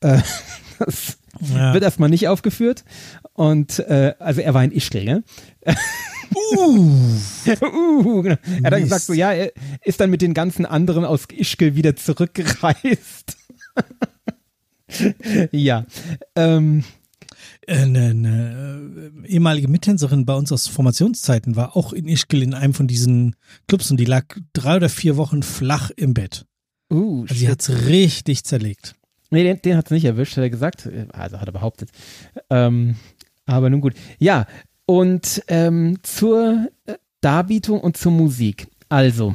[0.00, 0.18] Äh,
[0.78, 1.74] das ja.
[1.74, 2.84] wird erstmal nicht aufgeführt.
[3.34, 5.22] Und äh, also er war ein Ischgl, gell?
[6.56, 6.90] Uh.
[7.62, 8.36] uh, genau.
[8.44, 9.52] Er hat dann gesagt, so ja, er
[9.84, 13.36] ist dann mit den ganzen anderen aus Ischgl wieder zurückgereist.
[15.52, 15.86] ja.
[16.34, 16.84] Ähm,
[17.68, 22.74] eine, eine äh, ehemalige Mittänzerin bei uns aus Formationszeiten war auch in Ischgl in einem
[22.74, 23.36] von diesen
[23.66, 26.46] Clubs und die lag drei oder vier Wochen flach im Bett.
[26.90, 28.94] Uh, also sie hat es richtig zerlegt.
[29.30, 30.88] Nee, den, den hat es nicht erwischt, hat er gesagt.
[31.12, 31.90] Also hat er behauptet.
[32.48, 32.96] Ähm,
[33.44, 33.94] aber nun gut.
[34.18, 34.46] Ja,
[34.86, 38.68] und ähm, zur äh, Darbietung und zur Musik.
[38.88, 39.34] Also,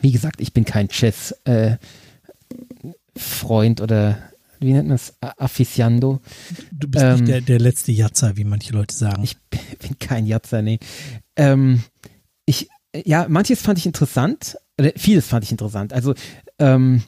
[0.00, 1.80] wie gesagt, ich bin kein Chess-Freund
[3.80, 4.18] äh, oder
[4.62, 5.14] wie nennt man es?
[5.20, 6.20] Afficiando.
[6.70, 9.22] Du bist ähm, nicht der, der letzte Jatzer, wie manche Leute sagen.
[9.22, 9.36] Ich
[9.80, 10.78] bin kein Jatzer, nee.
[11.36, 11.82] Ähm,
[12.46, 14.56] ich, ja, manches fand ich interessant,
[14.96, 15.92] vieles fand ich interessant.
[15.92, 16.14] Also,
[16.58, 17.02] ähm,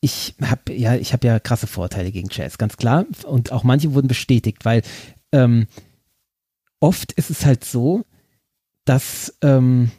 [0.00, 3.06] ich habe ja, ich habe ja krasse Vorteile gegen Jazz, ganz klar.
[3.24, 4.82] Und auch manche wurden bestätigt, weil
[5.32, 5.66] ähm,
[6.80, 8.04] oft ist es halt so,
[8.84, 9.90] dass, ähm,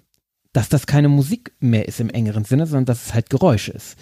[0.54, 3.98] dass das keine Musik mehr ist im engeren Sinne, sondern dass es halt Geräusch ist.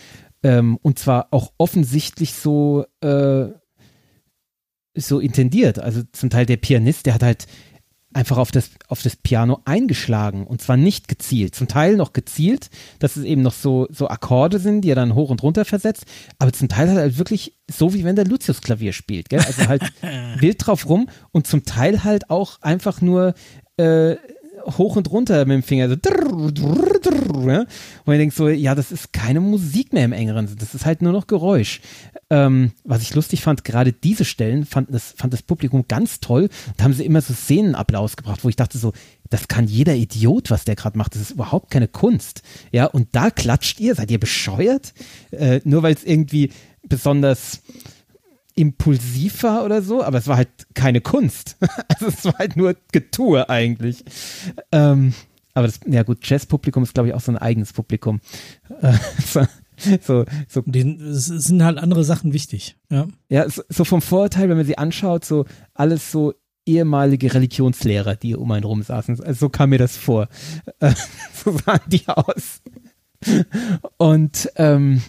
[0.45, 3.47] Ähm, und zwar auch offensichtlich so, äh,
[4.95, 5.79] so intendiert.
[5.79, 7.47] Also zum Teil der Pianist, der hat halt
[8.13, 11.55] einfach auf das, auf das Piano eingeschlagen und zwar nicht gezielt.
[11.55, 12.69] Zum Teil noch gezielt,
[12.99, 16.05] dass es eben noch so, so Akkorde sind, die er dann hoch und runter versetzt,
[16.37, 19.41] aber zum Teil halt, halt wirklich so, wie wenn der Lucius Klavier spielt, gell?
[19.41, 19.81] Also halt
[20.39, 23.33] wild drauf rum und zum Teil halt auch einfach nur
[23.77, 24.15] äh,
[24.65, 25.95] hoch und runter mit dem Finger, so
[28.05, 30.85] und ich denke so, ja, das ist keine Musik mehr im engeren Sinn, das ist
[30.85, 31.81] halt nur noch Geräusch.
[32.29, 36.49] Ähm, was ich lustig fand, gerade diese Stellen fand das, fand das Publikum ganz toll.
[36.77, 38.93] Da haben sie immer so Szenenapplaus gebracht, wo ich dachte so,
[39.29, 41.13] das kann jeder Idiot, was der gerade macht.
[41.13, 42.41] Das ist überhaupt keine Kunst.
[42.71, 44.93] Ja, und da klatscht ihr, seid ihr bescheuert?
[45.31, 46.51] Äh, nur weil es irgendwie
[46.87, 47.61] besonders
[48.55, 51.57] impulsiv war oder so, aber es war halt keine Kunst.
[51.87, 54.03] also es war halt nur Getue eigentlich.
[54.71, 55.13] Ähm,
[55.53, 58.21] aber das, ja gut, Jazzpublikum ist, glaube ich, auch so ein eigenes Publikum.
[58.81, 58.93] Äh,
[59.25, 59.45] so,
[60.01, 60.61] so, so.
[60.61, 62.77] Den, es sind halt andere Sachen wichtig.
[62.89, 66.33] Ja, ja so, so, vom Vorteil, wenn man sie anschaut, so alles so
[66.65, 69.21] ehemalige Religionslehrer, die um einen rum saßen.
[69.21, 70.29] Also so kam mir das vor.
[70.79, 70.93] Äh,
[71.33, 72.61] so sahen die aus.
[73.97, 75.01] Und ähm,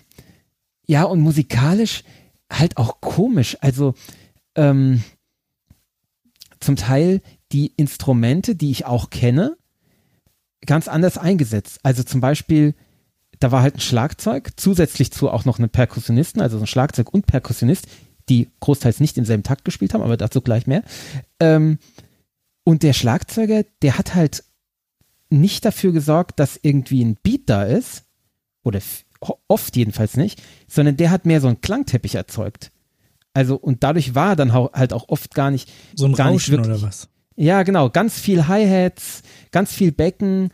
[0.87, 2.05] ja, und musikalisch
[2.51, 3.57] halt auch komisch.
[3.61, 3.95] Also
[4.55, 5.03] ähm,
[6.61, 7.21] zum Teil
[7.53, 9.57] die Instrumente, die ich auch kenne,
[10.65, 11.81] ganz anders eingesetzt.
[11.83, 12.75] Also zum Beispiel,
[13.39, 17.27] da war halt ein Schlagzeug, zusätzlich zu auch noch einen Perkussionisten, also ein Schlagzeug und
[17.27, 17.87] Perkussionist,
[18.29, 20.83] die großteils nicht im selben Takt gespielt haben, aber dazu gleich mehr.
[21.39, 21.79] Ähm,
[22.65, 24.43] und der Schlagzeuger, der hat halt
[25.31, 28.05] nicht dafür gesorgt, dass irgendwie ein Beat da ist,
[28.65, 28.81] oder
[29.49, 32.71] oft jedenfalls nicht, sondern der hat mehr so einen Klangteppich erzeugt.
[33.35, 35.71] Also, und dadurch war dann halt auch oft gar nicht.
[35.95, 37.09] So ein gar Rauschen wirklich, oder was?
[37.37, 37.91] Ja, genau.
[37.91, 40.49] Ganz viel Hi-Hats, ganz viel Becken,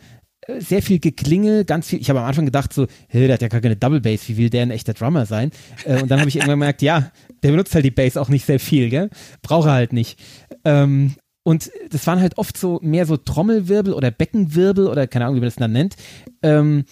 [0.46, 2.00] äh, sehr viel Geklingel, ganz viel.
[2.00, 4.36] Ich habe am Anfang gedacht, so, hey, der hat ja gar keine Double Bass, wie
[4.36, 5.52] will der ein echter Drummer sein?
[5.84, 7.12] Äh, und dann habe ich irgendwann gemerkt, ja,
[7.42, 9.10] der benutzt halt die Bass auch nicht sehr viel, gell?
[9.42, 10.18] Braucht er halt nicht.
[10.64, 15.36] Ähm, und das waren halt oft so mehr so Trommelwirbel oder Beckenwirbel oder keine Ahnung,
[15.36, 15.96] wie man das dann nennt,
[16.42, 16.84] ähm,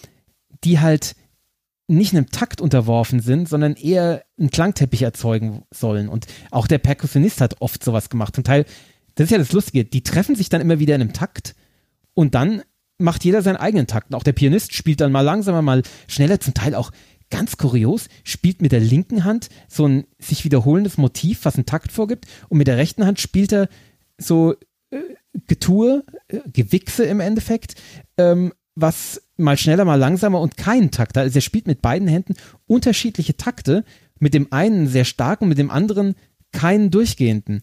[0.63, 1.15] die halt
[1.91, 6.09] nicht einem Takt unterworfen sind, sondern eher einen Klangteppich erzeugen sollen.
[6.09, 8.35] Und auch der Perkussionist hat oft sowas gemacht.
[8.35, 8.65] Zum Teil,
[9.15, 11.55] das ist ja das Lustige, die treffen sich dann immer wieder in einem Takt
[12.13, 12.61] und dann
[12.97, 14.11] macht jeder seinen eigenen Takt.
[14.11, 16.91] Und auch der Pianist spielt dann mal langsamer, mal schneller, zum Teil auch
[17.29, 21.91] ganz kurios, spielt mit der linken Hand so ein sich wiederholendes Motiv, was einen Takt
[21.91, 23.69] vorgibt, und mit der rechten Hand spielt er
[24.17, 24.53] so
[24.91, 24.99] äh,
[25.47, 27.75] Getue, äh, Gewichse im Endeffekt,
[28.17, 31.23] ähm, was mal schneller, mal langsamer und keinen Takt hat.
[31.23, 32.35] Also er spielt mit beiden Händen
[32.67, 33.83] unterschiedliche Takte,
[34.19, 36.15] mit dem einen sehr starken, mit dem anderen
[36.51, 37.61] keinen durchgehenden.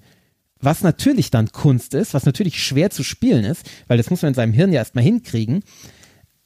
[0.61, 4.31] Was natürlich dann Kunst ist, was natürlich schwer zu spielen ist, weil das muss man
[4.31, 5.63] in seinem Hirn ja erstmal hinkriegen.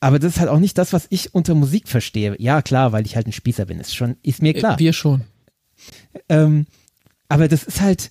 [0.00, 2.34] aber das ist halt auch nicht das, was ich unter Musik verstehe.
[2.38, 4.74] Ja, klar, weil ich halt ein Spießer bin, ist schon, ist mir klar.
[4.74, 5.22] Äh, wir schon.
[6.28, 6.66] Ähm,
[7.28, 8.10] aber das ist halt,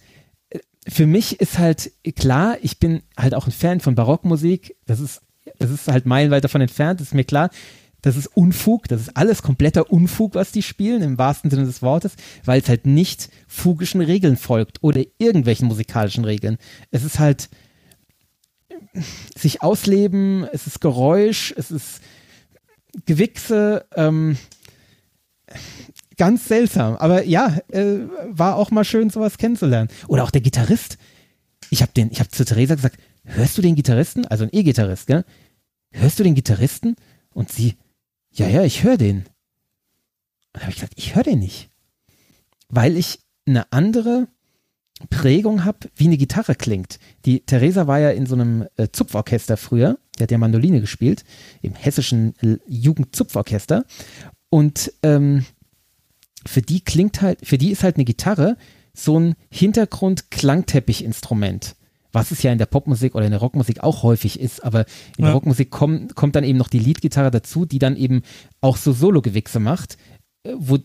[0.88, 4.76] für mich ist halt klar, ich bin halt auch ein Fan von Barockmusik.
[4.86, 5.22] Das ist,
[5.58, 7.50] das ist halt meilenweit davon entfernt, ist mir klar.
[8.02, 11.84] Das ist Unfug, das ist alles kompletter Unfug, was die spielen, im wahrsten Sinne des
[11.84, 12.16] Wortes,
[12.46, 16.58] weil es halt nicht fugischen Regeln folgt oder irgendwelchen musikalischen Regeln.
[16.90, 17.50] Es ist halt
[19.38, 22.02] sich ausleben, es ist Geräusch, es ist
[23.06, 24.38] Gewichse, ähm,
[26.18, 26.96] ganz seltsam.
[26.98, 29.90] Aber ja, äh, war auch mal schön, sowas kennenzulernen.
[30.08, 30.98] Oder auch der Gitarrist.
[31.70, 32.98] Ich habe den, ich habe zu Theresa gesagt,
[33.36, 34.26] hörst du den Gitarristen?
[34.26, 35.24] Also ein E-Gitarrist, gell?
[35.92, 36.96] Hörst du den Gitarristen?
[37.34, 37.76] Und sie,
[38.32, 39.26] ja, ja, ich höre den.
[40.54, 41.70] Und habe ich gesagt, ich höre den nicht.
[42.70, 44.28] Weil ich eine andere
[45.10, 47.00] Prägung habe, wie eine Gitarre klingt.
[47.26, 51.24] Die Theresa war ja in so einem äh, Zupforchester früher, die hat ja Mandoline gespielt,
[51.62, 53.86] im hessischen äh, Jugendzupforchester.
[54.50, 55.46] Und ähm,
[56.46, 58.58] für die klingt halt, für die ist halt eine Gitarre
[58.94, 61.76] so ein Hintergrund-Klangteppich-Instrument.
[62.14, 64.82] Was es ja in der Popmusik oder in der Rockmusik auch häufig ist, aber
[65.18, 65.28] in ja.
[65.28, 68.22] der Rockmusik komm, kommt dann eben noch die Leadgitarre dazu, die dann eben
[68.60, 69.98] auch so Solo-Gewichse macht,
[70.44, 70.78] äh, wo,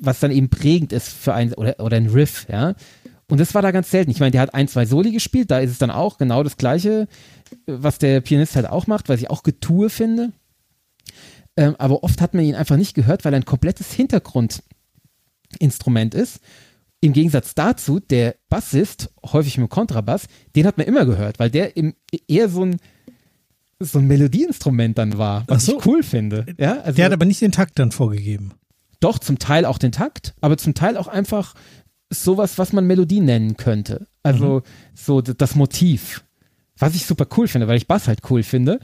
[0.00, 2.74] was dann eben prägend ist für ein, oder, oder ein Riff, ja.
[3.30, 4.10] Und das war da ganz selten.
[4.10, 6.56] Ich meine, der hat ein, zwei Soli gespielt, da ist es dann auch genau das
[6.56, 7.08] Gleiche,
[7.66, 10.32] was der Pianist halt auch macht, was ich auch Getue finde.
[11.56, 16.38] Ähm, aber oft hat man ihn einfach nicht gehört, weil er ein komplettes Hintergrundinstrument ist.
[17.00, 20.26] Im Gegensatz dazu, der Bassist, häufig mit Kontrabass,
[20.56, 21.94] den hat man immer gehört, weil der im,
[22.26, 22.76] eher so ein,
[23.78, 25.78] so ein Melodieinstrument dann war, was so.
[25.78, 26.46] ich cool finde.
[26.58, 28.52] Ja, also, der hat aber nicht den Takt dann vorgegeben.
[29.00, 31.54] Doch, zum Teil auch den Takt, aber zum Teil auch einfach
[32.10, 34.06] sowas, was man Melodie nennen könnte.
[34.22, 34.62] Also mhm.
[34.94, 36.24] so das Motiv.
[36.78, 38.80] Was ich super cool finde, weil ich Bass halt cool finde.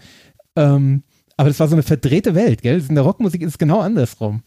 [0.56, 1.02] Ähm,
[1.36, 2.82] aber das war so eine verdrehte Welt, gell?
[2.88, 4.42] In der Rockmusik ist es genau andersrum.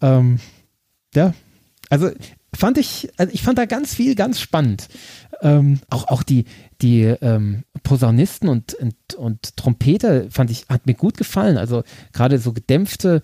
[0.00, 0.38] Ähm,
[1.14, 1.34] ja,
[1.88, 2.10] also
[2.56, 4.88] fand ich, also ich fand da ganz viel ganz spannend.
[5.42, 6.44] Ähm, auch, auch die,
[6.80, 11.58] die ähm, Posaunisten und, und, und Trompeter fand ich, hat mir gut gefallen.
[11.58, 13.22] Also gerade so gedämpfte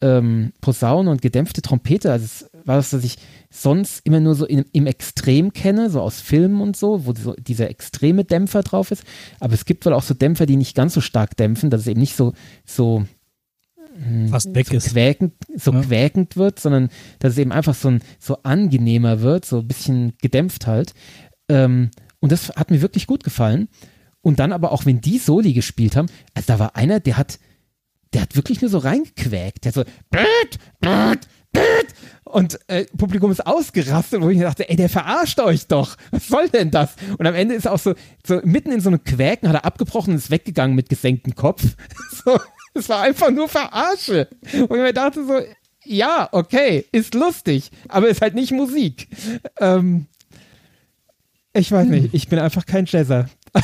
[0.00, 3.16] ähm, Posaunen und gedämpfte Trompete, also es war das, was ich
[3.50, 7.34] sonst immer nur so in, im Extrem kenne, so aus Filmen und so, wo so
[7.34, 9.04] dieser extreme Dämpfer drauf ist.
[9.40, 11.86] Aber es gibt wohl auch so Dämpfer, die nicht ganz so stark dämpfen, dass es
[11.86, 12.34] eben nicht so,
[12.66, 13.06] so
[14.30, 14.90] fast weg so ist.
[14.90, 15.80] Quäkend, so ja.
[15.80, 20.12] quäkend wird, sondern dass es eben einfach so, ein, so angenehmer wird, so ein bisschen
[20.20, 20.94] gedämpft halt.
[21.48, 21.90] Ähm,
[22.20, 23.68] und das hat mir wirklich gut gefallen.
[24.20, 27.38] Und dann aber auch, wenn die Soli gespielt haben, also da war einer, der hat,
[28.12, 29.64] der hat wirklich nur so reingequäkt.
[29.64, 31.20] Der hat so, blöd, blöd,
[31.52, 31.86] blöd.
[32.24, 35.96] Und äh, Publikum ist ausgerastet, wo ich dachte, ey, der verarscht euch doch.
[36.10, 36.96] Was soll denn das?
[37.18, 37.94] Und am Ende ist er auch so,
[38.26, 41.76] so mitten in so einem Quäken, hat er abgebrochen und ist weggegangen mit gesenktem Kopf.
[42.24, 42.36] so,
[42.76, 44.28] es war einfach nur Verarsche.
[44.52, 45.40] Und ich mir dachte so,
[45.84, 49.08] ja, okay, ist lustig, aber ist halt nicht Musik.
[49.60, 50.06] Ähm,
[51.52, 53.28] ich weiß nicht, ich bin einfach kein Jazzer.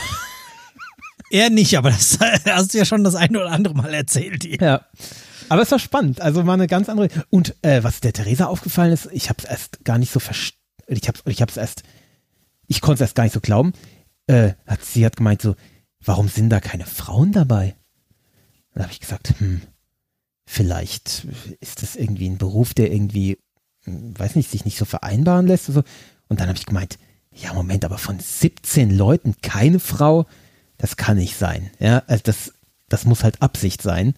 [1.33, 4.45] Er nicht, aber das hast du ja schon das eine oder andere Mal erzählt.
[4.45, 4.59] Hier.
[4.61, 4.87] Ja.
[5.49, 6.21] Aber es war spannend.
[6.21, 7.09] Also war eine ganz andere.
[7.31, 10.61] Und äh, was der Theresa aufgefallen ist, ich habe es erst gar nicht so verstanden.
[10.89, 11.85] Ich habe ich hab's erst,
[12.67, 13.73] ich konnte es erst gar nicht so glauben.
[14.27, 15.57] Äh, hat, sie hat gemeint so,
[16.05, 17.77] warum sind da keine Frauen dabei?
[18.75, 19.63] Dann habe ich gesagt, hm,
[20.47, 21.27] vielleicht
[21.61, 23.39] ist das irgendwie ein Beruf, der irgendwie,
[23.85, 25.85] hm, weiß nicht, sich nicht so vereinbaren lässt oder so.
[26.29, 26.99] Und dann habe ich gemeint,
[27.35, 30.27] ja, Moment, aber von 17 Leuten keine Frau,
[30.79, 31.71] das kann nicht sein.
[31.79, 32.53] Ja, also das,
[32.89, 34.15] das muss halt Absicht sein.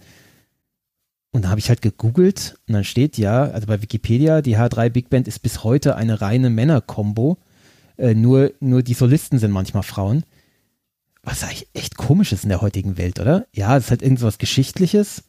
[1.30, 4.90] Und da habe ich halt gegoogelt und dann steht ja, also bei Wikipedia, die H3
[4.90, 7.38] Big Band ist bis heute eine reine Männer-Kombo.
[7.96, 10.24] Äh, nur, nur die Solisten sind manchmal Frauen.
[11.24, 13.46] Was eigentlich echt komisch ist in der heutigen Welt, oder?
[13.52, 15.24] Ja, es ist halt irgendwas Geschichtliches.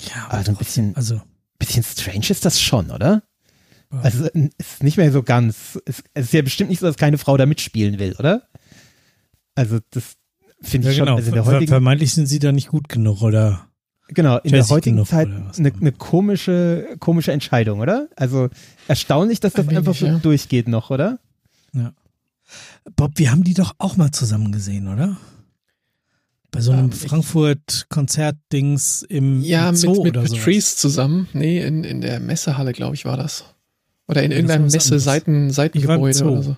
[0.00, 1.20] Ja, aber also ein bisschen, also
[1.58, 3.22] bisschen strange ist das schon, oder?
[3.92, 4.00] Ja.
[4.00, 4.28] Also
[4.58, 5.78] es ist nicht mehr so ganz.
[5.86, 8.42] Es, es, ist ja bestimmt nicht so, dass keine Frau da mitspielen will, oder?
[9.54, 10.16] Also das
[10.60, 11.06] finde ich ja, schon.
[11.06, 11.16] Genau.
[11.16, 13.66] Also in der heutigen, Vermeintlich sind sie da nicht gut genug, oder?
[14.08, 18.08] Genau, in der heutigen Zeit eine, eine, komische, komische Entscheidung, oder?
[18.14, 18.50] Also
[18.86, 21.18] erstaunlich, dass das Ein einfach so durchgeht noch, oder?
[21.72, 21.92] Ja.
[22.94, 25.16] Bob, wir haben die doch auch mal zusammen gesehen, oder?
[26.50, 31.28] Bei so einem ähm, Frankfurt-Konzert-Dings im Ja, Zoo mit, mit Patrice zusammen.
[31.32, 33.44] Nee, in, in der Messehalle, glaube ich, war das.
[34.08, 36.56] Oder in ja, irgendeinem Messe-Seitengebäude oder so.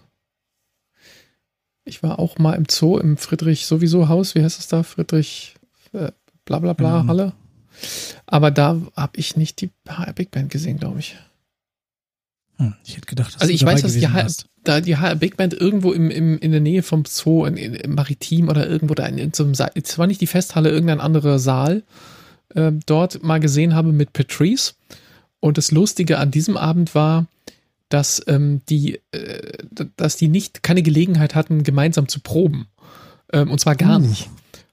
[1.84, 4.82] Ich war auch mal im Zoo, im Friedrich-Sowieso-Haus, wie heißt es da?
[4.82, 5.54] Friedrich
[5.92, 6.12] äh,
[6.44, 7.08] bla bla bla mhm.
[7.08, 7.32] Halle.
[8.26, 11.16] Aber da habe ich nicht die HR Big Band gesehen, glaube ich.
[12.56, 14.08] Hm, ich hätte gedacht, dass Also ich weiß, dass die
[14.68, 17.94] da die Big Band irgendwo im, im, in der Nähe vom Zoo, in, in, im
[17.94, 21.00] Maritim oder irgendwo da in, in so einem Saal, es war nicht die Festhalle, irgendein
[21.00, 21.82] anderer Saal,
[22.54, 24.74] äh, dort mal gesehen habe mit Patrice.
[25.40, 27.26] Und das Lustige an diesem Abend war,
[27.88, 29.52] dass ähm, die, äh,
[29.96, 32.66] dass die nicht keine Gelegenheit hatten, gemeinsam zu proben.
[33.32, 34.08] Ähm, und zwar gar hm.
[34.08, 34.28] nicht.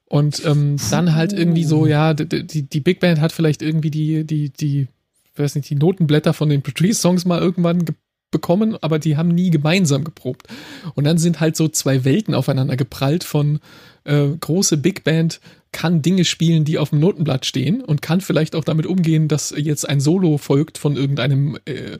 [0.07, 4.25] Und ähm, dann halt irgendwie so, ja, die, die Big Band hat vielleicht irgendwie die,
[4.25, 4.87] die, die,
[5.35, 7.85] weiß nicht, die Notenblätter von den Patrice-Songs mal irgendwann
[8.31, 10.47] bekommen, aber die haben nie gemeinsam geprobt.
[10.93, 13.59] Und dann sind halt so zwei Welten aufeinander geprallt von
[14.03, 15.39] äh, große Big Band
[15.71, 19.53] kann Dinge spielen, die auf dem Notenblatt stehen und kann vielleicht auch damit umgehen, dass
[19.57, 21.97] jetzt ein Solo folgt von irgendeinem äh,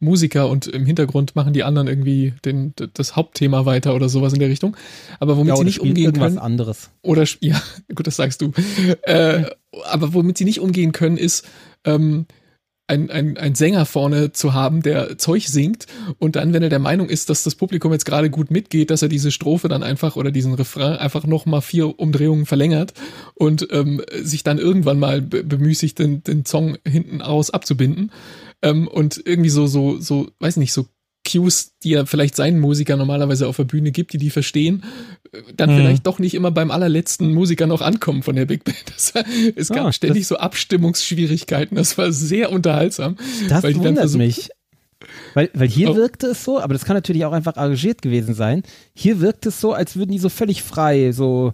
[0.00, 4.38] Musiker und im Hintergrund machen die anderen irgendwie den, das Hauptthema weiter oder sowas in
[4.38, 4.76] der Richtung.
[5.20, 6.38] Aber womit ja, sie nicht umgehen können.
[6.38, 6.90] anderes.
[7.02, 7.60] Oder ja,
[7.94, 8.52] gut, das sagst du.
[9.02, 9.44] Äh,
[9.84, 11.46] aber womit sie nicht umgehen können, ist
[11.84, 12.26] ähm,
[12.88, 15.86] ein, ein, ein Sänger vorne zu haben, der Zeug singt
[16.18, 19.02] und dann, wenn er der Meinung ist, dass das Publikum jetzt gerade gut mitgeht, dass
[19.02, 22.94] er diese Strophe dann einfach oder diesen Refrain einfach noch mal vier Umdrehungen verlängert
[23.34, 28.10] und ähm, sich dann irgendwann mal bemüßigt, den, den Song hinten aus abzubinden
[28.62, 30.86] ähm, und irgendwie so, so, so, weiß nicht, so
[31.30, 34.84] Cues, die er vielleicht seinen Musiker normalerweise auf der Bühne gibt, die die verstehen,
[35.56, 35.76] dann mhm.
[35.76, 38.84] vielleicht doch nicht immer beim allerletzten Musiker noch ankommen von der Big Band.
[38.86, 39.12] Das,
[39.56, 41.76] es gab oh, ständig so Abstimmungsschwierigkeiten.
[41.76, 43.16] Das war sehr unterhaltsam.
[43.48, 44.50] Das weil wundert mich.
[45.34, 45.96] Weil, weil hier oh.
[45.96, 48.62] wirkte es so, aber das kann natürlich auch einfach arrangiert gewesen sein.
[48.94, 51.52] Hier wirkt es so, als würden die so völlig frei, so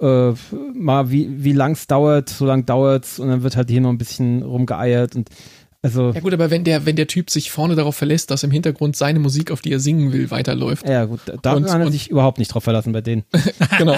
[0.00, 0.32] äh,
[0.74, 3.80] mal wie, wie lang es dauert, so lang dauert es und dann wird halt hier
[3.80, 5.28] noch ein bisschen rumgeeiert und
[5.80, 8.50] also, ja gut, aber wenn der, wenn der Typ sich vorne darauf verlässt, dass im
[8.50, 10.88] Hintergrund seine Musik, auf die er singen will, weiterläuft.
[10.88, 13.24] Ja gut, da und, kann er sich überhaupt nicht drauf verlassen bei denen.
[13.78, 13.96] genau.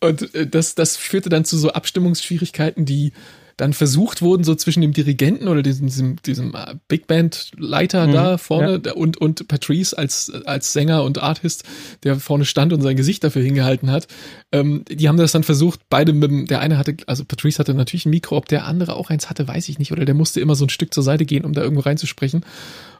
[0.00, 3.12] Und äh, das, das führte dann zu so Abstimmungsschwierigkeiten, die
[3.58, 8.06] dann versucht wurden, so zwischen dem Dirigenten oder diesem, diesem, diesem äh, Big Band Leiter
[8.06, 8.92] mhm, da vorne ja.
[8.92, 11.64] und, und Patrice als, als Sänger und Artist,
[12.04, 14.06] der vorne stand und sein Gesicht dafür hingehalten hat.
[14.52, 17.74] Ähm, die haben das dann versucht, beide mit dem, der eine hatte, also Patrice hatte
[17.74, 20.40] natürlich ein Mikro, ob der andere auch eins hatte, weiß ich nicht, oder der musste
[20.40, 22.44] immer so ein Stück zur Seite gehen, um da irgendwo reinzusprechen.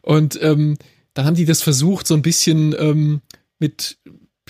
[0.02, 0.76] Und ähm,
[1.14, 3.20] dann haben die das versucht, so ein bisschen ähm,
[3.60, 3.97] mit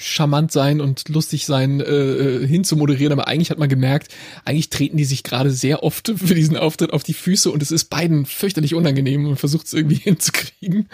[0.00, 4.14] charmant sein und lustig sein äh, äh hinzumoderieren, aber eigentlich hat man gemerkt,
[4.44, 7.70] eigentlich treten die sich gerade sehr oft für diesen Auftritt auf die Füße und es
[7.70, 10.88] ist beiden fürchterlich unangenehm und versucht es irgendwie hinzukriegen.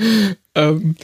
[0.55, 0.97] Ähm,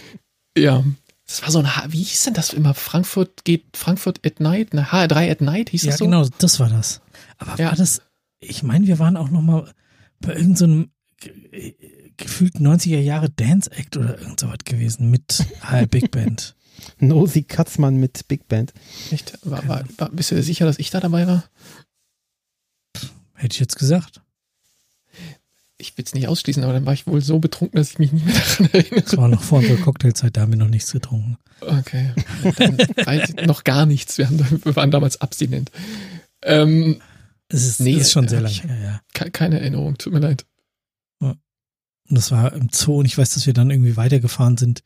[0.56, 0.84] ja,
[1.26, 2.74] das war so ein, wie hieß denn das immer?
[2.74, 4.86] Frankfurt geht, Frankfurt at Night, ne?
[4.86, 6.04] HR3 at Night hieß ja, das so?
[6.04, 7.00] Ja, genau, das war das.
[7.38, 7.68] Aber ja.
[7.68, 8.02] war das,
[8.40, 9.72] ich meine, wir waren auch noch mal
[10.20, 10.90] bei irgendeinem
[11.22, 11.30] so
[12.16, 16.54] gefühlt 90er Jahre Dance Act oder irgend sowas gewesen mit HR Big Band.
[17.00, 18.72] Nosi Katzmann mit Big Band.
[19.10, 19.38] Echt?
[19.42, 21.44] War, war, war, bist du sicher, dass ich da dabei war?
[23.34, 24.20] Hätte ich jetzt gesagt.
[25.78, 28.12] Ich will es nicht ausschließen, aber dann war ich wohl so betrunken, dass ich mich
[28.12, 29.02] nicht mehr daran erinnere.
[29.02, 31.38] Das war noch vor unserer Cocktailzeit, da haben wir noch nichts getrunken.
[31.60, 32.12] Okay.
[32.56, 34.18] Dann noch gar nichts.
[34.18, 35.70] Wir, haben, wir waren damals abstinent.
[36.42, 37.00] Ähm,
[37.48, 39.30] es ist, nee, ist schon sehr lange her, ja.
[39.30, 40.44] Keine Erinnerung, tut mir leid.
[42.10, 44.82] Und das war im Zoo und ich weiß, dass wir dann irgendwie weitergefahren sind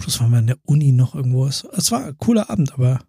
[0.00, 1.46] Plus waren wir in der Uni noch irgendwo.
[1.46, 3.00] Es, war ein cooler Abend, aber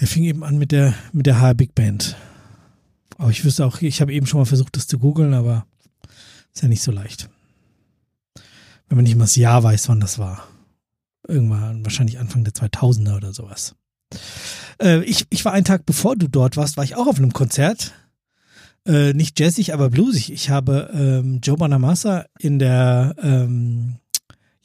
[0.00, 2.16] der fing eben an mit der, mit der HR Big Band.
[3.16, 5.66] Aber ich wüsste auch, ich habe eben schon mal versucht, das zu googeln, aber
[6.52, 7.30] ist ja nicht so leicht.
[8.88, 10.48] Wenn man nicht mal das Jahr weiß, wann das war.
[11.28, 13.76] Irgendwann, wahrscheinlich Anfang der 2000er oder sowas.
[14.82, 17.32] Äh, ich, ich war einen Tag bevor du dort warst, war ich auch auf einem
[17.32, 17.92] Konzert.
[18.84, 20.32] Äh, nicht jazzig, aber bluesig.
[20.32, 23.96] Ich habe ähm, Joe Bonamassa in der ähm,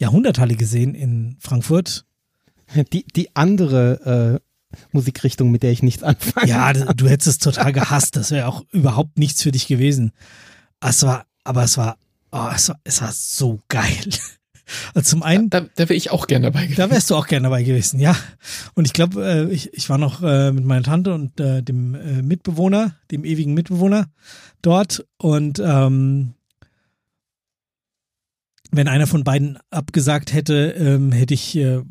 [0.04, 2.06] Jahrhunderthalle gesehen in Frankfurt.
[2.92, 6.50] Die, die andere äh, Musikrichtung, mit der ich nichts anfange.
[6.50, 8.16] Ja, du hättest es total gehasst.
[8.16, 10.12] Das wäre auch überhaupt nichts für dich gewesen.
[10.80, 11.98] Es war, aber es war,
[12.32, 14.10] oh, es war, es war so geil.
[14.94, 15.50] Also zum einen.
[15.50, 16.80] Da, da, da wäre ich auch gerne dabei gewesen.
[16.80, 18.16] Da wärst du auch gerne dabei gewesen, ja.
[18.76, 21.96] Und ich glaube, äh, ich, ich war noch äh, mit meiner Tante und äh, dem
[21.96, 24.08] äh, Mitbewohner, dem ewigen Mitbewohner
[24.62, 26.34] dort und ähm,
[28.74, 31.82] wenn einer von beiden abgesagt hätte, ähm, hätte ich äh,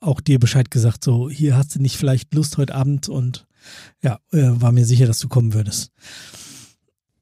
[0.00, 3.46] auch dir Bescheid gesagt, so, hier hast du nicht vielleicht Lust heute Abend und
[4.02, 5.92] ja, äh, war mir sicher, dass du kommen würdest.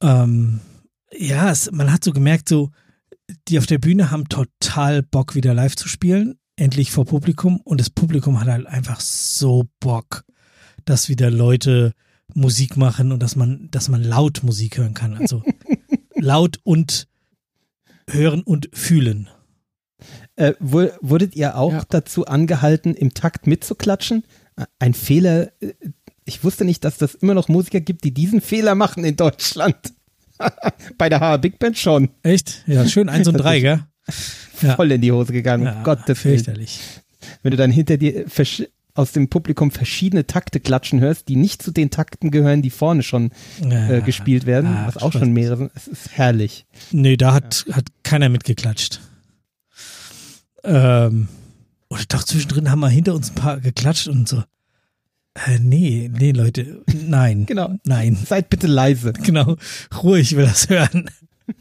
[0.01, 0.61] Ähm,
[1.11, 2.71] ja, es, man hat so gemerkt, so,
[3.49, 7.81] die auf der Bühne haben total Bock, wieder live zu spielen, endlich vor Publikum und
[7.81, 10.23] das Publikum hat halt einfach so Bock,
[10.85, 11.93] dass wieder Leute
[12.33, 15.17] Musik machen und dass man, dass man laut Musik hören kann.
[15.17, 15.43] Also
[16.15, 17.08] laut und
[18.13, 19.29] hören und fühlen.
[20.35, 21.83] Äh, wurdet ihr auch ja.
[21.89, 24.23] dazu angehalten, im Takt mitzuklatschen?
[24.79, 25.73] Ein Fehler, äh,
[26.25, 29.75] ich wusste nicht, dass das immer noch Musiker gibt, die diesen Fehler machen in Deutschland.
[30.97, 32.09] Bei der HR Big Band schon.
[32.23, 32.63] Echt?
[32.67, 33.83] Ja, schön eins und drei, gell?
[34.07, 34.95] Voll ja.
[34.95, 36.79] in die Hose gegangen, ja, Gott, fürchterlich.
[37.43, 38.29] Wenn du dann hinter dir
[38.99, 43.01] aus dem Publikum verschiedene Takte klatschen hörst, die nicht zu den Takten gehören, die vorne
[43.01, 43.31] schon
[43.61, 45.71] äh, gespielt werden, ah, was auch schon mehrere sind.
[45.73, 46.65] Es ist herrlich.
[46.91, 48.99] Nee, da hat, hat keiner mitgeklatscht.
[50.65, 51.29] Ähm,
[51.89, 54.43] oder doch zwischendrin haben wir hinter uns ein paar geklatscht und so.
[55.33, 57.45] Äh, nee, nee, Leute, nein.
[57.47, 57.75] Genau.
[57.85, 58.17] Nein.
[58.17, 59.13] Seid bitte leise.
[59.23, 59.55] Genau.
[60.03, 61.09] Ruhig, ich will das hören.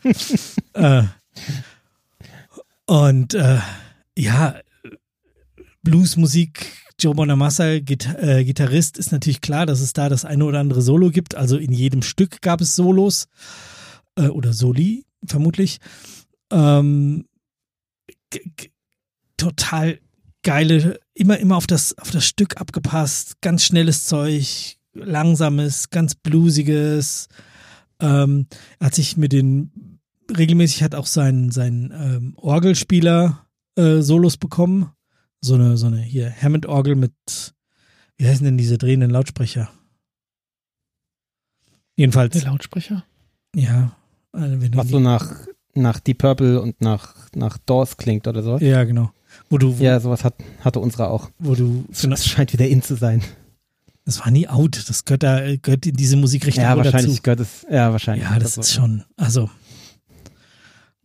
[0.73, 1.05] äh,
[2.87, 3.59] und äh,
[4.17, 4.57] ja,
[5.83, 10.59] Bluesmusik, Joe Bonamassa, Git äh, Gitarrist, ist natürlich klar, dass es da das eine oder
[10.59, 11.37] andere Solo gibt.
[11.37, 13.29] Also in jedem Stück gab es Solos
[14.17, 15.79] äh, oder Soli, vermutlich.
[16.51, 17.27] Ähm,
[19.37, 20.01] total
[20.43, 27.29] geile, immer, immer auf das, auf das Stück abgepasst, ganz schnelles Zeug, langsames, ganz bluesiges.
[28.01, 28.47] Ähm,
[28.81, 30.01] hat sich mit den,
[30.37, 33.47] regelmäßig hat auch sein, sein ähm, Orgelspieler
[33.77, 34.91] äh, Solos bekommen.
[35.41, 37.13] So eine, so eine hier Hammond-Orgel mit,
[38.17, 39.71] wie heißen denn diese drehenden Lautsprecher?
[41.97, 42.33] Jedenfalls.
[42.35, 43.05] Der Lautsprecher?
[43.55, 43.97] Ja.
[44.33, 48.43] Also wenn du Was so nach, nach Deep Purple und nach, nach Doors klingt oder
[48.43, 48.59] so.
[48.59, 49.13] ja, genau.
[49.51, 51.31] Wo du, Ja, sowas hat, hatte unsere auch.
[51.39, 53.23] wo du, Das scheint wieder in zu sein.
[54.05, 54.89] das war nie out.
[54.89, 57.23] Das gehört da, gehört in diese Musikrichtung Ja, wahrscheinlich dazu.
[57.23, 57.67] gehört es.
[57.71, 58.29] Ja, wahrscheinlich.
[58.29, 58.61] Ja, das so.
[58.63, 59.51] ist schon, also,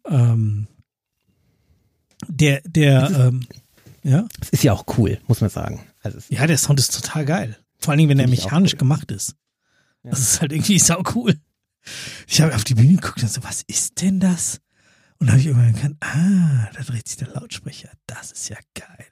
[0.07, 0.68] ähm,
[2.27, 3.45] der, der, ähm,
[4.03, 5.81] ja, Es ist ja auch cool, muss man sagen.
[6.01, 7.57] Also ja, der Sound ist total geil.
[7.80, 8.80] Vor allen Dingen, wenn er ich mechanisch cool.
[8.80, 9.35] gemacht ist.
[10.03, 10.11] Ja.
[10.11, 11.35] Das ist halt irgendwie sau cool.
[12.27, 14.59] Ich habe auf die Bühne geguckt und so, was ist denn das?
[15.19, 17.89] Und dann habe ich irgendwann erkannt, ah, da dreht sich der Lautsprecher.
[18.07, 19.05] Das ist ja geil.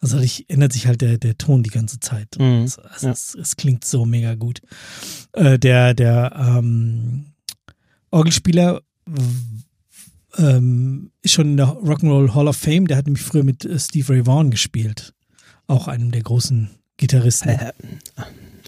[0.00, 2.28] Also dadurch ändert sich halt der, der Ton die ganze Zeit.
[2.38, 2.62] Mhm.
[2.62, 3.12] Also, also Ja.
[3.12, 4.60] es, es klingt so mega gut.
[5.32, 7.32] Äh, der der ähm,
[8.10, 8.82] Orgelspieler
[10.38, 12.86] ähm, ist schon in der Rock'n'Roll Hall of Fame.
[12.86, 15.12] Der hat nämlich früher mit äh, Steve Ray Vaughan gespielt.
[15.66, 17.48] Auch einem der großen Gitarristen.
[17.50, 17.72] äh,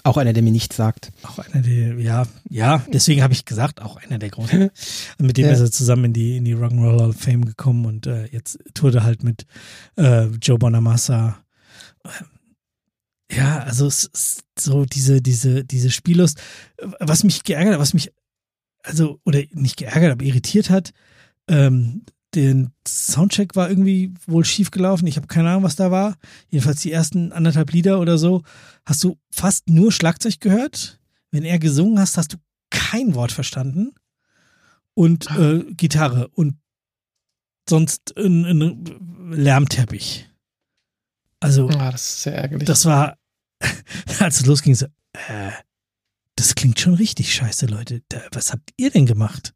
[0.04, 1.10] auch einer, der mir nichts sagt.
[1.22, 4.70] Auch einer der, ja, ja, deswegen habe ich gesagt, auch einer der großen.
[5.18, 5.52] mit dem Ja.
[5.52, 8.58] ist er zusammen in die, in die Rock'n'Roll Hall of Fame gekommen und äh, jetzt
[8.74, 9.44] tourt er halt mit
[9.96, 11.38] äh, Joe Bonamassa.
[12.04, 12.10] Ähm,
[13.30, 16.40] Ja, also es ist so diese, diese, diese Spiellust,
[17.00, 18.10] was mich geärgert hat, was mich,
[18.82, 20.92] also, oder nicht geärgert, aber irritiert hat,
[21.48, 22.04] ähm,
[22.34, 25.06] den Soundcheck war irgendwie wohl schief gelaufen.
[25.06, 26.16] Ich habe keine Ahnung, was da war.
[26.50, 28.42] Jedenfalls die ersten anderthalb Lieder oder so
[28.84, 31.00] hast du fast nur Schlagzeug gehört.
[31.30, 32.36] Wenn er gesungen hast, hast du
[32.70, 33.92] kein Wort verstanden.
[34.94, 36.56] Und äh, Gitarre und
[37.68, 40.28] sonst ein, ein Lärmteppich.
[41.40, 42.66] Also, Ah, das ist sehr ärgerlich.
[42.66, 43.16] das war,
[44.18, 45.52] als es losging, so, äh,
[46.36, 48.02] das klingt schon richtig scheiße, Leute.
[48.08, 49.54] Da, was habt ihr denn gemacht?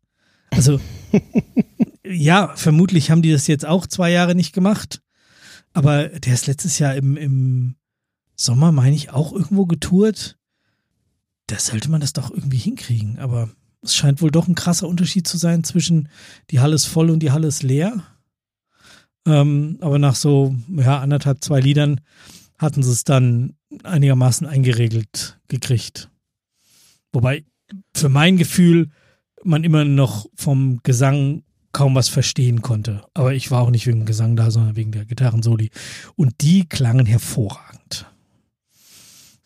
[0.52, 0.80] Also,
[2.04, 5.02] ja, vermutlich haben die das jetzt auch zwei Jahre nicht gemacht.
[5.72, 7.76] Aber der ist letztes Jahr im, im
[8.36, 10.38] Sommer, meine ich, auch irgendwo getourt.
[11.46, 13.18] Da sollte man das doch irgendwie hinkriegen.
[13.18, 13.50] Aber
[13.82, 16.08] es scheint wohl doch ein krasser Unterschied zu sein zwischen
[16.50, 18.02] die Halle ist voll und die Halle ist leer.
[19.26, 22.00] Ähm, aber nach so ja, anderthalb, zwei Liedern
[22.58, 26.10] hatten sie es dann einigermaßen eingeregelt gekriegt.
[27.12, 27.44] Wobei
[27.94, 28.90] für mein Gefühl
[29.44, 31.42] man immer noch vom Gesang
[31.72, 33.02] kaum was verstehen konnte.
[33.14, 35.70] Aber ich war auch nicht wegen dem Gesang da, sondern wegen der Gitarrensoli.
[36.16, 38.06] Und die klangen hervorragend.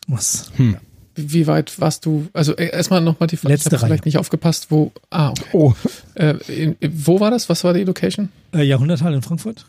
[0.07, 0.51] Was?
[0.55, 0.77] Hm.
[1.15, 2.27] Wie wie weit warst du?
[2.33, 3.89] Also äh, erstmal nochmal die Frage, Letzte ich habe Reihe.
[3.89, 4.91] vielleicht nicht aufgepasst, wo.
[5.09, 5.49] Ah, okay.
[5.51, 5.73] Oh.
[6.13, 7.49] Äh, in, in, wo war das?
[7.49, 8.29] Was war die Location?
[8.53, 9.65] Äh, Jahrhunderthalle in Frankfurt.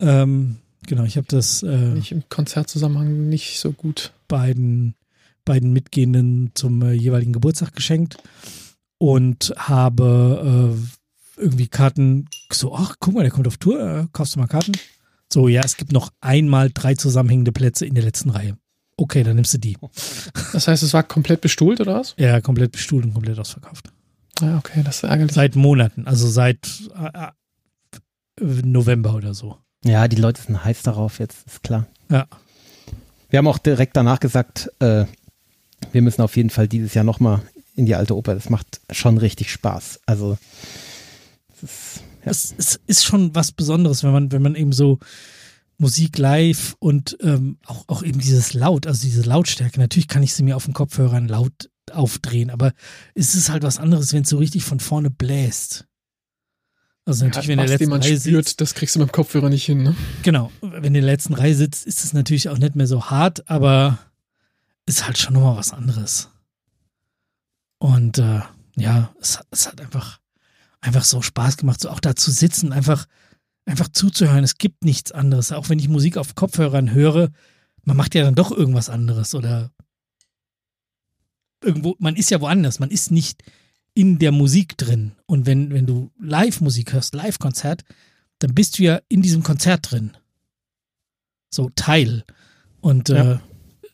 [0.00, 0.56] Ähm,
[0.86, 4.12] genau, ich habe das äh, Nicht im Konzertzusammenhang nicht so gut.
[4.26, 4.94] beiden,
[5.44, 8.16] beiden Mitgehenden zum äh, jeweiligen Geburtstag geschenkt
[8.98, 10.74] und habe
[11.36, 14.46] äh, irgendwie Karten so, ach, guck mal, der kommt auf Tour, äh, kaufst du mal
[14.46, 14.72] Karten?
[15.32, 18.56] So, ja, es gibt noch einmal drei zusammenhängende Plätze in der letzten Reihe.
[18.96, 19.76] Okay, dann nimmst du die.
[20.52, 22.14] Das heißt, es war komplett bestuhlt oder was?
[22.16, 23.92] Ja, komplett bestuhlt und komplett ausverkauft.
[24.40, 25.34] Ah, okay, das ist ärgerlich.
[25.34, 26.66] Seit Monaten, also seit
[26.96, 27.28] äh,
[28.40, 29.58] äh, November oder so.
[29.84, 31.86] Ja, die Leute sind heiß darauf jetzt, ist klar.
[32.10, 32.26] Ja.
[33.28, 35.04] Wir haben auch direkt danach gesagt, äh,
[35.92, 37.42] wir müssen auf jeden Fall dieses Jahr nochmal
[37.76, 38.34] in die alte Oper.
[38.34, 40.00] Das macht schon richtig Spaß.
[40.06, 40.36] Also,
[41.54, 42.30] es ist, ja.
[42.30, 44.98] Es, es ist schon was Besonderes, wenn man, wenn man eben so
[45.78, 49.78] Musik live und ähm, auch, auch eben dieses Laut, also diese Lautstärke.
[49.78, 52.72] Natürlich kann ich sie mir auf den Kopfhörern laut aufdrehen, aber
[53.14, 55.86] es ist halt was anderes, wenn es so richtig von vorne bläst.
[57.04, 59.48] Also natürlich, wenn der letzten man Reihe spürt, sitzt, das kriegst du mit dem Kopfhörer
[59.48, 59.82] nicht hin.
[59.82, 59.94] Ne?
[60.22, 63.04] genau, wenn du in der letzten Reihe sitzt, ist es natürlich auch nicht mehr so
[63.04, 64.00] hart, aber
[64.86, 66.30] ist halt schon nochmal was anderes.
[67.78, 68.40] Und äh,
[68.76, 70.20] ja, es, hat- es hat einfach,
[70.80, 73.06] einfach so Spaß gemacht, so auch da zu sitzen, einfach
[73.66, 74.44] einfach zuzuhören.
[74.44, 75.52] Es gibt nichts anderes.
[75.52, 77.30] Auch wenn ich Musik auf Kopfhörern höre,
[77.82, 79.72] man macht ja dann doch irgendwas anderes oder
[81.62, 82.78] irgendwo, man ist ja woanders.
[82.78, 83.42] Man ist nicht
[83.94, 85.12] in der Musik drin.
[85.26, 87.82] Und wenn, wenn du Live-Musik hörst, Live-Konzert,
[88.38, 90.16] dann bist du ja in diesem Konzert drin.
[91.50, 92.24] So Teil.
[92.80, 93.40] Und ja.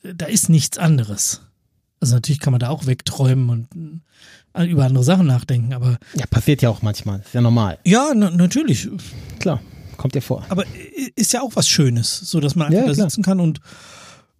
[0.02, 1.40] äh, da ist nichts anderes.
[2.02, 4.02] Also natürlich kann man da auch wegträumen und
[4.54, 5.98] äh, über andere Sachen nachdenken, aber.
[6.16, 7.20] Ja, passiert ja auch manchmal.
[7.20, 7.78] Ist ja normal.
[7.84, 8.88] Ja, na, natürlich.
[9.38, 9.60] Klar,
[9.98, 10.44] kommt ja vor.
[10.48, 10.64] Aber
[11.14, 13.60] ist ja auch was Schönes, so dass man einfach ja, da sitzen kann und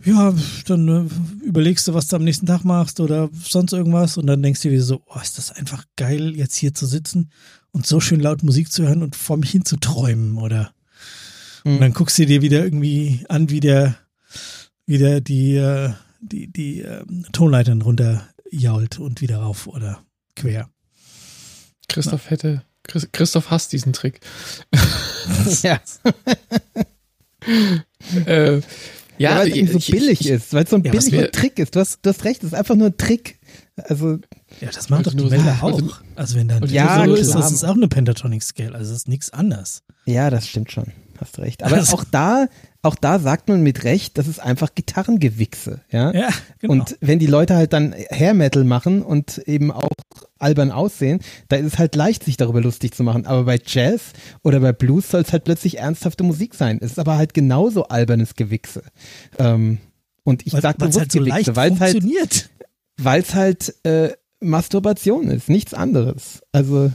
[0.04, 0.34] ja,
[0.66, 4.42] dann äh, überlegst du, was du am nächsten Tag machst oder sonst irgendwas und dann
[4.42, 7.30] denkst du dir so, oh, ist das einfach geil, jetzt hier zu sitzen
[7.70, 10.72] und so schön laut Musik zu hören und vor mich hin zu träumen oder
[11.62, 11.74] mhm.
[11.74, 13.94] und dann guckst du dir wieder irgendwie an, wie der,
[14.84, 15.92] wie der die, äh,
[16.22, 20.02] die, die äh, Tonleitern runter jault und wieder rauf oder
[20.36, 20.70] quer.
[21.88, 24.20] Christoph hätte, Christoph hasst diesen Trick.
[25.62, 25.80] ja.
[28.26, 28.60] äh,
[29.18, 31.58] ja, weil es eben so billig ich, ist, weil es so ein ja, billiger Trick
[31.58, 31.76] ist.
[31.76, 33.38] Du hast, du hast recht, es ist einfach nur ein Trick.
[33.76, 34.18] Also,
[34.60, 35.74] ja, das macht doch die Welle auch.
[35.74, 38.98] Also, also wenn dann ja, so ist, das ist auch eine Pentatonic Scale, also es
[38.98, 39.82] ist nichts anders.
[40.06, 40.86] Ja, das stimmt schon.
[41.18, 41.62] Hast recht.
[41.62, 42.48] Aber also, auch da,
[42.82, 46.12] auch da sagt man mit Recht, das ist einfach Gitarrengewichse, ja.
[46.12, 46.28] Ja,
[46.58, 46.72] genau.
[46.72, 49.92] Und wenn die Leute halt dann Hair Metal machen und eben auch
[50.38, 53.24] albern aussehen, da ist es halt leicht, sich darüber lustig zu machen.
[53.24, 56.78] Aber bei Jazz oder bei Blues soll es halt plötzlich ernsthafte Musik sein.
[56.80, 58.82] Es ist aber halt genauso albernes Gewichse.
[59.38, 59.78] Ähm,
[60.24, 62.50] und ich sage bewusst halt so Gewichse, weil es halt,
[62.96, 64.10] weil's halt äh,
[64.40, 66.42] Masturbation ist, nichts anderes.
[66.50, 66.90] Also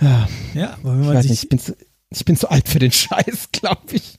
[0.00, 1.76] ja, ja aber wenn man ich, sich nicht, ich bin zu,
[2.10, 4.18] ich bin zu alt für den Scheiß, glaube ich.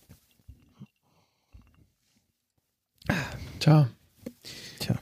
[3.59, 3.89] Tja.
[4.79, 4.95] Tja.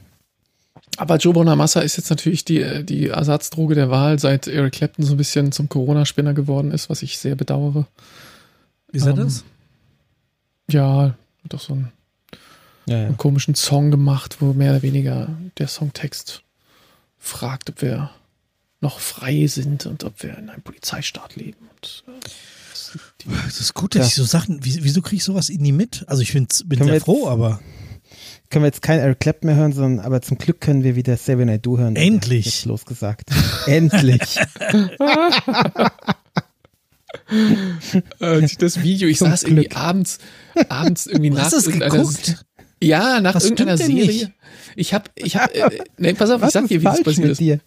[0.96, 5.14] Aber Joe Bonamassa ist jetzt natürlich die, die Ersatzdroge der Wahl, seit Eric Clapton so
[5.14, 7.86] ein bisschen zum Corona-Spinner geworden ist, was ich sehr bedauere.
[8.90, 9.44] Wie ist er ähm, das?
[10.70, 11.14] Ja,
[11.44, 11.92] doch so einen,
[12.86, 13.06] ja, ja.
[13.06, 15.28] einen komischen Song gemacht, wo mehr oder weniger
[15.58, 16.42] der Songtext
[17.18, 18.10] fragt, ob wir
[18.80, 21.68] noch frei sind und ob wir in einem Polizeistaat leben.
[21.74, 22.20] Und, äh,
[23.44, 24.08] das ist gut, dass ja.
[24.08, 26.04] ich so Sachen, wieso kriege ich sowas nie mit?
[26.08, 27.60] Also ich bin sehr jetzt, froh, aber.
[28.50, 31.16] Können wir jetzt kein Eric Clapton mehr hören, sondern aber zum Glück können wir wieder
[31.16, 31.96] Seven I Do hören.
[31.96, 32.46] Endlich.
[32.46, 33.30] Jetzt losgesagt.
[33.66, 34.20] Endlich.
[38.20, 39.64] Äh, das Video, ich zum saß Glück.
[39.64, 40.18] irgendwie abends,
[40.68, 42.04] abends irgendwie nach Hast irgendeiner,
[42.82, 44.06] ja, nach Was irgendeiner Serie.
[44.06, 44.32] Nicht?
[44.76, 47.30] Ich hab, ich hab, äh, nee, pass auf, Was ich sag dir, wie das passiert
[47.30, 47.40] ist.
[47.40, 47.60] Ich,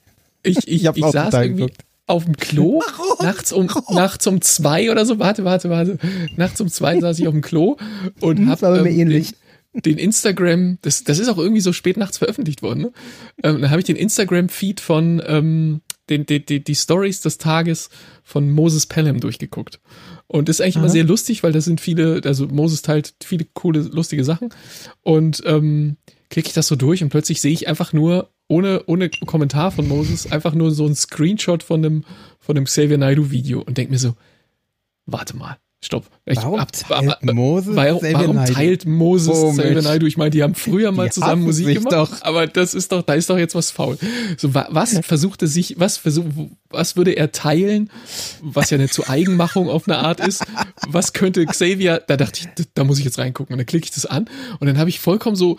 [0.43, 3.25] ich, ich, ich saß irgendwie, geguckt auf dem Klo Warum?
[3.25, 3.95] nachts um Warum?
[3.95, 5.19] nachts um zwei oder so.
[5.19, 5.99] Warte, warte, warte.
[6.35, 7.77] Nachts um zwei saß ich auf dem Klo
[8.19, 9.25] und hm, habe ähm, den,
[9.73, 10.79] den, Instagram.
[10.81, 12.81] Das, das ist auch irgendwie so spät nachts veröffentlicht worden.
[12.81, 12.91] Ne?
[13.43, 17.37] Ähm, dann habe ich den Instagram Feed von ähm, den, die, die, die Stories des
[17.37, 17.89] Tages
[18.23, 19.79] von Moses Pelham durchgeguckt.
[20.27, 20.83] Und das ist eigentlich Aha.
[20.83, 24.49] immer sehr lustig, weil da sind viele, also Moses teilt viele coole, lustige Sachen.
[25.01, 25.97] Und ähm,
[26.29, 29.87] klicke ich das so durch und plötzlich sehe ich einfach nur ohne, ohne Kommentar von
[29.87, 32.03] Moses, einfach nur so ein Screenshot von dem,
[32.39, 34.15] von dem Xavier Naidoo Video und denke mir so,
[35.05, 36.05] warte mal, stopp.
[36.25, 40.07] Ich, warum ab, teilt ab, Moses warum, warum teilt Moses Xavier Naidoo?
[40.07, 42.21] Ich meine, die haben früher mal die zusammen Musik gemacht, doch.
[42.21, 43.97] aber das ist doch, da ist doch jetzt was faul.
[44.37, 46.25] So, was versuchte sich, was versuch,
[46.69, 47.89] was würde er teilen,
[48.41, 50.43] was ja eine zu Eigenmachung auf eine Art ist?
[50.87, 53.91] Was könnte Xavier, da dachte ich, da muss ich jetzt reingucken und dann klicke ich
[53.91, 54.29] das an
[54.59, 55.57] und dann habe ich vollkommen so,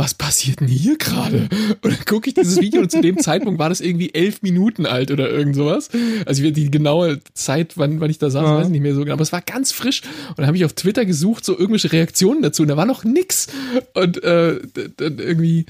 [0.00, 1.50] was passiert denn hier gerade?
[1.82, 4.86] Und dann gucke ich dieses Video und zu dem Zeitpunkt war das irgendwie elf Minuten
[4.86, 5.90] alt oder irgend sowas.
[6.24, 8.56] Also die genaue Zeit, wann, wann ich da saß, ja.
[8.56, 9.12] weiß ich nicht mehr so genau.
[9.12, 10.00] Aber es war ganz frisch.
[10.30, 12.62] Und dann habe ich auf Twitter gesucht, so irgendwelche Reaktionen dazu.
[12.62, 13.48] Und da war noch nix.
[13.92, 14.58] Und äh,
[14.96, 15.66] dann irgendwie,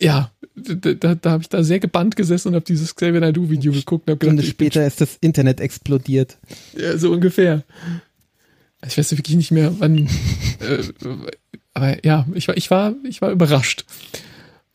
[0.00, 3.50] ja, da, da, da habe ich da sehr gebannt gesessen und habe dieses Xavier Naidoo
[3.50, 4.08] Video geguckt.
[4.08, 6.38] Und hab gedacht, später ist das Internet explodiert.
[6.74, 7.62] Ja, so ungefähr.
[8.86, 10.08] Ich weiß wirklich nicht mehr, wann.
[10.60, 10.82] äh,
[11.78, 13.84] aber ja, ich war, ich war, ich war überrascht.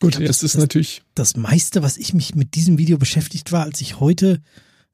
[0.00, 1.02] Gut, glaub, jetzt ist das, natürlich.
[1.14, 4.40] Das meiste, was ich mich mit diesem Video beschäftigt war, als ich heute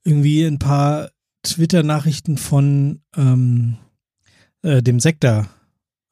[0.03, 1.11] irgendwie ein paar
[1.45, 3.77] Twitter-Nachrichten von ähm,
[4.63, 5.49] äh, dem Sektor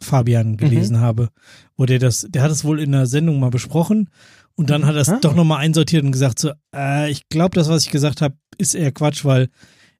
[0.00, 1.00] Fabian gelesen mhm.
[1.00, 1.28] habe,
[1.76, 4.08] wo der das, der hat es wohl in einer Sendung mal besprochen
[4.54, 5.18] und dann hat er es ah.
[5.20, 8.74] doch nochmal einsortiert und gesagt so, äh, ich glaube, das, was ich gesagt habe, ist
[8.74, 9.48] eher Quatsch, weil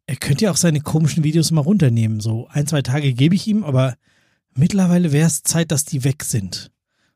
[0.06, 2.20] er könnte ja auch seine komischen Videos mal runternehmen.
[2.20, 3.96] So ein, zwei Tage gebe ich ihm, aber
[4.54, 6.70] mittlerweile wäre es Zeit, dass die weg sind.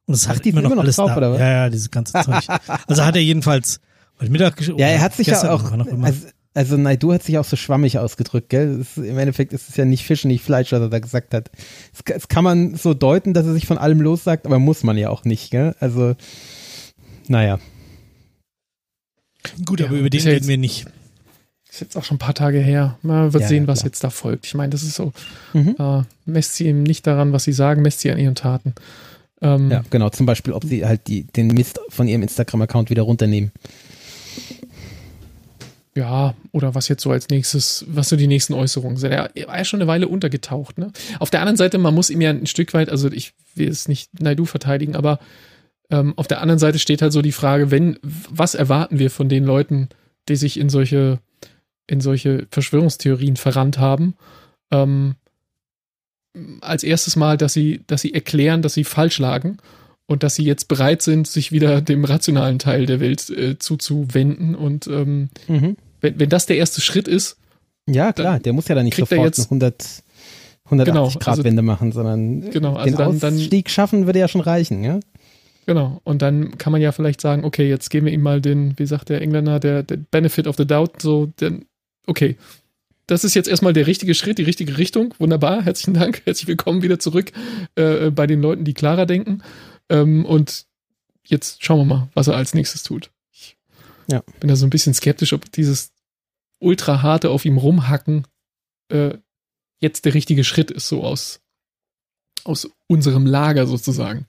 [0.07, 1.17] Und es hat immer noch immer alles drauf, da.
[1.17, 1.41] Oder was?
[1.41, 2.45] Ja, ja, dieses ganze Zeug.
[2.87, 3.81] also hat er jedenfalls
[4.21, 7.57] heute Mittag Ja, er hat sich ja auch, also, also Naidu hat sich auch so
[7.57, 8.81] schwammig ausgedrückt, gell?
[8.81, 11.51] Ist, Im Endeffekt ist es ja nicht Fisch, nicht Fleisch, was er da gesagt hat.
[11.93, 14.99] Es, es, kann man so deuten, dass er sich von allem lossagt, aber muss man
[14.99, 15.75] ja auch nicht, gell?
[15.81, 16.15] Also,
[17.29, 17.59] naja.
[19.65, 20.87] Gut, aber über den reden wir nicht.
[21.73, 22.99] Ist jetzt auch schon ein paar Tage her.
[23.03, 24.47] Man wird Ja, sehen, ja, was jetzt da folgt.
[24.47, 25.13] Ich meine, das ist so,
[25.55, 25.75] Mhm.
[25.79, 28.75] äh, messt sie ihm nicht daran, was sie sagen, messt sie an ihren Taten.
[29.41, 30.11] Ähm, Ja, genau.
[30.11, 33.53] Zum Beispiel, ob sie halt die, den Mist von ihrem Instagram-Account wieder runternehmen.
[35.95, 39.13] Ja, oder was jetzt so als nächstes, was so die nächsten Äußerungen sind.
[39.13, 40.91] Er er war ja schon eine Weile untergetaucht, ne?
[41.19, 43.89] Auf der anderen Seite, man muss ihm ja ein Stück weit, also ich will es
[43.89, 45.19] nicht Naidu verteidigen, aber
[45.91, 49.29] ähm, auf der anderen Seite steht halt so die Frage, wenn, was erwarten wir von
[49.29, 49.91] den Leuten,
[50.31, 51.19] die sich in solche,
[51.87, 54.15] in solche Verschwörungstheorien verrannt haben?
[54.71, 55.15] Ähm,
[56.61, 59.59] als erstes Mal, dass sie, dass sie erklären, dass sie falsch lagen
[60.07, 64.55] und dass sie jetzt bereit sind, sich wieder dem rationalen Teil der Welt äh, zuzuwenden
[64.55, 65.77] und ähm, Mhm.
[66.01, 67.37] wenn, wenn das der erste Schritt ist,
[67.87, 68.39] Ja, klar.
[68.39, 70.03] Der muss ja dann nicht sofort jetzt- eine 100,
[70.67, 74.21] 180 Genau, Grad also- Wende machen, sondern Genau, also den dann- dann- Ausstieg schaffen würde
[74.21, 75.01] ja schon reichen, ja?
[75.67, 78.79] genau, und dann kann man ja vielleicht sagen, okay, jetzt geben wir ihm mal den,
[78.79, 81.65] wie sagt der Engländer, der, der Benefit of the Doubt, so, denn,
[82.07, 82.37] okay,
[83.07, 86.83] das ist jetzt erstmal der richtige Schritt, die richtige Richtung, wunderbar, herzlichen Dank, herzlich willkommen
[86.83, 87.33] wieder zurück
[87.75, 89.43] äh, bei den Leuten, die klarer denken
[89.89, 90.67] ähm, und
[91.25, 93.11] jetzt schauen wir mal, was er als nächstes tut.
[93.33, 93.57] Ich
[94.11, 94.23] Ja.
[94.41, 95.93] bin da so ein bisschen skeptisch, ob dieses
[96.59, 98.27] ultra harte auf ihm rumhacken
[98.89, 99.15] äh,
[99.81, 101.41] jetzt der richtige Schritt ist, so aus,
[102.45, 104.27] aus unserem Lager sozusagen.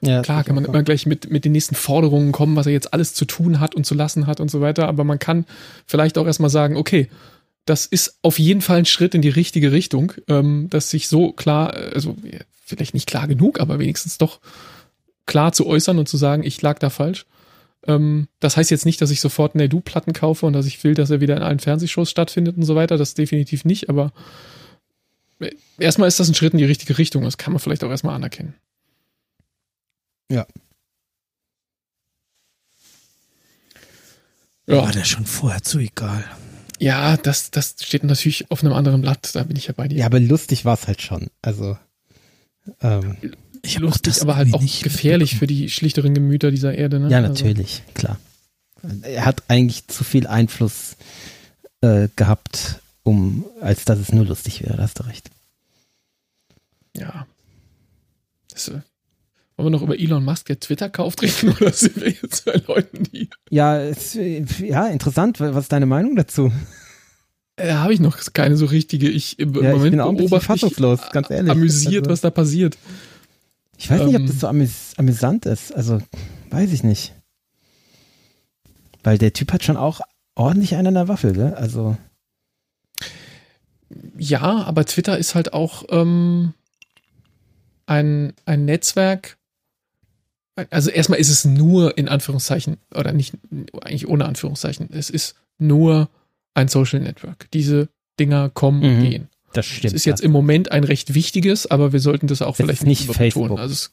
[0.00, 2.92] Ja, Klar kann man immer gleich mit, mit den nächsten Forderungen kommen, was er jetzt
[2.92, 5.44] alles zu tun hat und zu lassen hat und so weiter, aber man kann
[5.86, 7.08] vielleicht auch erstmal sagen, okay,
[7.64, 11.32] das ist auf jeden Fall ein Schritt in die richtige Richtung, ähm, dass sich so
[11.32, 12.16] klar, äh, also
[12.64, 14.40] vielleicht nicht klar genug, aber wenigstens doch
[15.26, 17.26] klar zu äußern und zu sagen, ich lag da falsch.
[17.86, 21.10] Ähm, das heißt jetzt nicht, dass ich sofort Naidu-Platten kaufe und dass ich will, dass
[21.10, 24.12] er wieder in allen Fernsehshows stattfindet und so weiter, das definitiv nicht, aber
[25.40, 27.90] äh, erstmal ist das ein Schritt in die richtige Richtung, das kann man vielleicht auch
[27.90, 28.54] erstmal anerkennen.
[30.30, 30.46] Ja.
[34.66, 36.24] War das schon vorher zu egal.
[36.78, 39.98] Ja, das, das steht natürlich auf einem anderen Blatt, da bin ich ja bei dir.
[39.98, 41.28] Ja, aber lustig war es halt schon.
[41.42, 41.76] Also,
[42.82, 43.16] ähm,
[43.62, 47.00] Ich Lustig, das aber halt auch nicht gefährlich für die schlichteren Gemüter dieser Erde.
[47.00, 47.10] Ne?
[47.10, 48.18] ja, Also, natürlich, klar.
[49.02, 50.96] Er hat eigentlich zu viel Einfluss
[51.80, 55.30] äh, gehabt, um, als dass es nur lustig wäre, da hast du recht.
[56.96, 57.26] ja.
[58.50, 58.80] Das, äh,
[59.58, 62.54] wollen wir noch über Elon Musk, der Twitter kauft, reden oder sind wir jetzt bei
[62.66, 63.28] Leuten, die.
[63.50, 65.40] Ja, äh, ja, interessant.
[65.40, 66.50] Was ist deine Meinung dazu?
[67.56, 69.08] Äh, habe ich noch keine so richtige.
[69.08, 70.76] Ich im Ja, ich Moment bin auch beobachte ich
[71.12, 71.50] ganz ehrlich.
[71.50, 72.78] amüsiert, Also- was da passiert.
[73.76, 75.72] Ich weiß nicht, ob Ähm, das so amüs amüsant ist.
[75.74, 76.00] Also,
[76.50, 77.14] weiß ich nicht.
[79.04, 80.00] Weil der Typ hat schon auch
[80.34, 81.54] ordentlich einen an der Waffel, gell?
[81.54, 81.96] Also,
[84.18, 86.54] Ja, aber Twitter ist halt auch ähm,
[87.86, 89.37] ein, ein Netzwerk.
[90.70, 93.34] Also erstmal ist es nur in Anführungszeichen, oder nicht,
[93.82, 96.08] eigentlich ohne Anführungszeichen, es ist nur
[96.54, 97.50] ein Social Network.
[97.52, 99.02] Diese Dinger kommen und Mhm.
[99.10, 99.28] gehen.
[99.54, 99.94] das Es stimmt.
[99.94, 103.10] ist jetzt im Moment ein recht wichtiges, aber wir sollten das auch Es vielleicht nicht.
[103.12, 103.58] Facebook.
[103.58, 103.92] Also es,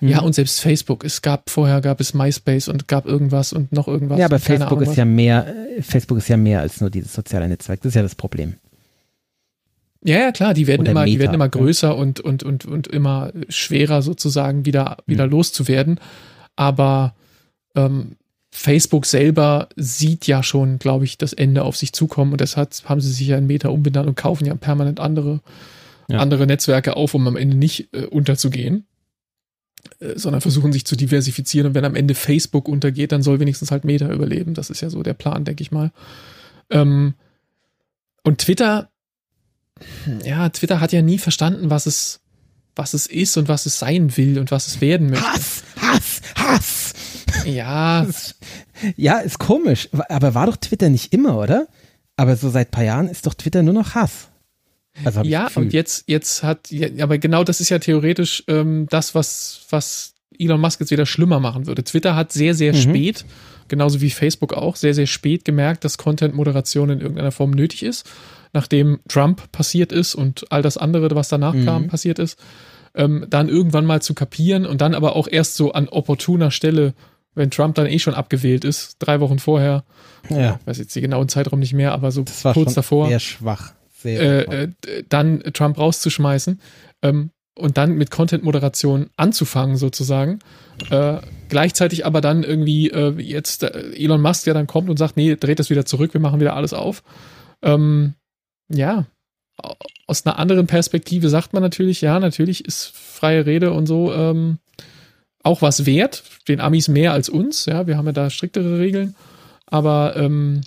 [0.00, 0.08] Mhm.
[0.08, 1.04] Ja, und selbst Facebook.
[1.04, 4.18] Es gab vorher gab es MySpace und gab irgendwas und noch irgendwas.
[4.18, 5.46] ja, aber und Facebook Ahnung ist ja mehr,
[5.80, 7.80] Facebook ist ja mehr als nur dieses soziale Netzwerk.
[7.80, 8.56] Das ist ja das Problem.
[10.06, 11.50] Ja, ja, klar, die werden immer, die Meta, werden immer ja.
[11.50, 15.30] größer und, und, und, und immer schwerer sozusagen wieder, wieder Hm.
[15.30, 16.00] loszuwerden.
[16.54, 17.14] Aber
[17.74, 18.16] ähm,
[18.52, 23.00] Facebook selber sieht ja schon, glaube ich, das Ende auf sich zukommen und deshalb haben
[23.00, 25.40] sie sich ja in Meta umbenannt und kaufen ja permanent andere,
[26.08, 26.18] Ja.
[26.20, 28.86] andere Netzwerke auf, um am Ende nicht äh, unterzugehen.
[29.98, 33.70] Äh, sondern versuchen sich zu diversifizieren und wenn am Ende Facebook untergeht, dann soll wenigstens
[33.72, 34.54] halt Meta überleben.
[34.54, 35.90] Das ist ja so der Plan, denke ich mal.
[36.70, 37.14] Ähm,
[38.22, 38.88] und Twitter,
[40.24, 42.20] ja, Twitter hat ja nie verstanden, was es,
[42.74, 45.26] was es ist und was es sein will und was es werden möchte.
[45.26, 46.92] Hass, Hass, Hass.
[47.44, 48.06] Ja,
[48.96, 49.88] Ja, ist komisch.
[50.08, 51.66] Aber war doch Twitter nicht immer, oder?
[52.16, 54.28] Aber so seit paar Jahren ist doch Twitter nur noch Hass.
[55.04, 56.70] Also ja, und jetzt, jetzt hat,
[57.00, 61.38] aber genau das ist ja theoretisch ähm, das, was, was Elon Musk jetzt wieder schlimmer
[61.38, 61.84] machen würde.
[61.84, 62.80] Twitter hat sehr, sehr Mhm.
[62.80, 63.24] spät,
[63.68, 68.06] genauso wie Facebook auch, sehr, sehr spät gemerkt, dass Content-Moderation in irgendeiner Form nötig ist,
[68.56, 71.64] nachdem Trump passiert ist und all das andere, was danach Mhm.
[71.66, 72.38] kam, passiert ist.
[72.94, 76.94] Ähm, dann irgendwann mal zu kapieren und dann aber auch erst so an opportuner Stelle,
[77.34, 79.84] wenn Trump dann eh schon abgewählt ist, drei Wochen vorher,
[80.30, 82.24] ja, ich weiß jetzt den genauen Zeitraum nicht mehr, aber so
[82.54, 83.74] kurz davor sehr schwach.
[83.94, 84.52] Sehr schwach.
[84.54, 86.58] äh, äh, dann Trump rauszuschmeißen
[87.02, 90.38] ähm, und dann mit Content-Moderation anzufangen sozusagen.
[90.90, 91.18] Äh,
[91.50, 95.36] gleichzeitig aber dann irgendwie äh, jetzt äh, Elon Musk, der dann kommt und sagt, nee,
[95.36, 97.02] dreht das wieder zurück, wir machen wieder alles auf.
[97.62, 98.14] Ähm,
[98.68, 99.06] ja,
[99.58, 99.74] au-
[100.06, 104.58] aus einer anderen Perspektive sagt man natürlich, ja, natürlich ist freie Rede und so ähm,
[105.42, 109.14] auch was wert, den Amis mehr als uns, ja, wir haben ja da striktere Regeln,
[109.66, 110.62] aber ähm,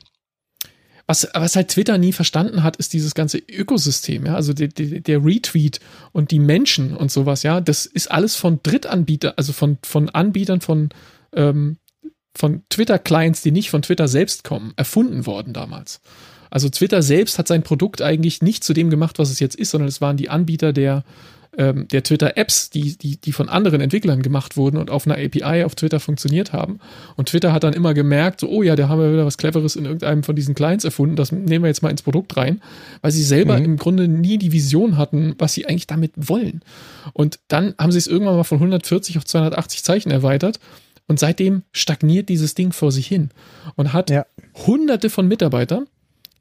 [1.06, 5.00] was, was halt Twitter nie verstanden hat, ist dieses ganze Ökosystem, ja, also der, der,
[5.00, 5.80] der Retweet
[6.12, 10.62] und die Menschen und sowas, ja, das ist alles von Drittanbietern, also von, von Anbietern
[10.62, 10.90] von,
[11.34, 11.78] ähm,
[12.38, 16.00] von Twitter-Clients, die nicht von Twitter selbst kommen, erfunden worden damals.
[16.50, 19.72] Also Twitter selbst hat sein Produkt eigentlich nicht zu dem gemacht, was es jetzt ist,
[19.72, 21.04] sondern es waren die Anbieter der,
[21.58, 25.64] ähm, der Twitter-Apps, die, die, die von anderen Entwicklern gemacht wurden und auf einer API
[25.64, 26.80] auf Twitter funktioniert haben.
[27.16, 29.76] Und Twitter hat dann immer gemerkt, so, oh ja, da haben wir wieder was Cleveres
[29.76, 32.62] in irgendeinem von diesen Clients erfunden, das nehmen wir jetzt mal ins Produkt rein,
[33.02, 33.66] weil sie selber mhm.
[33.66, 36.62] im Grunde nie die Vision hatten, was sie eigentlich damit wollen.
[37.14, 40.60] Und dann haben sie es irgendwann mal von 140 auf 280 Zeichen erweitert.
[41.08, 43.32] Und seitdem stagniert dieses Ding vor sich hin
[43.76, 44.28] und hat ja.
[44.68, 45.88] hunderte von Mitarbeitern,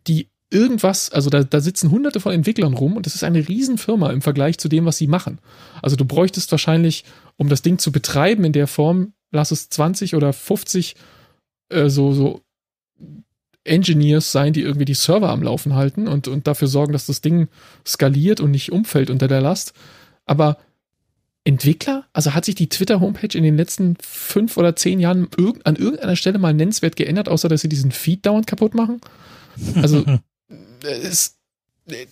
[0.09, 4.10] die irgendwas, also da, da sitzen hunderte von Entwicklern rum und das ist eine Riesenfirma
[4.10, 5.39] im Vergleich zu dem, was sie machen.
[5.82, 7.05] Also du bräuchtest wahrscheinlich,
[7.36, 10.97] um das Ding zu betreiben in der Form, lass es 20 oder 50
[11.68, 12.40] äh, so, so
[13.64, 17.20] Engineers sein, die irgendwie die Server am Laufen halten und, und dafür sorgen, dass das
[17.20, 17.48] Ding
[17.86, 19.74] skaliert und nicht umfällt unter der Last.
[20.24, 20.56] Aber
[21.44, 22.05] Entwickler?
[22.12, 25.28] Also hat sich die Twitter-Homepage in den letzten fünf oder zehn Jahren
[25.64, 29.01] an irgendeiner Stelle mal nennenswert geändert, außer dass sie diesen Feed dauernd kaputt machen?
[29.76, 30.05] Also
[30.82, 31.39] es,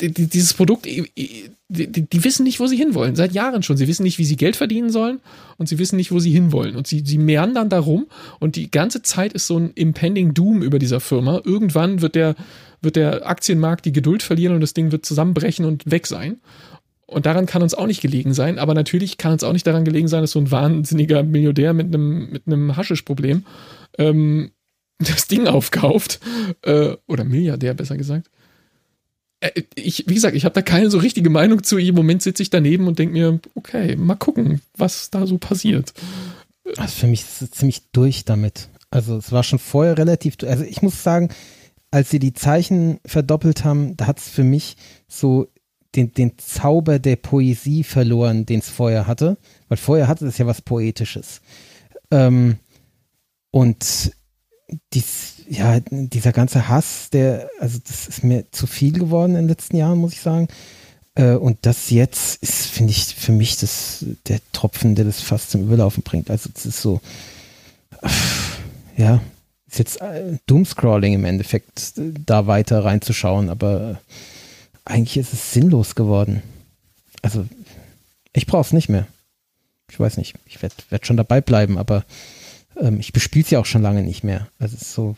[0.01, 3.77] dieses Produkt, die, die, wissen nicht, wo sie hinwollen, seit Jahren schon.
[3.77, 5.21] Sie wissen nicht, wie sie Geld verdienen sollen
[5.59, 6.77] und sie wissen nicht, wo sie hinwollen.
[6.77, 8.07] Und sie, sie meandern darum
[8.41, 11.41] und die ganze Zeit ist so ein impending Doom über dieser Firma.
[11.45, 12.37] Irgendwann wird der,
[12.81, 16.39] wird der Aktienmarkt die Geduld verlieren und das Ding wird zusammenbrechen und weg sein.
[17.07, 19.85] Und daran kann uns auch nicht gelegen sein, aber natürlich kann uns auch nicht daran
[19.85, 23.45] gelegen sein, dass so ein wahnsinniger Milliardär mit einem, mit einem Haschischproblem
[23.99, 24.51] ähm,
[24.99, 26.21] das Ding aufkauft.
[26.63, 28.31] Äh, oder Milliardär, besser gesagt
[29.41, 31.79] äh, ich, wie gesagt, ich habe da keine so richtige Meinung zu.
[31.79, 35.93] Im Moment sitze ich daneben und denke mir, okay, mal gucken, was da so passiert.
[36.77, 38.69] Also für mich ist es ziemlich durch damit.
[38.91, 41.31] Also es war schon vorher relativ, also ich muss sagen,
[41.91, 44.77] als sie die Zeichen verdoppelt haben, da hat es für mich
[45.09, 45.49] so
[45.95, 49.39] den, den Zauber der Poesie verloren, den es vorher hatte.
[49.69, 51.41] Weil vorher hatte es ja was Poetisches.
[52.11, 52.57] Ähm,
[53.51, 54.13] und
[54.93, 59.49] dies, ja, dieser ganze Hass, der, also das ist mir zu viel geworden in den
[59.49, 60.49] letzten Jahren, muss ich sagen.
[61.15, 65.51] Äh, und das jetzt ist, finde ich, für mich das, der Tropfen, der das fast
[65.51, 66.31] zum Überlaufen bringt.
[66.31, 67.01] Also es ist so,
[68.97, 69.21] ja,
[69.69, 74.01] ist jetzt äh, Doomscrolling im Endeffekt, da weiter reinzuschauen, aber
[74.85, 76.43] eigentlich ist es sinnlos geworden.
[77.23, 77.47] Also
[78.33, 79.07] ich brauche es nicht mehr.
[79.91, 82.05] Ich weiß nicht, ich werde werd schon dabei bleiben, aber
[82.79, 84.49] ähm, ich bespiele es ja auch schon lange nicht mehr.
[84.59, 85.17] Also es ist so.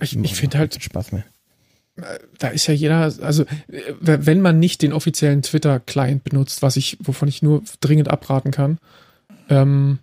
[0.00, 1.24] Ich, ich, ich finde halt Spaß mehr.
[2.38, 3.44] Da ist ja jeder, also
[4.00, 8.78] wenn man nicht den offiziellen Twitter-Client benutzt, was ich, wovon ich nur dringend abraten kann,
[9.50, 9.98] ähm,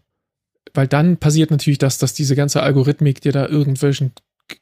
[0.75, 4.11] weil dann passiert natürlich das, dass diese ganze Algorithmik dir da irgendwelchen,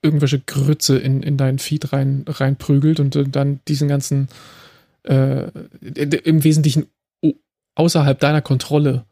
[0.01, 4.29] irgendwelche Grütze in, in deinen Feed rein, reinprügelt und dann diesen ganzen
[5.03, 5.49] äh,
[5.81, 6.87] im Wesentlichen
[7.75, 9.05] außerhalb deiner Kontrolle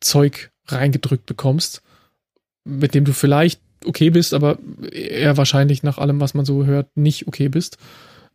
[0.00, 1.82] Zeug reingedrückt bekommst
[2.64, 4.58] mit dem du vielleicht okay bist, aber
[4.90, 7.76] eher wahrscheinlich nach allem, was man so hört, nicht okay bist.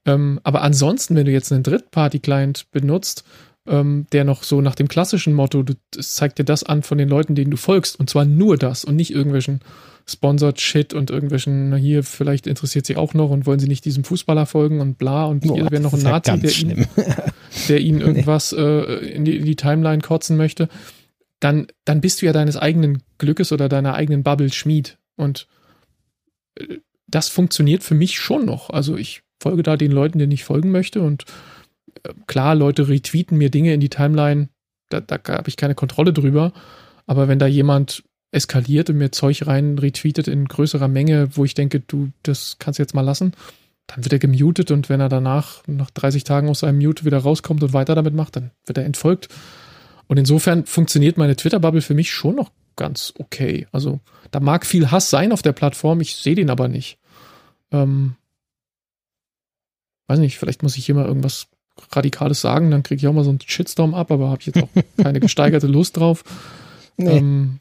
[0.06, 3.24] Ähm, aber ansonsten, wenn du jetzt einen Drittparty-Client benutzt,
[3.68, 6.98] ähm, der noch so nach dem klassischen Motto, du, es zeigt dir das an von
[6.98, 9.60] den Leuten, denen du folgst, und zwar nur das und nicht irgendwelchen
[10.08, 14.04] Sponsored Shit und irgendwelchen, hier, vielleicht interessiert sie auch noch und wollen sie nicht diesem
[14.04, 16.88] Fußballer folgen und bla und Boah, hier wäre noch ein Nazi, der, ihn,
[17.68, 18.62] der ihnen irgendwas äh,
[19.12, 20.68] in, die, in die Timeline kotzen möchte
[21.40, 24.98] dann, dann bist du ja deines eigenen Glückes oder deiner eigenen Bubble Schmied.
[25.16, 25.48] Und
[26.56, 28.70] äh, das funktioniert für mich schon noch.
[28.70, 31.02] Also ich folge da den Leuten, denen ich folgen möchte.
[31.02, 31.26] Und
[32.04, 34.50] äh, klar, Leute retweeten mir Dinge in die Timeline,
[34.90, 36.54] da, da habe ich keine Kontrolle drüber.
[37.06, 41.56] Aber wenn da jemand eskaliert und mir Zeug rein retweetet in größerer Menge, wo ich
[41.56, 43.34] denke, du, das kannst du jetzt mal lassen,
[43.88, 47.18] dann wird er gemutet und wenn er danach nach 30 Tagen aus seinem Mute wieder
[47.18, 49.30] rauskommt und weiter damit macht, dann wird er entfolgt.
[50.10, 53.68] Und insofern funktioniert meine Twitter-Bubble für mich schon noch ganz okay.
[53.72, 54.00] Also
[54.32, 56.98] da mag viel Hass sein auf der Plattform, ich sehe den aber nicht.
[57.72, 58.16] Ähm,
[60.08, 61.48] weiß nicht, vielleicht muss ich hier mal irgendwas
[61.92, 64.64] Radikales sagen, dann kriege ich auch mal so einen Shitstorm ab, aber habe ich jetzt
[64.64, 66.24] auch keine gesteigerte Lust drauf.
[66.98, 67.18] Nee.
[67.18, 67.60] Ähm,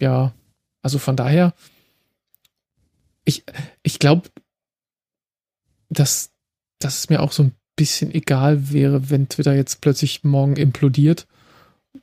[0.00, 0.34] ja,
[0.82, 1.54] also von daher,
[3.24, 3.42] ich,
[3.82, 4.28] ich glaube,
[5.88, 6.30] dass,
[6.78, 11.26] dass es mir auch so ein bisschen egal wäre, wenn Twitter jetzt plötzlich morgen implodiert,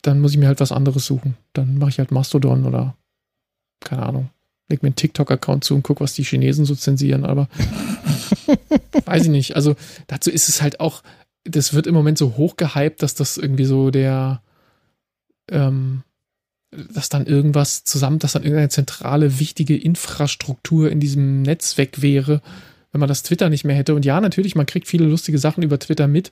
[0.02, 1.36] dann muss ich mir halt was anderes suchen.
[1.54, 2.96] Dann mache ich halt Mastodon oder
[3.82, 4.30] keine Ahnung.
[4.68, 7.48] Leg mir einen TikTok-Account zu und guck, was die Chinesen so zensieren, aber
[9.06, 9.56] weiß ich nicht.
[9.56, 9.76] Also
[10.08, 11.04] dazu ist es halt auch,
[11.44, 14.42] das wird im Moment so hoch gehypt, dass das irgendwie so der,
[15.52, 16.02] ähm,
[16.72, 22.42] dass dann irgendwas zusammen, dass dann irgendeine zentrale, wichtige Infrastruktur in diesem Netz weg wäre,
[22.96, 23.94] wenn man das Twitter nicht mehr hätte.
[23.94, 26.32] Und ja, natürlich, man kriegt viele lustige Sachen über Twitter mit,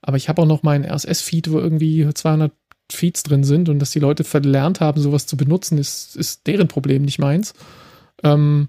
[0.00, 2.52] aber ich habe auch noch meinen RSS-Feed, wo irgendwie 200
[2.88, 6.68] Feeds drin sind und dass die Leute verlernt haben, sowas zu benutzen, ist, ist deren
[6.68, 7.52] Problem, nicht meins.
[8.22, 8.68] Ähm,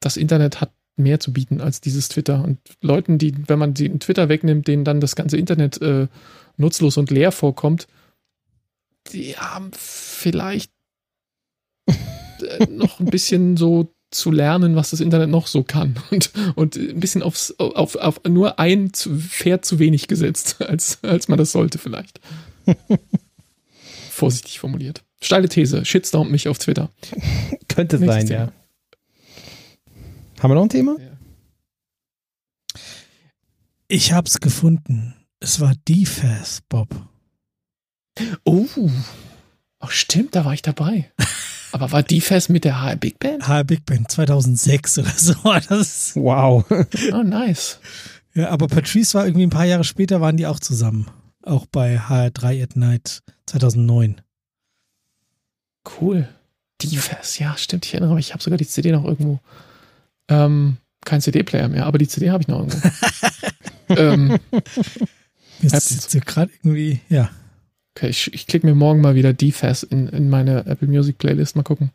[0.00, 2.44] das Internet hat mehr zu bieten als dieses Twitter.
[2.44, 6.06] Und Leuten, die, wenn man den Twitter wegnimmt, denen dann das ganze Internet äh,
[6.58, 7.88] nutzlos und leer vorkommt,
[9.10, 10.70] die haben vielleicht
[11.86, 16.76] äh, noch ein bisschen so zu lernen, was das Internet noch so kann und, und
[16.76, 21.52] ein bisschen aufs, auf, auf nur ein Pferd zu wenig gesetzt, als, als man das
[21.52, 22.20] sollte vielleicht.
[24.10, 25.02] Vorsichtig formuliert.
[25.20, 26.90] Steile These, Shitstorm mich auf Twitter.
[27.68, 28.52] Könnte sein, ja.
[30.40, 30.96] Haben wir noch ein Thema?
[30.98, 31.16] Ja.
[33.88, 35.14] Ich hab's gefunden.
[35.38, 36.88] Es war DFAS, Bob.
[38.44, 38.66] Oh.
[39.80, 41.12] Oh, stimmt, da war ich dabei.
[41.76, 43.46] Aber war DFAS mit der HR Big Band?
[43.46, 45.34] HR Big Band 2006 oder so.
[45.68, 46.64] Das wow.
[47.12, 47.80] Oh, nice.
[48.32, 51.06] Ja, aber Patrice war irgendwie ein paar Jahre später, waren die auch zusammen.
[51.42, 54.22] Auch bei HR3 at Night 2009.
[56.00, 56.26] Cool.
[56.82, 57.84] DFAS, ja, stimmt.
[57.84, 59.38] Ich erinnere mich, ich habe sogar die CD noch irgendwo.
[60.28, 62.88] Ähm, kein CD-Player mehr, aber die CD habe ich noch irgendwo.
[63.90, 64.38] ähm,
[65.60, 67.28] Jetzt ist jetzt gerade irgendwie, ja.
[67.96, 71.56] Okay, ich, ich klicke mir morgen mal wieder DFAS in, in meine Apple Music Playlist.
[71.56, 71.92] Mal gucken,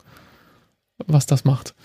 [1.05, 1.75] was das macht.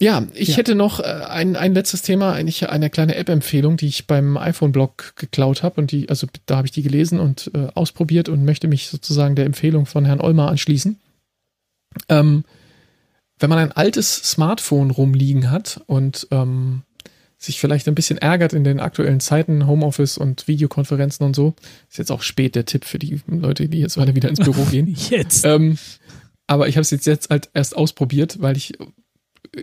[0.00, 0.56] Ja, ich ja.
[0.56, 5.12] hätte noch äh, ein, ein letztes Thema, eigentlich eine kleine App-Empfehlung, die ich beim iPhone-Blog
[5.14, 8.66] geklaut habe und die, also da habe ich die gelesen und äh, ausprobiert und möchte
[8.66, 10.98] mich sozusagen der Empfehlung von Herrn Olmer anschließen.
[12.08, 12.44] Ähm,
[13.38, 16.82] wenn man ein altes Smartphone rumliegen hat und ähm,
[17.40, 21.54] sich vielleicht ein bisschen ärgert in den aktuellen Zeiten, Homeoffice und Videokonferenzen und so,
[21.88, 24.62] ist jetzt auch spät der Tipp für die Leute, die jetzt weiter wieder ins Büro
[24.64, 24.86] gehen.
[25.10, 25.44] jetzt.
[25.46, 25.78] Ähm,
[26.46, 28.74] aber ich habe es jetzt, jetzt halt erst ausprobiert, weil ich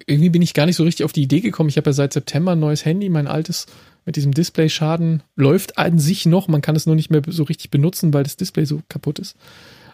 [0.07, 1.69] irgendwie bin ich gar nicht so richtig auf die Idee gekommen.
[1.69, 3.67] Ich habe ja seit September ein neues Handy, mein altes
[4.05, 6.47] mit diesem Display-Schaden läuft an sich noch.
[6.47, 9.35] Man kann es nur nicht mehr so richtig benutzen, weil das Display so kaputt ist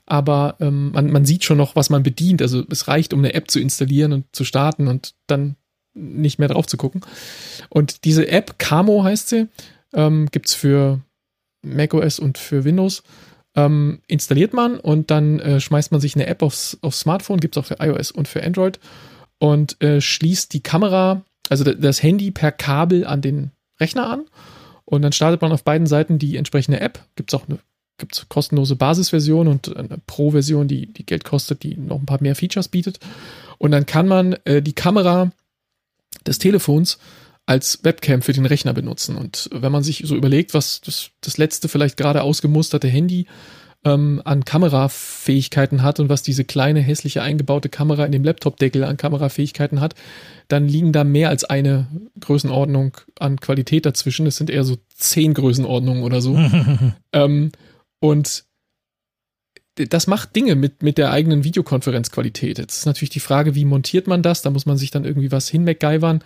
[0.05, 2.41] aber ähm, man, man sieht schon noch, was man bedient.
[2.41, 5.55] Also es reicht, um eine App zu installieren und zu starten und dann
[5.93, 7.01] nicht mehr drauf zu gucken.
[7.69, 9.47] Und diese App, Camo heißt sie,
[9.93, 11.01] ähm, gibt es für
[11.61, 13.03] macOS und für Windows.
[13.55, 17.55] Ähm, installiert man und dann äh, schmeißt man sich eine App aufs, aufs Smartphone, gibt
[17.55, 18.79] es auch für iOS und für Android
[19.37, 24.25] und äh, schließt die Kamera, also das Handy per Kabel an den Rechner an
[24.85, 26.99] und dann startet man auf beiden Seiten die entsprechende App.
[27.15, 27.59] Gibt es auch eine
[27.99, 32.21] gibt es kostenlose Basisversion und eine Pro-Version, die, die Geld kostet, die noch ein paar
[32.21, 32.99] mehr Features bietet.
[33.59, 35.31] Und dann kann man äh, die Kamera
[36.27, 36.97] des Telefons
[37.45, 39.17] als Webcam für den Rechner benutzen.
[39.17, 43.27] Und wenn man sich so überlegt, was das, das letzte vielleicht gerade ausgemusterte Handy
[43.85, 48.95] ähm, an Kamerafähigkeiten hat und was diese kleine hässliche eingebaute Kamera in dem Laptop-Deckel an
[48.95, 49.95] Kamerafähigkeiten hat,
[50.47, 51.87] dann liegen da mehr als eine
[52.19, 54.25] Größenordnung an Qualität dazwischen.
[54.25, 56.37] Es sind eher so zehn Größenordnungen oder so.
[57.11, 57.51] ähm,
[57.99, 58.45] und
[59.75, 62.59] das macht Dinge mit, mit der eigenen Videokonferenzqualität.
[62.59, 64.41] Jetzt ist natürlich die Frage, wie montiert man das?
[64.41, 66.23] Da muss man sich dann irgendwie was hinmacgyvern.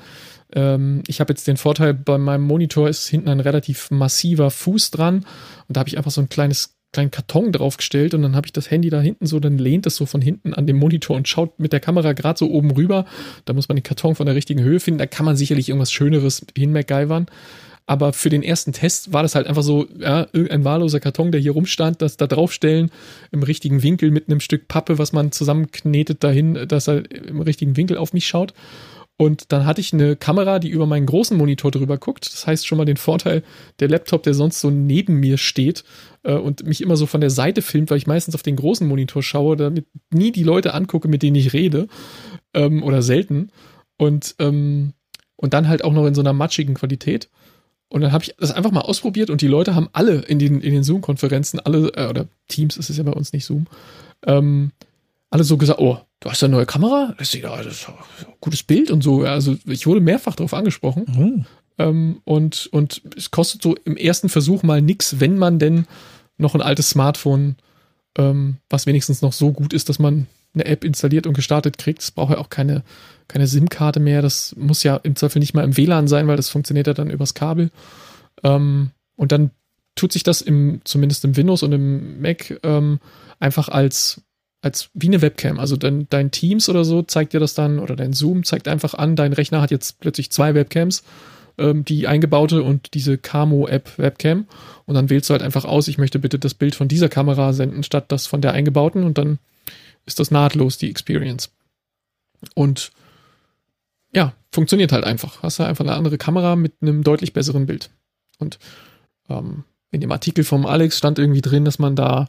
[0.54, 4.92] Ähm, ich habe jetzt den Vorteil, bei meinem Monitor ist hinten ein relativ massiver Fuß
[4.92, 5.26] dran
[5.68, 8.54] und da habe ich einfach so ein kleines kleinen Karton draufgestellt und dann habe ich
[8.54, 11.28] das Handy da hinten so, dann lehnt es so von hinten an dem Monitor und
[11.28, 13.06] schaut mit der Kamera gerade so oben rüber.
[13.46, 14.98] Da muss man den Karton von der richtigen Höhe finden.
[14.98, 17.28] Da kann man sicherlich irgendwas Schöneres hinmacgyvern.
[17.88, 21.40] Aber für den ersten Test war das halt einfach so, ja, irgendein wahlloser Karton, der
[21.40, 22.92] hier rumstand, das da draufstellen,
[23.32, 27.78] im richtigen Winkel mit einem Stück Pappe, was man zusammenknetet dahin, dass er im richtigen
[27.78, 28.54] Winkel auf mich schaut.
[29.20, 32.32] Und dann hatte ich eine Kamera, die über meinen großen Monitor drüber guckt.
[32.32, 33.42] Das heißt schon mal den Vorteil,
[33.80, 35.86] der Laptop, der sonst so neben mir steht
[36.24, 38.88] äh, und mich immer so von der Seite filmt, weil ich meistens auf den großen
[38.88, 41.88] Monitor schaue, damit nie die Leute angucke, mit denen ich rede
[42.54, 43.50] ähm, oder selten.
[43.98, 44.94] Und, ähm,
[45.38, 47.30] und dann halt auch noch in so einer matschigen Qualität.
[47.90, 50.62] Und dann habe ich das einfach mal ausprobiert und die Leute haben alle in den,
[50.62, 53.68] in den Zoom-Konferenzen, alle, äh, oder Teams, ist es ja bei uns nicht Zoom,
[54.26, 54.72] ähm,
[55.30, 57.14] alle so gesagt, oh, du hast eine neue Kamera?
[57.18, 57.96] Das ist, ja, das ist ein
[58.42, 59.24] gutes Bild und so.
[59.24, 61.06] Also ich wurde mehrfach darauf angesprochen.
[61.08, 61.46] Mhm.
[61.78, 65.86] Ähm, und, und es kostet so im ersten Versuch mal nichts, wenn man denn
[66.38, 67.56] noch ein altes Smartphone,
[68.18, 70.28] ähm, was wenigstens noch so gut ist, dass man
[70.60, 72.02] eine App installiert und gestartet kriegt.
[72.02, 72.84] Es braucht ja auch keine
[73.28, 74.22] keine SIM-Karte mehr.
[74.22, 77.10] Das muss ja im Zweifel nicht mal im WLAN sein, weil das funktioniert ja dann
[77.10, 77.72] übers Kabel.
[78.44, 79.52] Ähm, und dann
[79.96, 83.00] tut sich das im, zumindest im Windows und im Mac ähm,
[83.40, 84.22] einfach als,
[84.62, 85.60] als wie eine Webcam.
[85.60, 88.94] Also dein, dein Teams oder so zeigt dir das dann, oder dein Zoom zeigt einfach
[88.94, 91.04] an, dein Rechner hat jetzt plötzlich zwei Webcams.
[91.58, 94.46] ähm, die eingebaute und diese Camo-App Webcam.
[94.86, 97.54] Und dann wählst du halt einfach aus, ich möchte bitte das Bild von dieser Kamera
[97.54, 99.04] senden, statt das von der eingebauten.
[99.04, 99.40] Und dann
[100.08, 101.52] ist das nahtlos, die Experience.
[102.56, 102.92] Und
[104.14, 105.44] ja, funktioniert halt einfach.
[105.44, 107.92] Hast du einfach eine andere Kamera mit einem deutlich besseren Bild.
[108.40, 108.58] Und
[109.30, 112.28] ähm, in dem Artikel vom Alex stand irgendwie drin, dass man da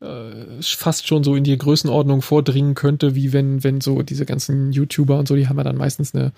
[0.00, 4.72] äh, fast schon so in die Größenordnung vordringen könnte, wie wenn, wenn so diese ganzen
[4.72, 6.32] YouTuber und so, die haben ja dann meistens eine,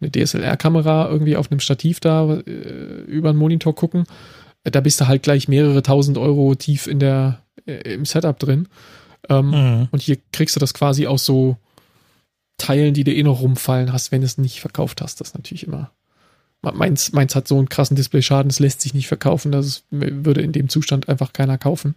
[0.00, 4.04] eine DSLR-Kamera irgendwie auf einem Stativ da äh, über einen Monitor gucken.
[4.64, 8.68] Da bist du halt gleich mehrere tausend Euro tief in der, äh, im Setup drin.
[9.28, 9.88] Ähm, mhm.
[9.90, 11.56] Und hier kriegst du das quasi aus so
[12.58, 15.20] Teilen, die dir eh noch rumfallen hast, wenn du es nicht verkauft hast.
[15.20, 15.90] Das ist natürlich immer.
[16.62, 19.50] Meins, meins hat so einen krassen Displayschaden, es lässt sich nicht verkaufen.
[19.50, 21.94] Das würde in dem Zustand einfach keiner kaufen.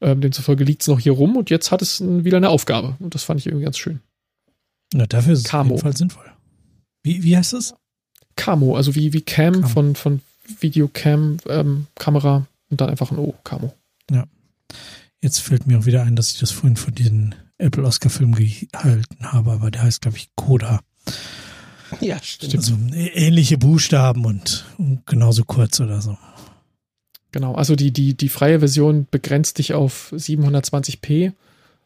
[0.00, 2.96] Ähm, demzufolge liegt es noch hier rum und jetzt hat es wieder eine Aufgabe.
[2.98, 4.00] Und das fand ich irgendwie ganz schön.
[4.94, 5.62] Na, dafür ist Camo.
[5.62, 6.32] es auf jeden Fall sinnvoll.
[7.02, 7.74] Wie, wie heißt es?
[8.36, 9.68] Camo, also wie, wie Cam, Cam.
[9.68, 10.20] von, von
[10.60, 13.74] Videocam, ähm, Kamera und dann einfach ein O, Camo.
[14.10, 14.24] Ja.
[15.22, 19.32] Jetzt fällt mir auch wieder ein, dass ich das vorhin von den Apple Oscar-Film gehalten
[19.32, 20.80] habe, aber der heißt, glaube ich, Coda.
[22.00, 22.54] Ja, stimmt.
[22.54, 26.16] Also ähnliche Buchstaben und, und genauso kurz oder so.
[27.32, 31.32] Genau, also die, die, die freie Version begrenzt dich auf 720p,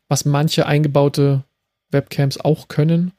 [0.09, 1.45] was manche eingebaute
[1.91, 3.13] Webcams auch können.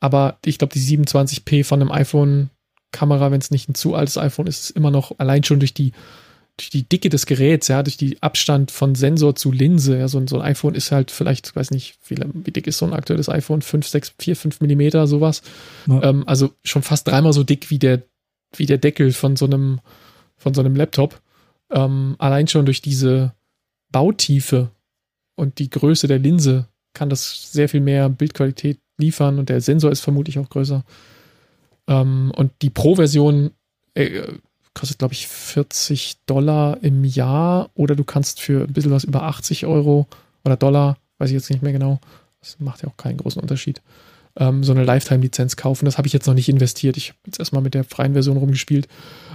[0.00, 4.46] Aber ich glaube, die 27p von einem iPhone-Kamera, wenn es nicht ein zu altes iPhone
[4.46, 5.92] ist, ist immer noch allein schon durch die,
[6.58, 9.98] durch die Dicke des Geräts, ja, durch die Abstand von Sensor zu Linse.
[9.98, 12.86] Ja, so, so ein iPhone ist halt vielleicht, weiß nicht, wie, wie dick ist so
[12.86, 13.62] ein aktuelles iPhone?
[13.62, 15.42] 5, 6, 4, 5 Millimeter, sowas.
[15.86, 16.02] Ja.
[16.02, 18.02] Ähm, also schon fast dreimal so dick wie der,
[18.56, 19.80] wie der Deckel von so einem,
[20.36, 21.20] von so einem Laptop
[21.70, 23.34] ähm, allein schon durch diese
[23.90, 24.70] Bautiefe
[25.36, 29.92] und die Größe der Linse kann das sehr viel mehr Bildqualität liefern und der Sensor
[29.92, 30.84] ist vermutlich auch größer.
[31.86, 33.52] Ähm, und die Pro-Version
[33.94, 34.22] äh,
[34.78, 39.24] kostet, glaube ich, 40 Dollar im Jahr oder du kannst für ein bisschen was über
[39.24, 40.06] 80 Euro
[40.44, 42.00] oder Dollar, weiß ich jetzt nicht mehr genau,
[42.40, 43.82] das macht ja auch keinen großen Unterschied,
[44.36, 45.84] ähm, so eine Lifetime-Lizenz kaufen.
[45.84, 46.96] Das habe ich jetzt noch nicht investiert.
[46.96, 48.88] Ich habe jetzt erstmal mit der freien Version rumgespielt.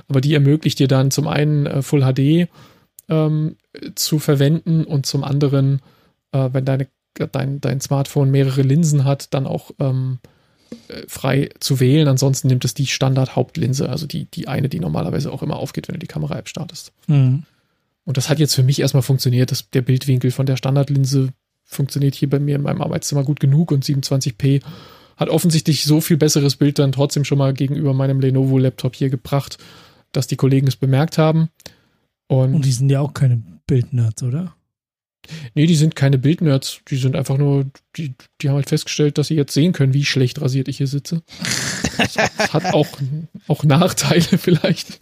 [0.07, 2.49] Aber die ermöglicht dir dann zum einen äh, Full HD
[3.09, 3.57] ähm,
[3.95, 5.81] zu verwenden und zum anderen,
[6.31, 6.87] äh, wenn deine,
[7.31, 10.27] dein, dein Smartphone mehrere Linsen hat, dann auch ähm, äh,
[11.07, 12.07] frei zu wählen.
[12.07, 15.93] Ansonsten nimmt es die Standard-Hauptlinse, also die, die eine, die normalerweise auch immer aufgeht, wenn
[15.93, 16.91] du die Kamera-App startest.
[17.07, 17.43] Mhm.
[18.05, 21.29] Und das hat jetzt für mich erstmal funktioniert, dass der Bildwinkel von der Standardlinse
[21.63, 24.61] funktioniert hier bei mir in meinem Arbeitszimmer gut genug und 27p
[25.15, 29.57] hat offensichtlich so viel besseres Bild dann trotzdem schon mal gegenüber meinem Lenovo-Laptop hier gebracht,
[30.11, 31.49] dass die Kollegen es bemerkt haben.
[32.27, 34.55] Und, und die sind ja auch keine Bildnerds, oder?
[35.55, 36.81] Nee, die sind keine Bildnerds.
[36.89, 40.05] Die sind einfach nur, die, die haben halt festgestellt, dass sie jetzt sehen können, wie
[40.05, 41.23] schlecht rasiert ich hier sitze.
[41.97, 42.87] Das hat auch,
[43.47, 44.99] auch Nachteile vielleicht.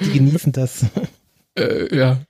[0.00, 0.86] Die genießen das.
[1.56, 2.20] Äh, ja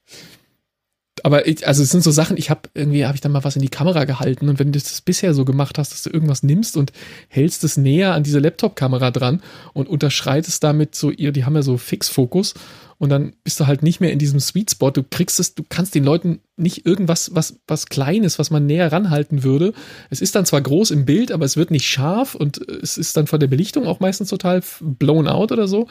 [1.25, 3.57] aber ich, also es sind so Sachen, ich habe irgendwie, habe ich dann mal was
[3.57, 6.43] in die Kamera gehalten und wenn du das bisher so gemacht hast, dass du irgendwas
[6.43, 6.93] nimmst und
[7.29, 9.41] hältst es näher an diese Laptop-Kamera dran
[9.73, 12.53] und unterschreitest damit so ihr, die haben ja so Fixfokus
[12.99, 14.91] und dann bist du halt nicht mehr in diesem Sweet Spot.
[14.91, 18.93] Du kriegst es, du kannst den Leuten nicht irgendwas, was, was Kleines, was man näher
[18.93, 19.73] ranhalten würde.
[20.11, 23.17] Es ist dann zwar groß im Bild, aber es wird nicht scharf und es ist
[23.17, 25.89] dann von der Belichtung auch meistens total blown out oder so.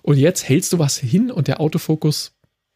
[0.00, 2.32] Und jetzt hältst du was hin und der Autofokus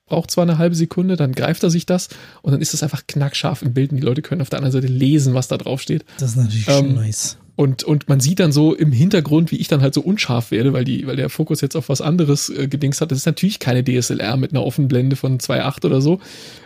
[0.07, 2.09] braucht zwar eine halbe Sekunde, dann greift er sich das
[2.43, 4.73] und dann ist das einfach knackscharf im Bild und die Leute können auf der anderen
[4.73, 6.05] Seite lesen, was da drauf steht.
[6.19, 7.39] Das ist natürlich ähm, schon nice.
[7.57, 10.73] Und, und man sieht dann so im Hintergrund, wie ich dann halt so unscharf werde,
[10.73, 13.13] weil, die, weil der Fokus jetzt auf was anderes äh, gedingst hat.
[13.13, 16.19] Das ist natürlich keine DSLR mit einer Offenblende von 2.8 oder so,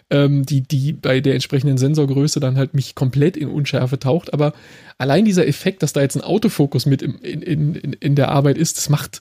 [0.08, 4.32] ähm, die, die bei der entsprechenden Sensorgröße dann halt mich komplett in Unschärfe taucht.
[4.32, 4.54] Aber
[4.96, 8.56] allein dieser Effekt, dass da jetzt ein Autofokus mit im, in, in, in der Arbeit
[8.56, 9.20] ist, das macht,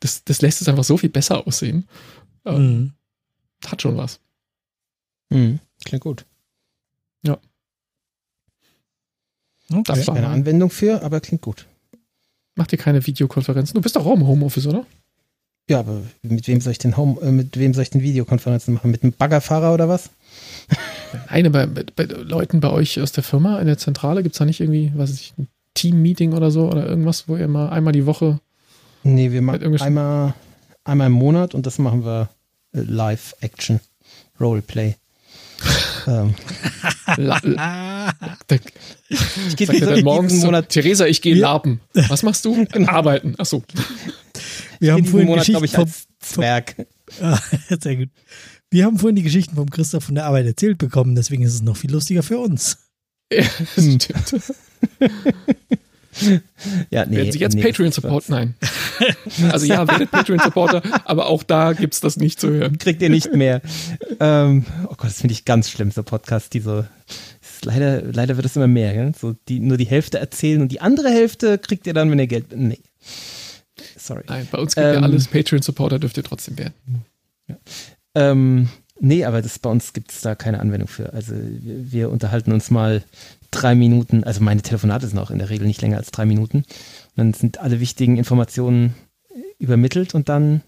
[0.00, 1.86] das, das lässt es einfach so viel besser aussehen.
[2.44, 2.94] Mhm
[3.66, 4.20] hat schon was.
[5.32, 6.26] Hm, klingt gut.
[7.22, 7.38] Ja.
[9.70, 9.82] Okay.
[9.84, 11.66] Das war eine Anwendung für, aber klingt gut.
[12.56, 13.74] Mach dir keine Videokonferenzen.
[13.74, 14.84] Du bist doch auch im Homeoffice, oder?
[15.68, 18.74] Ja, aber mit wem soll ich denn Home, äh, mit wem soll ich denn Videokonferenzen
[18.74, 18.90] machen?
[18.90, 20.10] Mit einem Baggerfahrer oder was?
[21.30, 24.38] Nein, bei, bei, bei Leuten bei euch aus der Firma in der Zentrale gibt es
[24.40, 27.68] da nicht irgendwie, was weiß ich, ein Team-Meeting oder so oder irgendwas, wo ihr mal
[27.68, 28.40] einmal die Woche.
[29.04, 30.34] Nee, wir machen einmal,
[30.82, 32.28] einmal im Monat und das machen wir
[32.72, 33.80] Live-Action
[34.40, 34.96] Roleplay.
[36.06, 36.34] ähm.
[39.48, 41.80] ich gehe dann morgens Monat Theresa, ich gehe laben.
[42.08, 42.66] Was machst du?
[42.66, 42.90] Genau.
[42.90, 43.34] Arbeiten.
[43.38, 43.62] Achso.
[44.78, 45.90] Wir haben vorhin Monat, Geschichten ich, vom
[46.20, 46.86] Zwerg.
[47.20, 47.38] Ah,
[47.80, 48.08] sehr gut.
[48.70, 51.62] Wir haben vorhin die Geschichten vom Christoph von der Arbeit erzählt bekommen, deswegen ist es
[51.62, 52.78] noch viel lustiger für uns.
[53.32, 54.08] Ja, stimmt.
[56.90, 58.28] ja, nee, Werden Sie jetzt nee, Patreon-Support?
[58.28, 58.54] Nein.
[59.50, 62.78] Also ja, werdet Patreon-Supporter, aber auch da gibt's das nicht zu hören.
[62.78, 63.62] Kriegt ihr nicht mehr.
[64.18, 66.80] ähm, oh Gott, das finde ich ganz schlimm, so Podcasts, die so.
[66.80, 69.12] ist Leider, leider wird es immer mehr, gell?
[69.18, 72.26] So die, nur die Hälfte erzählen und die andere Hälfte kriegt ihr dann, wenn ihr
[72.26, 72.56] Geld.
[72.56, 72.80] Nee.
[73.96, 74.24] Sorry.
[74.26, 75.28] Nein, bei uns gibt ja Ähm, alles.
[75.28, 76.74] Patreon-Supporter dürft ihr trotzdem werden.
[78.14, 78.68] Ähm,
[78.98, 81.12] nee, aber das, bei uns gibt es da keine Anwendung für.
[81.12, 83.02] Also wir, wir unterhalten uns mal
[83.50, 86.58] drei Minuten, also meine Telefonate sind auch in der Regel nicht länger als drei Minuten.
[86.58, 86.66] Und
[87.16, 88.94] dann sind alle wichtigen Informationen
[89.58, 90.62] übermittelt und dann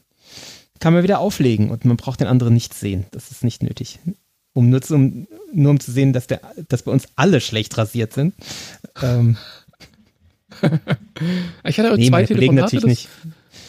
[0.81, 3.07] kann man wieder auflegen und man braucht den anderen nicht sehen.
[3.13, 4.01] Das ist nicht nötig.
[4.53, 7.79] Um nur, zu, um, nur um zu sehen, dass, der, dass bei uns alle schlecht
[7.79, 8.35] rasiert sind.
[9.01, 9.37] Ähm,
[11.65, 12.77] Ich hatte nee, zwei Telefonate.
[12.77, 13.09] natürlich Das, nicht.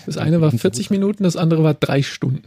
[0.06, 2.44] das eine war 40 Minuten, das andere war drei Stunden.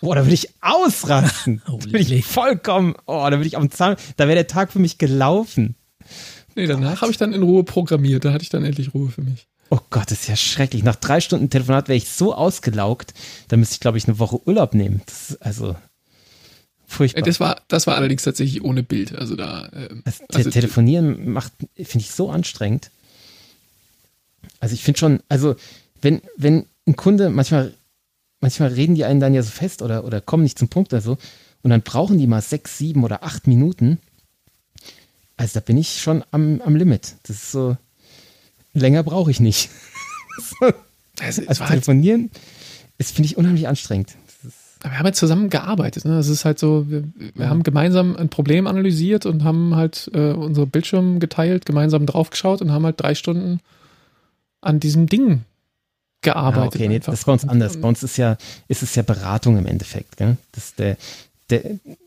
[0.00, 1.62] Boah, da würde ich ausrasten.
[1.66, 4.78] Da würde ich vollkommen, oh, da würde ich am Zahn, da wäre der Tag für
[4.78, 5.76] mich gelaufen.
[6.58, 8.24] Nee, danach habe ich dann in Ruhe programmiert.
[8.24, 9.46] Da hatte ich dann endlich Ruhe für mich.
[9.70, 10.82] Oh Gott, das ist ja schrecklich.
[10.82, 13.14] Nach drei Stunden Telefonat wäre ich so ausgelaugt,
[13.46, 15.00] da müsste ich, glaube ich, eine Woche Urlaub nehmen.
[15.06, 15.76] Das ist also
[16.84, 17.22] furchtbar.
[17.22, 19.14] Das war, das war allerdings tatsächlich ohne Bild.
[19.14, 19.68] Also da.
[19.72, 22.90] Ähm, Te also, Telefonieren macht, finde ich so anstrengend.
[24.58, 25.54] Also ich finde schon, also
[26.02, 27.72] wenn, wenn ein Kunde, manchmal,
[28.40, 31.02] manchmal reden die einen dann ja so fest oder, oder kommen nicht zum Punkt oder
[31.02, 31.18] so
[31.62, 33.98] und dann brauchen die mal sechs, sieben oder acht Minuten.
[35.38, 37.14] Also da bin ich schon am, am Limit.
[37.22, 37.76] Das ist so,
[38.74, 39.70] länger brauche ich nicht.
[41.20, 42.30] Also war halt, telefonieren
[42.96, 44.14] ist, finde ich, unheimlich anstrengend.
[44.82, 46.04] wir haben halt zusammen gearbeitet.
[46.04, 46.12] Ne?
[46.12, 47.02] Das ist halt so, wir,
[47.34, 52.60] wir haben gemeinsam ein Problem analysiert und haben halt äh, unsere Bildschirme geteilt, gemeinsam draufgeschaut
[52.60, 53.58] und haben halt drei Stunden
[54.60, 55.42] an diesem Ding
[56.20, 56.62] gearbeitet.
[56.62, 57.80] Ah, okay, nee, das ist bei uns anders.
[57.80, 58.36] Bei uns ist ja,
[58.68, 60.16] ist es ja Beratung im Endeffekt.
[60.18, 60.36] Gell?
[60.52, 60.96] Das der,
[61.50, 61.62] der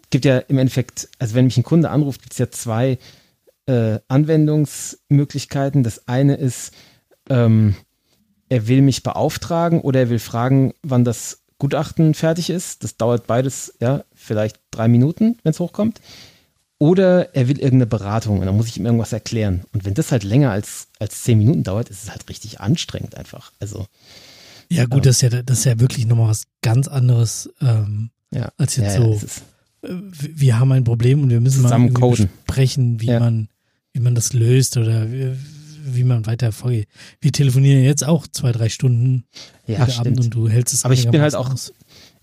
[0.10, 2.98] gibt ja im Endeffekt, also wenn mich ein Kunde anruft, gibt es ja zwei
[3.72, 5.84] äh, Anwendungsmöglichkeiten.
[5.84, 6.74] Das eine ist,
[7.30, 7.76] ähm,
[8.50, 12.84] er will mich beauftragen oder er will fragen, wann das Gutachten fertig ist.
[12.84, 16.02] Das dauert beides, ja, vielleicht drei Minuten, wenn es hochkommt.
[16.80, 19.62] Oder er will irgendeine Beratung und dann muss ich ihm irgendwas erklären.
[19.72, 23.16] Und wenn das halt länger als, als zehn Minuten dauert, ist es halt richtig anstrengend
[23.16, 23.52] einfach.
[23.60, 23.86] Also,
[24.70, 28.52] Ja, gut, das ist ja, das ist ja wirklich nochmal was ganz anderes, ähm, ja.
[28.58, 29.24] als jetzt ja, ja, so.
[29.24, 29.44] ist,
[29.84, 33.20] äh, wir haben ein Problem und wir müssen mal besprechen, wie Ja.
[33.20, 33.48] man,
[33.94, 35.32] wie man das löst oder wie,
[35.84, 36.88] wie man weiter vorgeht.
[37.20, 39.26] Wir telefonieren jetzt auch zwei, drei Stunden
[39.68, 40.20] ja, heute Abend stimmt.
[40.20, 41.74] und du hältst es Aber ich bin halt auch- aus.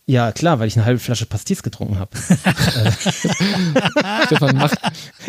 [0.07, 2.17] Ja, klar, weil ich eine halbe Flasche Pastis getrunken habe.
[4.27, 4.79] Stefan macht.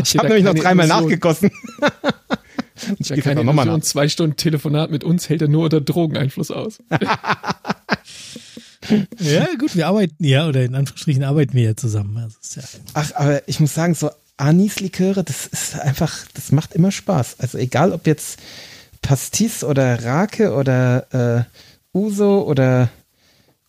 [0.02, 1.52] Ich habe nämlich noch dreimal nachgegossen.
[2.98, 3.86] Ich spiel keine nochmal Illusion, nach.
[3.86, 6.80] zwei Stunden Telefonat mit uns hält er nur unter Drogeneinfluss aus.
[9.20, 12.18] Ja, gut, wir arbeiten, ja, oder in Anführungsstrichen arbeiten wir ja zusammen.
[12.18, 12.64] Also, ist ja,
[12.94, 14.10] Ach, aber ich muss sagen, so
[14.40, 17.40] Anisliköre, das ist einfach, das macht immer Spaß.
[17.40, 18.40] Also egal, ob jetzt
[19.02, 21.46] Pastis oder Rake oder
[21.94, 22.90] äh, Uso oder,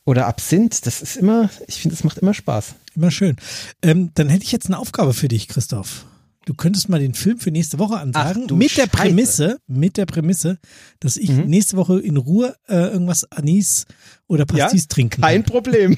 [0.04, 2.74] oder Absinth, das ist immer, ich finde, das macht immer Spaß.
[2.96, 3.36] immer schön.
[3.82, 6.06] Ähm, dann hätte ich jetzt eine Aufgabe für dich, Christoph.
[6.46, 8.88] Du könntest mal den Film für nächste Woche ansagen, Ach, mit der Scheiße.
[8.88, 10.58] Prämisse, mit der Prämisse,
[10.98, 11.44] dass ich Mhm.
[11.46, 13.84] nächste Woche in Ruhe äh, irgendwas Anis
[14.26, 15.52] oder Pastis trinken Kein kann.
[15.52, 15.96] Problem.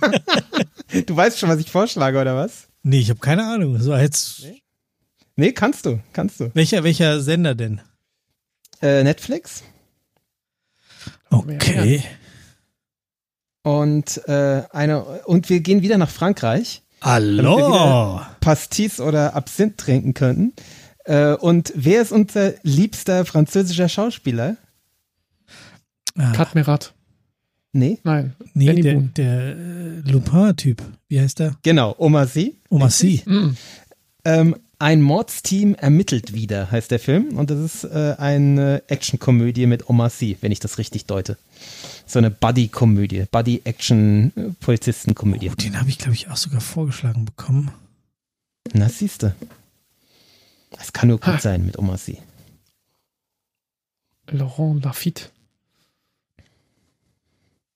[1.06, 2.68] du weißt schon, was ich vorschlage, oder was?
[2.84, 3.80] Nee, ich habe keine Ahnung.
[3.80, 4.44] So jetzt,
[5.36, 6.50] Nee, kannst du, kannst du.
[6.54, 7.80] welcher, welcher Sender denn?
[8.82, 9.64] Äh, Netflix
[11.30, 12.02] Okay.
[13.62, 16.82] und äh, eine und wir gehen wieder nach Frankreich.
[17.00, 18.20] Damit wir Hallo.
[18.40, 20.52] Pastis oder Absinth trinken könnten.
[21.04, 24.56] Äh, und wer ist unser liebster französischer Schauspieler?
[26.16, 26.94] Ah, Katmerat.
[27.76, 28.34] Nee, Nein.
[28.54, 29.08] nee, Danny der, Boone.
[29.16, 30.80] der äh, Lupin-Typ.
[31.08, 31.56] Wie heißt der?
[31.62, 32.54] genau, Omar Sy.
[32.70, 33.20] Omar Sy.
[33.26, 33.56] Mm.
[34.24, 37.36] Ähm, ein Mordsteam ermittelt wieder, heißt der Film.
[37.36, 41.36] Und das ist äh, eine Actionkomödie mit Omar Sy, wenn ich das richtig deute.
[42.06, 45.50] So eine Buddy-Komödie, Buddy-Action-Polizistenkomödie.
[45.50, 47.72] Oh, den habe ich, glaube ich, auch sogar vorgeschlagen bekommen.
[48.72, 49.34] Na, siehste.
[50.70, 51.38] Das kann nur gut Ha.
[51.40, 52.18] sein mit Omar Sy.
[54.30, 55.24] Laurent Lafitte.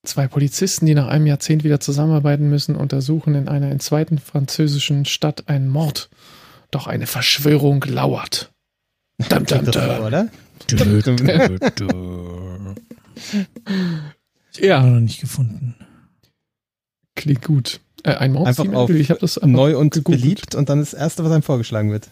[0.09, 5.05] Zwei Polizisten, die nach einem Jahrzehnt wieder zusammenarbeiten müssen, untersuchen in einer in zweiten französischen
[5.05, 6.09] Stadt einen Mord.
[6.71, 8.51] Doch eine Verschwörung lauert.
[9.29, 11.15] Dum, dum,
[11.75, 12.75] dum.
[14.57, 15.75] Ja, Noch nicht gefunden.
[17.15, 17.79] klingt gut.
[18.01, 20.23] Äh, ein Einfach Mordsteam, auf ich das einfach Neu und gegoogelt.
[20.23, 22.09] beliebt und dann das Erste, was einem vorgeschlagen wird.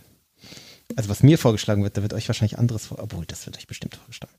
[0.96, 3.66] Also was mir vorgeschlagen wird, da wird euch wahrscheinlich anderes vor, obwohl das wird euch
[3.66, 4.36] bestimmt vorgeschlagen.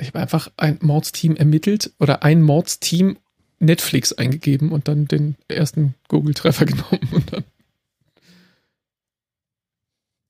[0.00, 3.18] Ich habe einfach ein Mordsteam ermittelt oder ein Mordsteam
[3.58, 7.44] Netflix eingegeben und dann den ersten Google-Treffer genommen und dann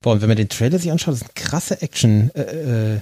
[0.01, 3.01] Boah, und wenn man den Trailer sich anschaut, das ist eine krasse Action, äh, äh,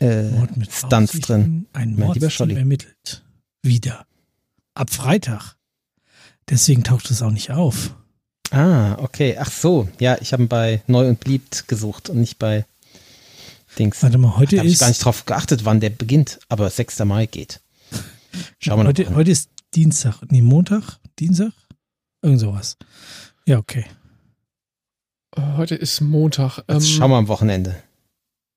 [0.00, 1.66] äh, Mord mit Stunts Aussichten, drin.
[1.72, 3.24] Ein Mordsteam ermittelt.
[3.62, 4.06] Wieder.
[4.74, 5.56] Ab Freitag.
[6.48, 7.96] Deswegen taucht es auch nicht auf.
[8.52, 9.36] Ah, okay.
[9.38, 9.88] Ach so.
[9.98, 12.64] Ja, ich habe ihn bei Neu und Beliebt gesucht und nicht bei
[13.78, 14.02] Dings.
[14.02, 16.68] Warte mal, heute Da habe ich ist, gar nicht drauf geachtet, wann der beginnt, aber
[16.68, 16.98] 6.
[17.00, 17.60] Mai geht.
[18.58, 18.88] Schauen wir noch.
[18.88, 19.16] heute, mal.
[19.16, 20.20] heute ist Dienstag.
[20.30, 20.98] Nee, Montag?
[21.18, 21.52] Dienstag?
[22.22, 22.76] Irgend sowas.
[23.46, 23.84] Ja, okay.
[25.36, 26.60] Heute ist Montag.
[26.68, 27.76] Ähm, schauen wir am Wochenende.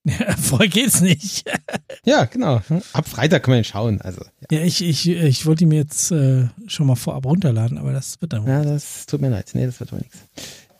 [0.03, 1.45] Ja, vorher geht's nicht.
[2.05, 2.59] Ja, genau.
[2.93, 4.01] Ab Freitag können wir ihn schauen.
[4.01, 4.57] Also, ja.
[4.57, 8.19] Ja, ich, ich, ich wollte ihn mir jetzt äh, schon mal vorab runterladen, aber das
[8.19, 8.47] wird dann.
[8.47, 9.51] ja, das tut mir leid.
[9.53, 10.17] Nee, das wird wohl nichts.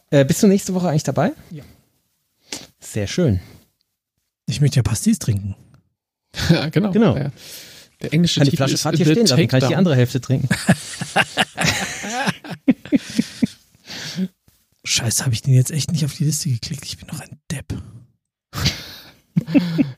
[0.09, 1.33] Äh, bist du nächste Woche eigentlich dabei?
[1.51, 1.63] Ja.
[2.79, 3.39] Sehr schön.
[4.47, 5.55] Ich möchte ja Pastis trinken.
[6.49, 6.91] ja, genau.
[6.91, 7.13] Genau.
[7.13, 7.31] Der,
[8.01, 9.95] der englische Kann die Titel Flasche ist Fahrt hier stehen lassen, kann ich die andere
[9.95, 10.49] Hälfte trinken.
[14.83, 16.83] Scheiße, habe ich den jetzt echt nicht auf die Liste geklickt?
[16.85, 17.81] Ich bin noch ein Depp.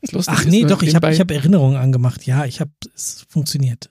[0.01, 2.25] Das Lustige Ach nee, ne, doch, ich habe hab Erinnerungen angemacht.
[2.25, 3.89] Ja, ich habe, es funktioniert.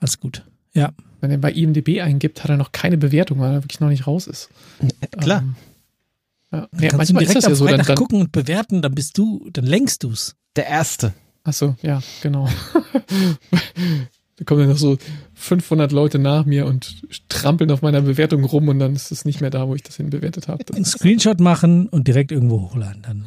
[0.00, 0.44] Alles gut.
[0.72, 3.88] Ja, Wenn er bei IMDb eingibt, hat er noch keine Bewertung, weil er wirklich noch
[3.88, 4.48] nicht raus ist.
[5.18, 5.42] Klar.
[5.42, 5.54] Ähm,
[6.52, 6.68] ja.
[6.80, 7.66] ja, manchmal du ist direkt das ja so.
[7.66, 10.36] Dann, dann, gucken und bewerten, dann bist du, dann lenkst du's.
[10.54, 11.12] Der erste.
[11.44, 12.48] Achso, ja, genau.
[14.36, 14.98] da kommen dann noch so
[15.34, 16.96] 500 Leute nach mir und
[17.28, 19.96] trampeln auf meiner Bewertung rum und dann ist es nicht mehr da, wo ich das
[19.96, 20.64] hinbewertet habe.
[20.74, 23.02] Einen Screenshot machen und direkt irgendwo hochladen.
[23.02, 23.26] Dann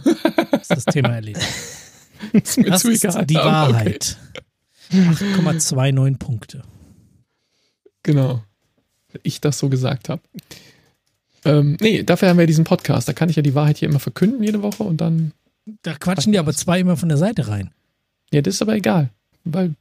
[0.60, 1.46] ist das Thema erledigt.
[2.34, 3.46] Das ist Das ist die okay.
[3.46, 4.18] Wahrheit.
[4.91, 6.64] 8,29 Punkte.
[8.04, 8.44] Genau.
[9.24, 10.22] Ich das so gesagt habe.
[11.45, 13.07] Ähm, nee, dafür haben wir diesen Podcast.
[13.07, 15.32] Da kann ich ja die Wahrheit hier immer verkünden jede Woche und dann.
[15.84, 17.72] Da quatschen die aber zwei immer von der Seite rein.
[18.34, 19.10] Ja, das ist aber egal.
[19.44, 19.76] Weil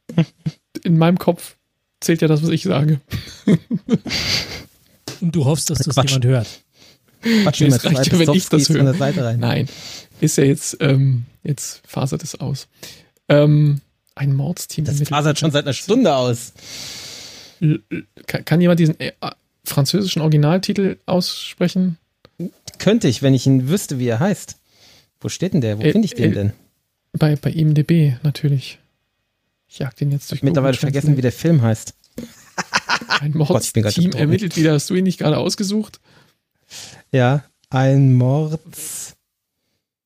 [0.83, 1.55] in meinem Kopf
[1.99, 2.99] zählt ja das, was ich sage.
[5.21, 6.09] Und du hoffst, dass das Quatsch.
[6.09, 6.47] jemand hört.
[7.43, 8.83] Quatsch, Nee, es reicht zwei ja, wenn ich das höre.
[8.83, 9.39] der Seite rein.
[9.39, 9.67] Nein.
[10.21, 12.67] Ist ja jetzt, ähm, jetzt fasert es aus.
[13.27, 13.81] Ähm,
[14.15, 14.85] ein Mordsteam.
[14.85, 16.53] Das fasert schon seit einer Stunde aus.
[18.27, 19.11] Kann, kann jemand diesen äh,
[19.69, 21.97] französischen Originaltitel aussprechen?
[22.77, 24.57] Könnte ich, wenn ich ihn wüsste, wie er heißt.
[25.19, 25.77] Wo steht denn der?
[25.79, 26.53] Wo Äh, finde ich den äh, denn?
[27.13, 28.79] Bei, bei IMDB natürlich.
[29.67, 31.93] Ich jag den jetzt durch Mittlerweile vergessen, wie der Film heißt.
[33.19, 34.73] Ein Mordsteam ermittelt wieder.
[34.73, 35.99] Hast du ihn nicht gerade ausgesucht?
[37.11, 39.15] Ja, ein Mords.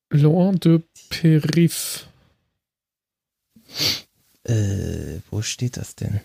[0.09, 2.07] Laurent de Perif.
[4.43, 6.19] Äh, wo steht das denn?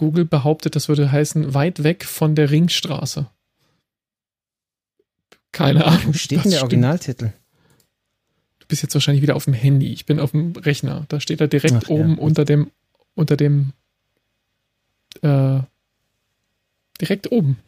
[0.00, 3.26] Google behauptet, das würde heißen, weit weg von der Ringstraße.
[5.52, 6.06] Keine Ahnung.
[6.06, 6.72] Wo steht denn der stimmt.
[6.72, 7.32] Originaltitel?
[8.60, 9.92] Du bist jetzt wahrscheinlich wieder auf dem Handy.
[9.92, 11.04] Ich bin auf dem Rechner.
[11.08, 11.96] Da steht er direkt Ach, ja.
[11.96, 12.70] oben unter dem,
[13.14, 13.74] unter dem,
[15.20, 15.60] äh,
[16.98, 17.58] direkt oben.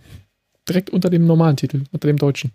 [0.67, 2.53] Direkt unter dem normalen Titel, unter dem deutschen.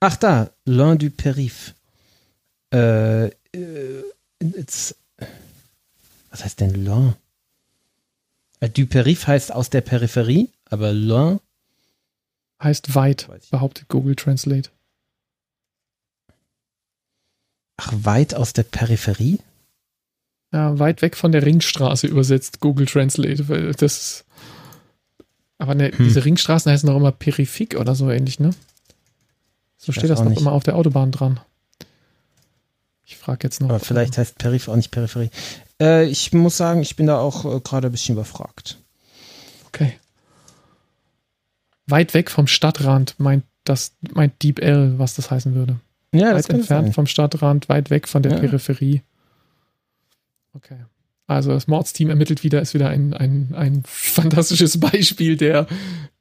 [0.00, 1.72] Ach da, L'un du Périph.
[2.70, 4.04] Äh, äh,
[6.30, 7.14] was heißt denn L'un?
[8.60, 11.40] Äh, du Périph heißt aus der Peripherie, aber L'un,
[12.62, 14.68] Heißt weit, behauptet Google Translate.
[17.78, 19.38] ach, weit aus der Peripherie?
[20.52, 23.48] Ja, weit weg von der Ringstraße übersetzt Google Translate.
[23.48, 24.24] Weil das
[25.58, 26.04] aber ne, Hm.
[26.04, 28.50] diese Ringstraßen heißen doch immer Perifik oder so ähnlich, ne?
[29.78, 31.40] So steht das doch immer auf der Autobahn dran.
[33.10, 33.68] Ich frage jetzt noch.
[33.70, 35.30] Aber vielleicht heißt Periph auch nicht Peripherie.
[35.82, 38.78] Äh, ich muss sagen, ich bin da auch äh, gerade ein bisschen überfragt.
[39.66, 39.94] Okay.
[41.86, 45.80] Weit weg vom Stadtrand meint das meint Deep L, was das heißen würde.
[46.12, 48.38] Ja, weit entfernt vom Stadtrand, weit weg von der Ja.
[48.38, 49.02] Peripherie.
[50.54, 50.78] Okay.
[51.30, 55.66] Also das Mordsteam ermittelt wieder, ist wieder ein, ein, ein fantastisches Beispiel der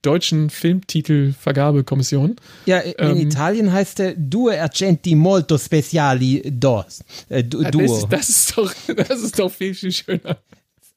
[0.01, 2.35] deutschen Filmtitelvergabekommission.
[2.65, 7.03] Ja, in Ähm, Italien heißt der Due Argenti Molto Speciali Dos.
[7.29, 7.81] Äh, du, Ah, Duo.
[7.81, 8.73] Das, ist- das ist doch,
[9.07, 10.37] das ist doch viel, viel schöner.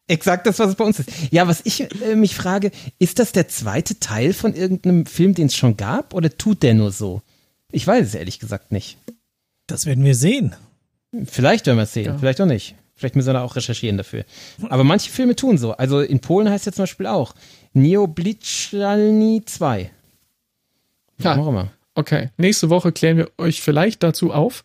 [0.09, 1.09] Exakt das, was es bei uns ist.
[1.30, 5.47] Ja, was ich äh, mich frage, ist das der zweite Teil von irgendeinem Film, den
[5.47, 7.22] es schon gab, oder tut der nur so?
[7.70, 8.98] Ich weiß es ehrlich gesagt nicht.
[9.66, 10.55] Das werden wir sehen.
[11.24, 12.18] Vielleicht werden wir es sehen, Ja.
[12.18, 12.74] vielleicht auch nicht.
[12.94, 14.24] Vielleicht müssen wir da auch recherchieren dafür.
[14.69, 15.73] Aber manche Filme tun so.
[15.73, 17.35] Also in Polen heißt er zum Beispiel auch
[17.73, 19.90] Nieobliczalni 2.
[21.19, 21.24] Ja.
[21.24, 21.73] Warum auch immer.
[21.94, 22.31] Okay.
[22.36, 24.64] Nächste Woche klären wir euch vielleicht dazu auf.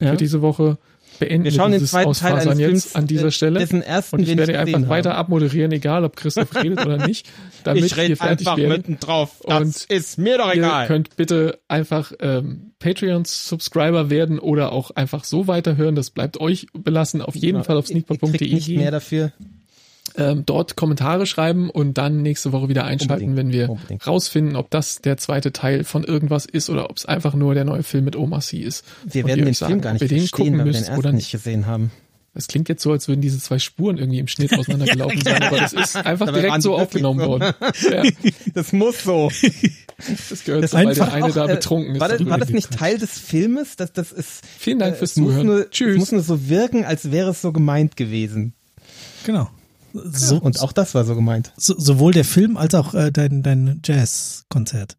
[0.00, 0.10] Ja.
[0.10, 0.78] Für diese Woche
[1.18, 3.58] beenden Wir schauen den dieses zweiten Teil eines jetzt Films, an dieser äh, Stelle.
[3.60, 5.18] dessen ersten Und ich wir werde nicht einfach weiter haben.
[5.18, 7.28] abmoderieren, egal ob Christoph redet oder nicht,
[7.64, 8.88] damit Ich ihr rede fertig einfach werdet.
[8.88, 9.42] mitten drauf.
[9.46, 10.86] Das Und ist mir doch Ihr egal.
[10.86, 15.94] könnt bitte einfach ähm, Patreon-Subscriber werden oder auch einfach so weiterhören.
[15.94, 17.22] Das bleibt euch belassen.
[17.22, 19.32] Auf jeden Fall auf Ihr sneakpot.de nicht mehr dafür.
[20.18, 24.06] Ähm, dort Kommentare schreiben und dann nächste Woche wieder einschalten, Unbedingt, wenn wir unbedingt.
[24.06, 27.64] rausfinden, ob das der zweite Teil von irgendwas ist oder ob es einfach nur der
[27.64, 28.84] neue Film mit Oma C ist.
[29.04, 30.98] Wir werden den euch Film sagen, gar nicht den verstehen, gucken weil wir den ersten
[30.98, 31.92] oder nicht gesehen haben.
[32.34, 35.58] Es klingt jetzt so, als würden diese zwei Spuren irgendwie im Schnitt auseinandergelaufen sein, aber
[35.58, 37.26] das ist einfach Dabei direkt so aufgenommen so.
[37.26, 37.54] worden.
[37.90, 38.02] Ja,
[38.54, 39.30] Das muss so.
[40.30, 42.00] das gehört Das so, weil der eine Auch, da äh, betrunken ist.
[42.00, 42.30] War das, darüber.
[42.32, 43.76] war das nicht Teil des Filmes?
[43.76, 45.46] Das, das ist, Vielen Dank äh, fürs muss Zuhören.
[45.46, 45.92] Nur, Tschüss.
[45.94, 48.54] Es muss nur so wirken, als wäre es so gemeint gewesen.
[49.24, 49.48] Genau.
[50.04, 51.52] So, Und auch das war so gemeint.
[51.56, 54.96] so, sowohl der Film als auch äh, dein, dein Jazz-Konzert.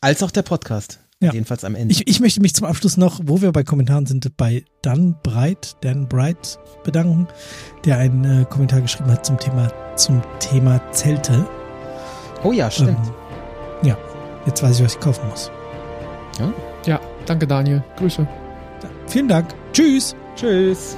[0.00, 0.98] Als auch der Podcast.
[1.20, 1.32] Ja.
[1.32, 1.92] Jedenfalls am Ende.
[1.92, 5.76] Ich, ich möchte mich zum Abschluss noch, wo wir bei Kommentaren sind, bei Dan Breit,
[5.80, 7.28] Dan Bright bedanken,
[7.84, 11.46] der einen äh, Kommentar geschrieben hat zum Thema, zum Thema Zelte.
[12.42, 12.98] oh ja, stimmt.
[13.82, 13.98] Ähm, ja,
[14.46, 15.50] jetzt weiß ich, was ich kaufen muss.
[16.86, 17.84] Ja, danke Daniel.
[17.98, 18.26] Grüße.
[19.06, 19.54] Vielen Dank.
[19.72, 20.16] Tschüss.
[20.34, 20.96] Tschüss.